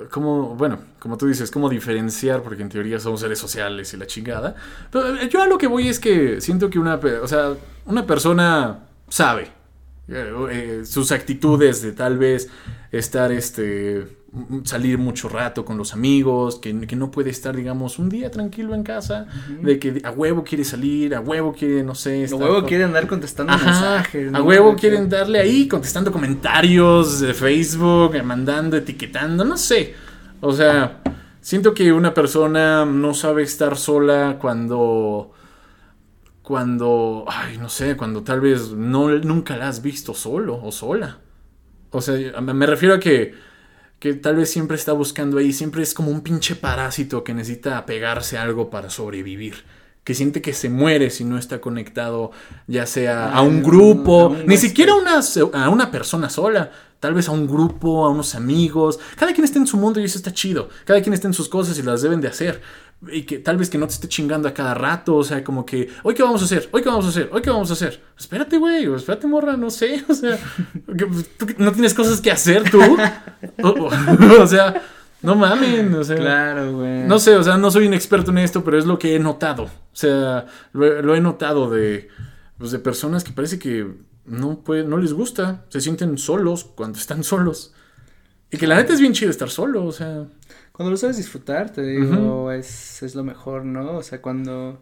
como, 0.09 0.55
bueno, 0.55 0.79
como 0.99 1.17
tú 1.17 1.27
dices, 1.27 1.51
como 1.51 1.67
diferenciar, 1.67 2.41
porque 2.41 2.61
en 2.61 2.69
teoría 2.69 3.01
somos 3.01 3.19
seres 3.19 3.37
sociales 3.37 3.93
y 3.93 3.97
la 3.97 4.07
chingada. 4.07 4.55
Pero 4.89 5.13
eh, 5.17 5.27
yo 5.27 5.41
a 5.41 5.45
lo 5.45 5.57
que 5.57 5.67
voy 5.67 5.89
es 5.89 5.99
que 5.99 6.39
siento 6.39 6.69
que 6.69 6.79
una, 6.79 6.95
o 7.21 7.27
sea, 7.27 7.53
una 7.85 8.07
persona 8.07 8.79
sabe 9.09 9.49
eh, 10.07 10.33
eh, 10.51 10.81
sus 10.85 11.11
actitudes 11.11 11.81
de 11.81 11.91
tal 11.91 12.17
vez 12.17 12.47
estar, 12.93 13.33
este, 13.33 14.07
salir 14.63 14.97
mucho 14.97 15.27
rato 15.27 15.65
con 15.65 15.77
los 15.77 15.93
amigos, 15.93 16.55
que, 16.59 16.73
no 16.73 17.11
puede 17.11 17.29
estar, 17.29 17.55
digamos, 17.55 17.99
un 17.99 18.07
día 18.07 18.31
tranquilo 18.31 18.73
en 18.73 18.83
casa, 18.83 19.27
de 19.61 19.77
que 19.77 20.01
a 20.03 20.11
huevo 20.11 20.43
quiere 20.43 20.63
salir, 20.63 21.13
a 21.13 21.19
huevo 21.19 21.53
quiere, 21.53 21.83
no 21.83 21.95
sé. 21.95 22.27
A 22.31 22.35
huevo 22.35 22.65
quiere 22.65 22.85
andar 22.85 23.07
contestando 23.07 23.57
mensajes. 23.57 24.33
A 24.33 24.41
huevo 24.41 24.75
quieren 24.75 25.09
darle 25.09 25.39
ahí, 25.39 25.67
contestando 25.67 26.11
comentarios 26.11 27.19
de 27.19 27.33
Facebook, 27.33 28.21
mandando, 28.23 28.77
etiquetando, 28.77 29.43
no 29.43 29.57
sé. 29.57 29.95
O 30.39 30.53
sea, 30.53 31.01
siento 31.41 31.73
que 31.73 31.91
una 31.91 32.13
persona 32.13 32.85
no 32.85 33.13
sabe 33.13 33.43
estar 33.43 33.77
sola 33.77 34.37
cuando 34.39 35.33
cuando, 36.41 37.25
ay, 37.27 37.57
no 37.57 37.69
sé, 37.69 37.95
cuando 37.95 38.23
tal 38.23 38.41
vez 38.41 38.71
no, 38.71 39.09
nunca 39.19 39.55
la 39.57 39.69
has 39.69 39.81
visto 39.81 40.13
solo 40.13 40.59
o 40.61 40.71
sola. 40.71 41.19
O 41.91 42.01
sea, 42.01 42.41
me 42.41 42.65
refiero 42.65 42.95
a 42.95 42.99
que 42.99 43.50
que 44.01 44.15
tal 44.15 44.35
vez 44.35 44.49
siempre 44.49 44.75
está 44.77 44.93
buscando 44.93 45.37
ahí, 45.37 45.53
siempre 45.53 45.83
es 45.83 45.93
como 45.93 46.09
un 46.09 46.21
pinche 46.21 46.55
parásito 46.55 47.23
que 47.23 47.35
necesita 47.35 47.77
apegarse 47.77 48.35
a 48.35 48.41
algo 48.41 48.71
para 48.71 48.89
sobrevivir. 48.89 49.63
Que 50.03 50.15
siente 50.15 50.41
que 50.41 50.53
se 50.53 50.69
muere 50.69 51.11
si 51.11 51.23
no 51.23 51.37
está 51.37 51.61
conectado, 51.61 52.31
ya 52.65 52.87
sea 52.87 53.31
a 53.31 53.43
un 53.43 53.61
grupo, 53.61 54.35
ni 54.47 54.57
siquiera 54.57 54.95
una, 54.95 55.19
a 55.53 55.69
una 55.69 55.91
persona 55.91 56.31
sola, 56.31 56.71
tal 56.99 57.13
vez 57.13 57.27
a 57.27 57.31
un 57.31 57.45
grupo, 57.45 58.03
a 58.03 58.09
unos 58.09 58.33
amigos. 58.33 58.99
Cada 59.15 59.33
quien 59.33 59.45
está 59.45 59.59
en 59.59 59.67
su 59.67 59.77
mundo 59.77 59.99
y 59.99 60.05
eso 60.05 60.17
está 60.17 60.33
chido. 60.33 60.69
Cada 60.83 60.99
quien 61.03 61.13
está 61.13 61.27
en 61.27 61.35
sus 61.35 61.47
cosas 61.47 61.77
y 61.77 61.83
las 61.83 62.01
deben 62.01 62.21
de 62.21 62.29
hacer 62.29 62.59
y 63.09 63.23
que 63.23 63.39
tal 63.39 63.57
vez 63.57 63.69
que 63.69 63.77
no 63.77 63.87
te 63.87 63.93
esté 63.93 64.07
chingando 64.07 64.47
a 64.47 64.53
cada 64.53 64.73
rato, 64.73 65.15
o 65.15 65.23
sea, 65.23 65.43
como 65.43 65.65
que, 65.65 65.89
hoy 66.03 66.13
qué 66.13 66.21
vamos 66.21 66.41
a 66.41 66.45
hacer, 66.45 66.69
hoy 66.71 66.83
qué 66.83 66.89
vamos 66.89 67.05
a 67.05 67.09
hacer, 67.09 67.29
hoy 67.31 67.41
qué 67.41 67.49
vamos 67.49 67.69
a 67.71 67.73
hacer. 67.73 68.01
Espérate, 68.17 68.57
güey, 68.57 68.85
espérate, 68.93 69.27
morra, 69.27 69.57
no 69.57 69.69
sé, 69.71 70.03
o 70.09 70.13
sea, 70.13 70.37
¿tú 71.37 71.47
no 71.57 71.71
tienes 71.71 71.93
cosas 71.93 72.21
que 72.21 72.31
hacer 72.31 72.69
tú. 72.69 72.79
o, 73.63 74.47
sea, 74.47 74.81
no 75.21 75.35
mamen, 75.35 75.93
o 75.95 76.03
sea. 76.03 76.15
Claro, 76.15 76.77
güey. 76.77 77.03
No 77.03 77.17
sé, 77.17 77.35
o 77.35 77.43
sea, 77.43 77.57
no 77.57 77.71
soy 77.71 77.87
un 77.87 77.93
experto 77.93 78.31
en 78.31 78.37
esto, 78.37 78.63
pero 78.63 78.77
es 78.77 78.85
lo 78.85 78.99
que 78.99 79.15
he 79.15 79.19
notado. 79.19 79.63
O 79.63 79.95
sea, 79.95 80.45
lo, 80.73 81.15
he 81.15 81.21
notado 81.21 81.69
de, 81.71 82.07
pues, 82.57 82.71
de 82.71 82.79
personas 82.79 83.23
que 83.23 83.31
parece 83.31 83.57
que 83.57 83.87
no, 84.25 84.59
puede, 84.59 84.83
no 84.83 84.97
les 84.97 85.13
gusta, 85.13 85.65
se 85.69 85.81
sienten 85.81 86.17
solos 86.17 86.63
cuando 86.63 86.99
están 86.99 87.23
solos. 87.23 87.73
Y 88.51 88.57
que 88.57 88.67
la 88.67 88.75
neta 88.75 88.93
es 88.93 88.99
bien 88.99 89.13
chido 89.13 89.31
estar 89.31 89.49
solo, 89.49 89.85
o 89.85 89.91
sea. 89.91 90.25
Cuando 90.81 90.93
lo 90.93 90.97
sabes 90.97 91.17
disfrutar, 91.17 91.71
te 91.71 91.83
digo, 91.83 92.51
es, 92.51 93.03
es 93.03 93.13
lo 93.13 93.23
mejor, 93.23 93.65
¿no? 93.65 93.97
O 93.97 94.01
sea, 94.01 94.19
cuando. 94.19 94.81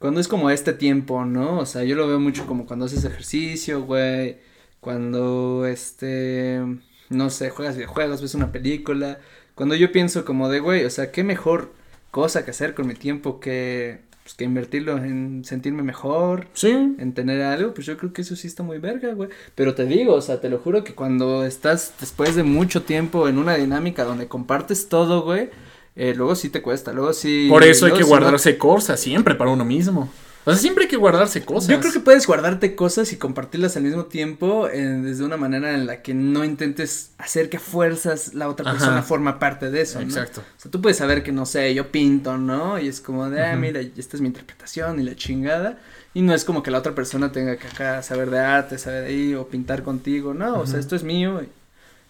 Cuando 0.00 0.18
es 0.18 0.26
como 0.26 0.50
este 0.50 0.72
tiempo, 0.72 1.24
¿no? 1.24 1.60
O 1.60 1.64
sea, 1.64 1.84
yo 1.84 1.94
lo 1.94 2.08
veo 2.08 2.18
mucho 2.18 2.44
como 2.44 2.66
cuando 2.66 2.86
haces 2.86 3.04
ejercicio, 3.04 3.84
güey. 3.84 4.38
Cuando, 4.80 5.64
este. 5.64 6.60
No 7.08 7.30
sé, 7.30 7.50
juegas 7.50 7.76
videojuegos, 7.76 8.20
ves 8.20 8.34
una 8.34 8.50
película. 8.50 9.20
Cuando 9.54 9.76
yo 9.76 9.92
pienso 9.92 10.24
como 10.24 10.48
de, 10.48 10.58
güey, 10.58 10.84
o 10.84 10.90
sea, 10.90 11.12
qué 11.12 11.22
mejor 11.22 11.72
cosa 12.10 12.44
que 12.44 12.50
hacer 12.50 12.74
con 12.74 12.88
mi 12.88 12.94
tiempo 12.94 13.38
que 13.38 14.00
pues 14.26 14.34
que 14.34 14.42
invertirlo 14.42 14.98
en 14.98 15.44
sentirme 15.44 15.84
mejor, 15.84 16.48
sí. 16.52 16.70
en 16.70 17.12
tener 17.14 17.42
algo, 17.42 17.72
pues 17.72 17.86
yo 17.86 17.96
creo 17.96 18.12
que 18.12 18.22
eso 18.22 18.34
sí 18.34 18.48
está 18.48 18.64
muy 18.64 18.78
verga, 18.78 19.14
güey. 19.14 19.28
Pero 19.54 19.76
te 19.76 19.84
digo, 19.84 20.14
o 20.14 20.20
sea, 20.20 20.40
te 20.40 20.48
lo 20.48 20.58
juro 20.58 20.82
que 20.82 20.96
cuando 20.96 21.46
estás 21.46 21.94
después 22.00 22.34
de 22.34 22.42
mucho 22.42 22.82
tiempo 22.82 23.28
en 23.28 23.38
una 23.38 23.54
dinámica 23.54 24.02
donde 24.02 24.26
compartes 24.26 24.88
todo, 24.88 25.22
güey, 25.22 25.50
eh, 25.94 26.12
luego 26.16 26.34
sí 26.34 26.50
te 26.50 26.60
cuesta, 26.60 26.92
luego 26.92 27.12
sí. 27.12 27.46
Por 27.48 27.62
eso 27.62 27.86
hay 27.86 27.92
que 27.92 28.02
guardarse 28.02 28.58
cosas 28.58 28.98
siempre 28.98 29.36
para 29.36 29.52
uno 29.52 29.64
mismo. 29.64 30.10
O 30.46 30.52
sea, 30.52 30.60
siempre 30.60 30.84
hay 30.84 30.88
que 30.88 30.96
guardarse 30.96 31.44
cosas. 31.44 31.68
Yo 31.68 31.80
creo 31.80 31.92
que 31.92 31.98
puedes 31.98 32.24
guardarte 32.24 32.76
cosas 32.76 33.12
y 33.12 33.16
compartirlas 33.16 33.76
al 33.76 33.82
mismo 33.82 34.04
tiempo 34.04 34.68
eh, 34.68 34.80
desde 34.80 35.24
una 35.24 35.36
manera 35.36 35.74
en 35.74 35.86
la 35.86 36.02
que 36.02 36.14
no 36.14 36.44
intentes 36.44 37.10
hacer 37.18 37.50
que 37.50 37.58
fuerzas 37.58 38.32
la 38.32 38.48
otra 38.48 38.70
persona 38.70 39.02
forma 39.02 39.40
parte 39.40 39.72
de 39.72 39.80
eso, 39.80 39.98
¿no? 39.98 40.06
Exacto. 40.06 40.42
O 40.42 40.60
sea, 40.60 40.70
tú 40.70 40.80
puedes 40.80 40.98
saber 40.98 41.24
que, 41.24 41.32
no 41.32 41.46
sé, 41.46 41.74
yo 41.74 41.90
pinto, 41.90 42.38
¿no? 42.38 42.78
Y 42.78 42.86
es 42.86 43.00
como 43.00 43.28
de, 43.28 43.44
ah, 43.44 43.56
mira, 43.56 43.80
esta 43.80 44.16
es 44.16 44.20
mi 44.20 44.28
interpretación 44.28 45.00
y 45.00 45.02
la 45.02 45.16
chingada. 45.16 45.80
Y 46.14 46.22
no 46.22 46.32
es 46.32 46.44
como 46.44 46.62
que 46.62 46.70
la 46.70 46.78
otra 46.78 46.94
persona 46.94 47.32
tenga 47.32 47.56
que 47.56 47.66
acá 47.66 48.00
saber 48.04 48.30
de 48.30 48.38
arte, 48.38 48.78
saber 48.78 49.02
de 49.02 49.08
ahí 49.08 49.34
o 49.34 49.48
pintar 49.48 49.82
contigo, 49.82 50.32
no, 50.32 50.60
o 50.60 50.66
sea, 50.68 50.78
esto 50.78 50.94
es 50.94 51.02
mío 51.02 51.42
y 51.42 51.48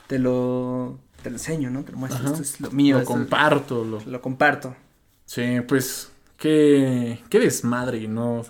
te 0.08 0.18
lo, 0.18 0.98
te 1.22 1.30
lo 1.30 1.36
enseño, 1.36 1.70
¿no? 1.70 1.84
Te 1.84 1.92
lo 1.92 1.98
muestro, 1.98 2.26
esto 2.26 2.42
es 2.42 2.60
lo 2.60 2.70
mío. 2.70 2.98
Lo 2.98 3.04
comparto. 3.06 3.82
lo... 3.82 3.98
lo 4.04 4.20
comparto. 4.20 4.76
Sí, 5.24 5.62
pues 5.66 6.10
Qué, 6.38 7.18
qué 7.28 7.40
desmadre, 7.40 8.06
¿no? 8.08 8.42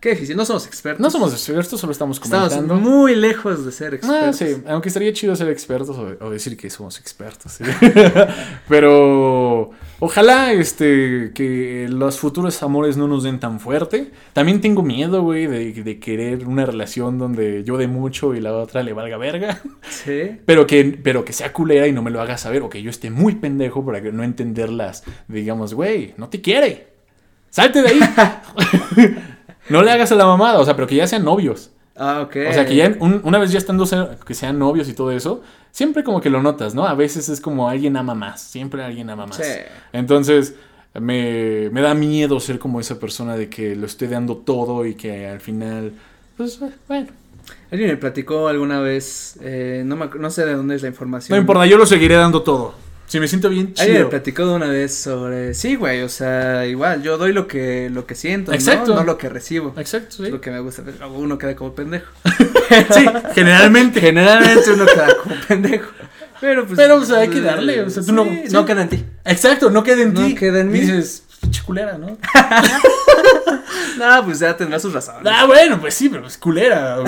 Qué 0.00 0.12
difícil, 0.12 0.34
no 0.34 0.46
somos 0.46 0.66
expertos. 0.66 0.98
No 1.02 1.10
somos 1.10 1.30
expertos, 1.34 1.78
solo 1.78 1.92
estamos 1.92 2.18
comentando. 2.18 2.54
Estamos 2.54 2.80
muy 2.80 3.14
lejos 3.14 3.66
de 3.66 3.70
ser 3.70 3.92
expertos. 3.92 4.40
Ah, 4.40 4.46
sí, 4.46 4.62
aunque 4.66 4.88
estaría 4.88 5.12
chido 5.12 5.36
ser 5.36 5.50
expertos 5.50 5.94
o, 5.98 6.30
decir 6.30 6.56
que 6.56 6.70
somos 6.70 6.98
expertos. 6.98 7.58
Pero 8.68 9.72
ojalá 9.98 10.54
este 10.54 11.32
que 11.34 11.86
los 11.90 12.18
futuros 12.18 12.62
amores 12.62 12.96
no 12.96 13.08
nos 13.08 13.24
den 13.24 13.40
tan 13.40 13.60
fuerte. 13.60 14.10
También 14.32 14.62
tengo 14.62 14.82
miedo, 14.82 15.20
güey, 15.20 15.46
de, 15.46 15.70
de, 15.74 15.98
querer 15.98 16.46
una 16.46 16.64
relación 16.64 17.18
donde 17.18 17.62
yo 17.62 17.76
dé 17.76 17.86
mucho 17.86 18.34
y 18.34 18.40
la 18.40 18.54
otra 18.56 18.82
le 18.82 18.94
valga 18.94 19.18
verga. 19.18 19.60
Sí. 19.90 20.38
Pero 20.46 20.66
que, 20.66 20.98
pero 21.02 21.26
que 21.26 21.34
sea 21.34 21.52
culera 21.52 21.86
y 21.86 21.92
no 21.92 22.00
me 22.00 22.10
lo 22.10 22.22
haga 22.22 22.38
saber 22.38 22.62
o 22.62 22.70
que 22.70 22.82
yo 22.82 22.88
esté 22.88 23.10
muy 23.10 23.34
pendejo 23.34 23.84
para 23.84 24.00
no 24.00 24.24
entenderlas. 24.24 25.04
Digamos, 25.28 25.74
güey, 25.74 26.14
no 26.16 26.30
te 26.30 26.40
quiere. 26.40 26.90
Salte 27.50 27.82
de 27.82 27.88
ahí. 27.88 28.00
no 29.68 29.82
le 29.82 29.90
hagas 29.90 30.10
a 30.12 30.14
la 30.14 30.26
mamada, 30.26 30.58
o 30.58 30.64
sea, 30.64 30.74
pero 30.74 30.86
que 30.86 30.96
ya 30.96 31.06
sean 31.06 31.24
novios. 31.24 31.70
Ah, 31.96 32.22
ok. 32.22 32.36
O 32.48 32.52
sea, 32.52 32.64
que 32.64 32.74
ya 32.74 32.96
una 33.00 33.38
vez 33.38 33.52
ya 33.52 33.58
estando, 33.58 33.86
que 34.24 34.34
sean 34.34 34.58
novios 34.58 34.88
y 34.88 34.94
todo 34.94 35.10
eso, 35.10 35.42
siempre 35.70 36.02
como 36.02 36.20
que 36.20 36.30
lo 36.30 36.42
notas, 36.42 36.74
¿no? 36.74 36.86
A 36.86 36.94
veces 36.94 37.28
es 37.28 37.40
como 37.40 37.68
alguien 37.68 37.96
ama 37.96 38.14
más, 38.14 38.40
siempre 38.40 38.82
alguien 38.82 39.10
ama 39.10 39.26
más. 39.26 39.36
Sí. 39.36 39.42
Entonces, 39.92 40.54
me, 40.98 41.68
me 41.70 41.82
da 41.82 41.94
miedo 41.94 42.40
ser 42.40 42.58
como 42.58 42.80
esa 42.80 42.98
persona 42.98 43.36
de 43.36 43.50
que 43.50 43.76
lo 43.76 43.86
esté 43.86 44.08
dando 44.08 44.36
todo 44.38 44.86
y 44.86 44.94
que 44.94 45.26
al 45.26 45.40
final, 45.40 45.92
pues, 46.36 46.58
bueno. 46.88 47.08
Alguien 47.70 47.90
me 47.90 47.96
platicó 47.96 48.48
alguna 48.48 48.80
vez, 48.80 49.38
eh, 49.42 49.82
no, 49.84 49.96
no 49.96 50.30
sé 50.30 50.44
de 50.46 50.54
dónde 50.54 50.76
es 50.76 50.82
la 50.82 50.88
información. 50.88 51.36
No 51.36 51.40
importa, 51.40 51.66
yo 51.66 51.76
lo 51.76 51.86
seguiré 51.86 52.14
dando 52.14 52.42
todo. 52.42 52.74
Si 53.10 53.18
me 53.18 53.26
siento 53.26 53.48
bien 53.48 53.74
chido. 53.74 53.82
Alguien 53.82 54.02
me 54.04 54.08
platicó 54.08 54.46
de 54.46 54.54
una 54.54 54.68
vez 54.68 54.94
sobre, 54.94 55.52
sí, 55.54 55.74
güey, 55.74 56.02
o 56.02 56.08
sea, 56.08 56.64
igual, 56.68 57.02
yo 57.02 57.18
doy 57.18 57.32
lo 57.32 57.48
que, 57.48 57.90
lo 57.90 58.06
que 58.06 58.14
siento, 58.14 58.52
Exacto. 58.52 58.92
¿no? 58.92 59.00
No 59.00 59.04
lo 59.04 59.18
que 59.18 59.28
recibo. 59.28 59.74
Exacto, 59.78 60.18
sí. 60.18 60.30
lo 60.30 60.40
que 60.40 60.52
me 60.52 60.60
gusta, 60.60 60.84
uno 61.12 61.36
queda 61.36 61.56
como 61.56 61.74
pendejo. 61.74 62.06
sí, 62.94 63.04
generalmente. 63.34 64.00
Generalmente 64.00 64.70
uno 64.70 64.86
queda 64.86 65.16
como 65.24 65.34
pendejo. 65.48 65.90
Pero 66.40 66.64
pues. 66.64 66.76
Pero, 66.76 66.98
o 66.98 67.04
sea, 67.04 67.18
hay 67.18 67.28
que 67.30 67.40
darle, 67.40 67.82
o 67.82 67.90
sea, 67.90 68.04
tú 68.04 68.12
no. 68.12 68.24
No 68.52 68.64
queda 68.64 68.82
en 68.82 68.88
ti. 68.88 69.04
Exacto, 69.24 69.70
no 69.70 69.82
queda 69.82 70.02
en 70.02 70.14
ti. 70.14 70.28
No 70.28 70.34
queda 70.36 70.60
en 70.60 70.70
mí. 70.70 70.78
Dices, 70.78 71.24
chiculera, 71.48 71.96
¿no? 71.96 72.06
no, 73.98 74.24
pues 74.24 74.40
ya 74.40 74.56
tendrá 74.56 74.78
sus 74.78 74.92
razones. 74.92 75.32
Ah, 75.32 75.46
bueno, 75.46 75.80
pues 75.80 75.94
sí, 75.94 76.08
pero 76.08 76.26
es 76.26 76.36
culera. 76.36 76.98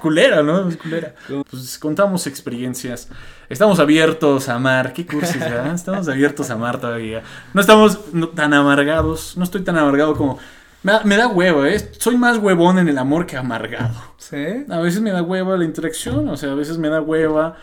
culera, 0.00 0.42
¿no? 0.42 0.68
Es 0.68 0.76
culera. 0.76 1.14
Pues 1.50 1.78
contamos 1.78 2.26
experiencias. 2.26 3.08
Estamos 3.48 3.80
abiertos 3.80 4.48
a 4.48 4.54
amar. 4.54 4.92
Qué 4.92 5.06
cursis, 5.06 5.40
¿verdad? 5.40 5.74
Estamos 5.74 6.08
abiertos 6.08 6.50
a 6.50 6.54
amar 6.54 6.80
todavía. 6.80 7.22
No 7.54 7.60
estamos 7.60 7.98
tan 8.34 8.54
amargados. 8.54 9.36
No 9.36 9.44
estoy 9.44 9.62
tan 9.62 9.76
amargado 9.76 10.14
como. 10.14 10.38
Me 10.82 10.92
da, 10.92 11.02
me 11.04 11.16
da 11.16 11.26
huevo, 11.26 11.64
¿eh? 11.64 11.90
Soy 11.98 12.16
más 12.16 12.38
huevón 12.38 12.78
en 12.78 12.88
el 12.88 12.98
amor 12.98 13.26
que 13.26 13.36
amargado. 13.36 14.00
¿Sí? 14.16 14.64
A 14.68 14.78
veces 14.78 15.00
me 15.00 15.10
da 15.10 15.22
hueva 15.22 15.56
la 15.56 15.64
interacción, 15.64 16.28
o 16.28 16.36
sea, 16.36 16.52
a 16.52 16.54
veces 16.54 16.78
me 16.78 16.88
da 16.88 17.00
hueva 17.00 17.56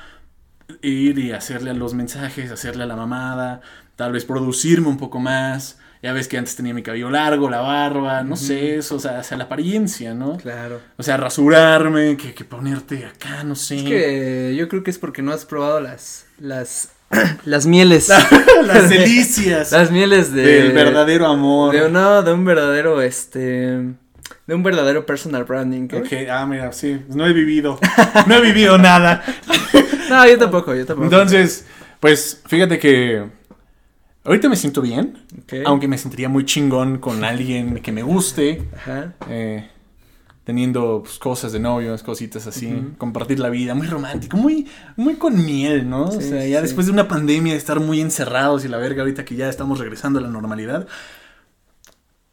ir 0.81 1.19
y 1.19 1.31
hacerle 1.31 1.71
a 1.71 1.73
los 1.73 1.93
mensajes, 1.93 2.51
hacerle 2.51 2.83
a 2.83 2.87
la 2.87 2.95
mamada, 2.95 3.61
tal 3.95 4.11
vez 4.11 4.25
producirme 4.25 4.87
un 4.87 4.97
poco 4.97 5.19
más. 5.19 5.79
Ya 6.05 6.13
ves 6.13 6.27
que 6.27 6.37
antes 6.37 6.55
tenía 6.55 6.71
mi 6.71 6.83
cabello 6.83 7.09
largo, 7.09 7.49
la 7.49 7.61
barba, 7.61 8.21
no 8.21 8.35
sé, 8.35 8.75
eso, 8.75 8.97
o 8.97 8.99
sea, 8.99 9.23
sea, 9.23 9.37
la 9.37 9.45
apariencia, 9.45 10.13
¿no? 10.13 10.37
Claro. 10.37 10.79
O 10.97 11.01
sea, 11.01 11.17
rasurarme, 11.17 12.15
que, 12.15 12.35
que 12.35 12.45
ponerte 12.45 13.07
acá, 13.07 13.43
no 13.43 13.55
sé. 13.55 13.77
Es 13.77 13.83
que 13.85 14.55
yo 14.55 14.69
creo 14.69 14.83
que 14.83 14.91
es 14.91 14.99
porque 14.99 15.23
no 15.23 15.31
has 15.31 15.45
probado 15.45 15.79
las, 15.79 16.27
las, 16.37 16.91
las 17.45 17.65
mieles. 17.65 18.09
las 18.67 18.89
delicias. 18.91 19.71
las 19.71 19.89
mieles 19.89 20.31
de... 20.31 20.43
Del 20.43 20.73
verdadero 20.73 21.25
amor. 21.25 21.73
De, 21.73 21.89
no, 21.89 22.21
de 22.21 22.33
un 22.33 22.45
verdadero, 22.45 23.01
este... 23.01 23.79
De 24.45 24.53
un 24.53 24.61
verdadero 24.61 25.07
personal 25.07 25.43
branding. 25.45 25.87
¿eh? 25.91 25.97
Ok, 25.97 26.29
ah, 26.29 26.45
mira, 26.45 26.71
sí, 26.71 27.01
no 27.15 27.25
he 27.25 27.33
vivido. 27.33 27.79
no 28.27 28.35
he 28.35 28.41
vivido 28.41 28.77
nada. 28.77 29.23
no, 30.11 30.27
yo 30.27 30.37
tampoco, 30.37 30.75
yo 30.75 30.85
tampoco. 30.85 31.05
Entonces, 31.05 31.65
pues, 31.99 32.43
fíjate 32.45 32.77
que 32.77 33.25
Ahorita 34.25 34.49
me 34.49 34.55
siento 34.55 34.81
bien, 34.81 35.19
aunque 35.65 35.87
me 35.87 35.99
sentiría 35.99 36.29
muy 36.29 36.45
chingón 36.45 36.97
con 36.97 37.23
alguien 37.23 37.79
que 37.81 37.91
me 37.91 38.01
guste, 38.01 38.67
Ajá. 38.75 39.13
Eh, 39.29 39.69
teniendo 40.43 41.01
pues, 41.03 41.19
cosas 41.19 41.51
de 41.51 41.59
novios, 41.59 42.01
cositas 42.01 42.47
así, 42.47 42.93
compartir 42.97 43.39
la 43.39 43.49
vida, 43.49 43.75
muy 43.75 43.85
romántico, 43.85 44.35
muy, 44.35 44.67
muy 44.95 45.15
con 45.15 45.45
miel, 45.45 45.87
¿no? 45.87 46.05
o 46.05 46.21
sea, 46.21 46.45
ya 46.45 46.61
después 46.61 46.87
de 46.87 46.93
una 46.93 47.07
pandemia 47.07 47.53
de 47.53 47.59
estar 47.59 47.79
muy 47.79 48.01
encerrados 48.01 48.65
y 48.65 48.67
la 48.67 48.77
verga, 48.77 49.03
ahorita 49.03 49.25
que 49.25 49.35
ya 49.35 49.47
estamos 49.47 49.77
regresando 49.77 50.17
a 50.17 50.23
la 50.23 50.29
normalidad, 50.29 50.87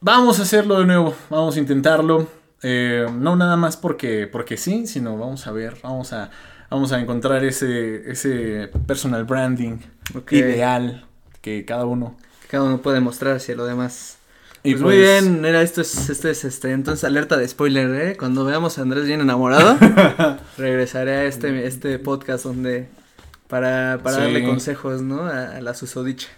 vamos 0.00 0.38
a 0.38 0.42
hacerlo 0.42 0.78
de 0.78 0.86
nuevo, 0.86 1.14
vamos 1.28 1.56
a 1.56 1.58
intentarlo, 1.58 2.26
eh, 2.62 3.06
no 3.18 3.36
nada 3.36 3.56
más 3.58 3.76
porque, 3.76 4.26
porque 4.26 4.56
sí, 4.56 4.86
sino 4.86 5.18
vamos 5.18 5.46
a 5.46 5.52
ver, 5.52 5.76
vamos 5.82 6.14
a, 6.14 6.30
vamos 6.70 6.92
a 6.92 7.00
encontrar 7.00 7.44
ese, 7.44 8.10
ese 8.10 8.70
personal 8.86 9.24
branding 9.24 9.76
ideal 10.30 11.06
que 11.42 11.64
cada 11.66 11.84
uno. 11.84 12.16
Cada 12.48 12.64
uno 12.64 12.80
puede 12.80 13.00
mostrar 13.00 13.36
hacia 13.36 13.54
lo 13.54 13.66
demás. 13.66 14.16
Y 14.64 14.72
pues 14.72 14.82
muy 14.82 14.94
pues 14.94 15.24
bien, 15.24 15.44
era 15.44 15.60
esto 15.60 15.80
es, 15.80 16.08
esto 16.08 16.28
es 16.28 16.44
este, 16.44 16.70
entonces 16.70 17.02
alerta 17.02 17.36
de 17.36 17.48
spoiler, 17.48 17.90
¿eh? 18.00 18.16
Cuando 18.16 18.44
veamos 18.44 18.78
a 18.78 18.82
Andrés 18.82 19.06
bien 19.06 19.20
enamorado, 19.20 19.76
regresaré 20.56 21.12
a 21.12 21.24
este, 21.24 21.66
este 21.66 21.98
podcast 21.98 22.44
donde, 22.44 22.86
para, 23.48 23.98
para 24.04 24.18
darle 24.18 24.44
consejos, 24.44 25.02
¿no? 25.02 25.26
A, 25.26 25.60
la 25.60 25.74
susodicha. 25.74 26.28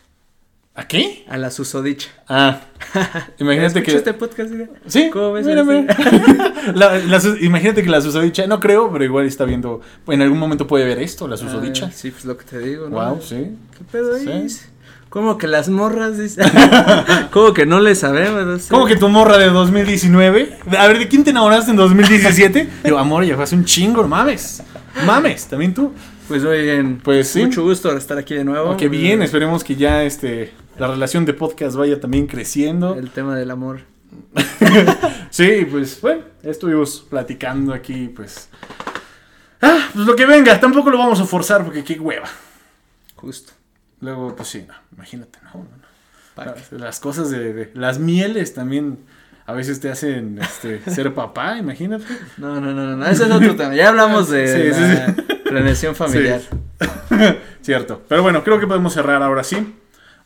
¿A 0.75 0.89
qué? 0.89 1.27
A 1.29 1.37
la 1.37 1.51
susodicha. 1.51 2.09
Ah, 2.27 2.63
imagínate 3.39 3.83
que... 3.83 3.95
este 3.95 4.15
podcast? 4.15 4.51
Sí, 4.87 5.11
¿Cómo 5.13 5.33
ves 5.33 5.47
imagínate 7.43 7.83
que 7.83 7.91
la 7.91 8.01
susodicha, 8.01 8.47
no 8.47 8.59
creo, 8.59 8.91
pero 8.91 9.05
igual 9.05 9.27
está 9.27 9.45
viendo, 9.45 9.83
en 10.07 10.23
algún 10.23 10.39
momento 10.39 10.67
puede 10.67 10.87
ver 10.87 10.99
esto, 10.99 11.29
la 11.29 11.37
susodicha. 11.37 11.87
Ah, 11.87 11.93
sí, 11.93 12.11
pues 12.11 12.25
lo 12.25 12.39
que 12.39 12.45
te 12.45 12.59
digo, 12.59 12.89
¿no? 12.89 12.97
Wow, 12.97 13.21
sí. 13.21 13.55
¿Qué 13.77 13.85
pedo? 13.93 14.17
Sí. 14.19 14.61
¿Cómo 15.15 15.39
que 15.39 15.47
las 15.47 15.69
morras? 15.69 16.19
Dice. 16.19 16.43
¿Cómo 17.31 17.55
que 17.55 17.67
no 17.67 17.79
le 17.79 17.95
sabemos? 17.95 18.67
¿Cómo 18.69 18.85
que 18.85 18.97
tu 18.97 19.09
morra 19.09 19.39
de 19.39 19.49
2019? 19.49 20.59
A 20.77 20.89
ver, 20.89 20.99
¿de 20.99 21.07
quién 21.07 21.23
te 21.23 21.31
enamoraste 21.31 21.71
en 21.71 21.77
2017? 21.77 22.69
Digo, 22.83 22.99
amor, 22.99 23.25
ya 23.25 23.37
fue 23.37 23.45
hace 23.45 23.55
un 23.55 23.65
chingo, 23.65 24.03
mames. 24.09 24.65
Mames, 25.07 25.47
también 25.47 25.73
tú. 25.73 25.93
Pues 26.27 26.43
muy 26.43 26.61
bien. 26.62 27.01
Pues 27.01 27.29
sí. 27.29 27.45
Mucho 27.45 27.62
gusto 27.62 27.97
estar 27.97 28.19
aquí 28.19 28.35
de 28.35 28.43
nuevo. 28.43 28.71
Oh, 28.71 28.77
qué 28.77 28.89
bien, 28.89 29.23
esperemos 29.23 29.62
que 29.62 29.77
ya 29.77 30.03
este 30.03 30.53
la 30.81 30.89
relación 30.89 31.25
de 31.25 31.33
podcast 31.33 31.77
vaya 31.77 32.01
también 32.01 32.27
creciendo. 32.27 32.97
El 32.97 33.11
tema 33.11 33.37
del 33.37 33.53
amor. 33.53 33.83
sí, 35.31 35.65
pues 35.71 36.01
bueno, 36.01 36.23
estuvimos 36.43 37.07
platicando 37.09 37.73
aquí, 37.73 38.09
pues. 38.09 38.49
Ah, 39.62 39.91
pues 39.95 40.07
lo 40.07 40.17
que 40.17 40.27
venga, 40.27 40.59
tampoco 40.59 40.91
lo 40.91 40.99
vamos 40.99 41.21
a 41.21 41.25
forzar 41.25 41.62
porque 41.65 41.85
qué 41.85 42.01
hueva. 42.01 42.27
Justo. 43.15 43.53
Luego, 44.05 44.37
pues 44.37 44.51
sí, 44.51 44.67
imagínate, 44.93 45.39
¿no? 45.43 45.67
Las, 46.73 47.01
cosas 47.01 47.31
de, 47.31 47.71
Las 47.75 47.99
mieles 47.99 48.53
también 48.53 48.99
a 49.47 49.55
veces 49.55 49.81
te 49.81 49.91
hacen 49.91 50.39
este, 50.43 50.79
ser 50.91 51.15
papá, 51.15 51.57
imagínate. 51.57 52.05
No, 52.37 52.61
no, 52.61 52.75
no, 52.75 52.97
no, 52.97 53.07
ese 53.07 53.25
es 53.25 53.31
otro 53.31 53.57
tema. 53.57 53.75
Ya 53.75 53.89
hablamos 53.89 54.29
de 54.29 54.71
la 54.71 55.15
planeación 55.45 55.95
familiar. 55.95 56.43
Cierto. 57.63 58.03
Pero 58.07 58.23
bueno, 58.23 58.45
creo 58.45 58.61
que 58.61 58.67
podemos 58.67 58.93
cerrar 58.93 59.23
ahora 59.23 59.43
sí. 59.43 59.75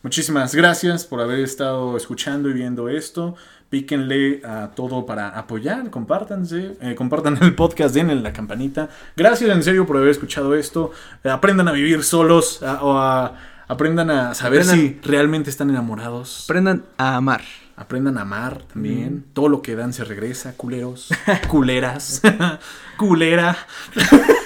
Muchísimas 0.03 0.57
gracias 0.57 1.05
por 1.05 1.21
haber 1.21 1.39
estado 1.39 1.97
escuchando 1.97 2.49
y 2.49 2.55
viendo 2.55 2.89
esto. 2.89 3.37
Píquenle 3.71 4.41
a 4.45 4.71
todo 4.75 5.07
para 5.07 5.29
apoyar, 5.29 5.91
compártanse, 5.91 6.77
eh, 6.81 6.95
compartan 6.97 7.39
el 7.43 7.55
podcast, 7.55 7.95
denle 7.95 8.17
la 8.17 8.33
campanita. 8.33 8.89
Gracias 9.17 9.51
en 9.51 9.63
serio 9.63 9.87
por 9.87 9.99
haber 9.99 10.09
escuchado 10.09 10.57
esto. 10.57 10.91
aprendan 11.23 11.69
a 11.69 11.73
vivir 11.73 12.03
solos 12.03 12.61
o 12.63 12.99
a 12.99 13.35
Aprendan 13.69 14.11
a 14.11 14.35
saber 14.35 14.65
si 14.65 14.99
realmente 15.03 15.51
están 15.51 15.69
enamorados. 15.69 16.45
Aprendan 16.45 16.87
a 16.97 17.17
amar. 17.17 17.43
Aprendan 17.77 18.17
a 18.17 18.23
amar 18.23 18.63
también. 18.73 19.27
Todo 19.35 19.49
lo 19.51 19.61
que 19.61 19.77
dan 19.77 19.93
se 19.93 20.05
regresa, 20.05 20.55
culeros. 20.57 21.11
Culeras. 21.49 22.23
Culera. 22.97 23.57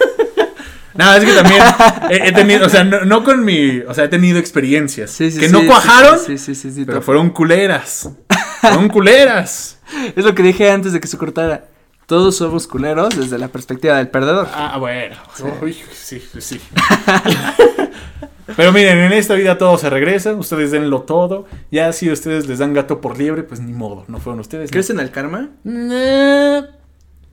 No, 0.94 1.14
es 1.14 1.24
que 1.24 1.32
también 1.32 1.62
he, 2.10 2.32
tenido, 2.32 2.66
o 2.66 2.68
sea, 2.68 2.84
no, 2.84 3.24
con 3.24 3.42
mi, 3.46 3.78
o 3.78 3.94
sea, 3.94 4.04
he 4.04 4.08
tenido 4.08 4.38
experiencias 4.38 5.16
que 5.16 5.48
no 5.48 5.64
cuajaron, 5.64 6.18
sí, 6.18 6.36
sí, 6.36 6.54
sí, 6.54 6.84
pero 6.84 7.00
fueron 7.00 7.30
culeras. 7.30 8.10
Fueron 8.60 8.90
culeras. 8.90 9.78
es 10.14 10.22
lo 10.22 10.34
que 10.34 10.42
dije 10.42 10.70
antes 10.70 10.92
de 10.92 11.00
que 11.00 11.08
se 11.08 11.16
cortara. 11.16 11.64
Todos 12.04 12.36
somos 12.36 12.66
culeros 12.66 13.16
desde 13.16 13.38
la 13.38 13.48
perspectiva 13.48 13.96
del 13.96 14.08
perdedor. 14.08 14.48
Ah, 14.52 14.76
bueno. 14.78 15.16
Sí, 15.94 16.20
sí, 16.20 16.40
sí. 16.42 16.60
Pero 18.56 18.72
miren, 18.72 18.98
en 18.98 19.12
esta 19.12 19.34
vida 19.34 19.58
todo 19.58 19.78
se 19.78 19.88
regresa, 19.88 20.32
ustedes 20.34 20.70
denlo 20.70 21.02
todo. 21.02 21.46
Ya 21.70 21.92
si 21.92 22.10
ustedes 22.10 22.48
les 22.48 22.58
dan 22.58 22.74
gato 22.74 23.00
por 23.00 23.18
liebre, 23.18 23.42
pues 23.42 23.60
ni 23.60 23.72
modo, 23.72 24.04
no 24.08 24.18
fueron 24.18 24.40
ustedes. 24.40 24.70
¿Crees 24.70 24.90
en 24.90 25.00
el 25.00 25.10
karma? 25.10 25.50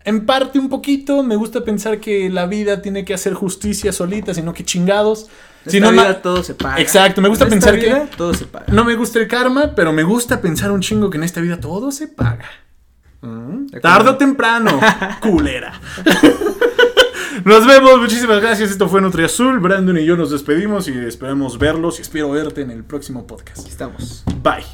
en 0.10 0.26
parte 0.26 0.58
un 0.58 0.70
poquito, 0.70 1.24
me 1.24 1.36
gusta 1.36 1.64
pensar 1.64 2.00
que 2.00 2.30
la 2.30 2.46
vida 2.46 2.82
tiene 2.82 3.06
que 3.06 3.14
hacer 3.14 3.34
justicia 3.34 3.92
solita, 3.92 4.34
sino 4.34 4.54
que 4.54 4.64
chingados. 4.64 5.30
En 5.66 5.72
si 5.72 5.80
no, 5.80 5.92
vida 5.92 6.22
todo 6.22 6.42
se 6.44 6.56
paga. 6.56 6.80
Exacto, 6.80 7.22
me 7.22 7.30
gusta 7.30 7.48
pensar 7.48 7.80
que 7.80 8.08
todo 8.16 8.34
se 8.34 8.46
paga. 8.46 8.66
No 8.72 8.84
me 8.86 8.96
gusta 8.96 9.20
el 9.20 9.28
karma, 9.28 9.74
pero 9.76 9.92
me 9.92 10.04
gusta 10.04 10.42
pensar 10.42 10.72
un 10.72 10.82
chingo 10.82 11.10
que 11.10 11.18
en 11.18 11.24
esta 11.24 11.42
vida 11.42 11.60
todo 11.60 11.92
se 11.92 12.08
paga. 12.08 12.46
Mm, 13.22 13.68
tarde 13.82 14.10
o 14.12 14.18
temprano, 14.18 14.80
culera. 15.22 15.80
Nos 17.46 17.66
vemos, 17.66 18.00
muchísimas 18.00 18.42
gracias. 18.42 18.72
Esto 18.72 18.88
fue 18.88 19.02
Nutri 19.02 19.24
Azul. 19.24 19.60
Brandon 19.60 19.98
y 19.98 20.06
yo 20.06 20.16
nos 20.16 20.32
despedimos 20.32 20.88
y 20.88 20.98
esperamos 20.98 21.58
verlos 21.58 22.00
y 22.00 22.02
espero 22.02 22.32
verte 22.32 22.62
en 22.62 22.72
el 22.72 22.84
próximo 22.84 23.26
podcast. 23.28 23.68
estamos. 23.68 24.24
Bye. 24.44 24.66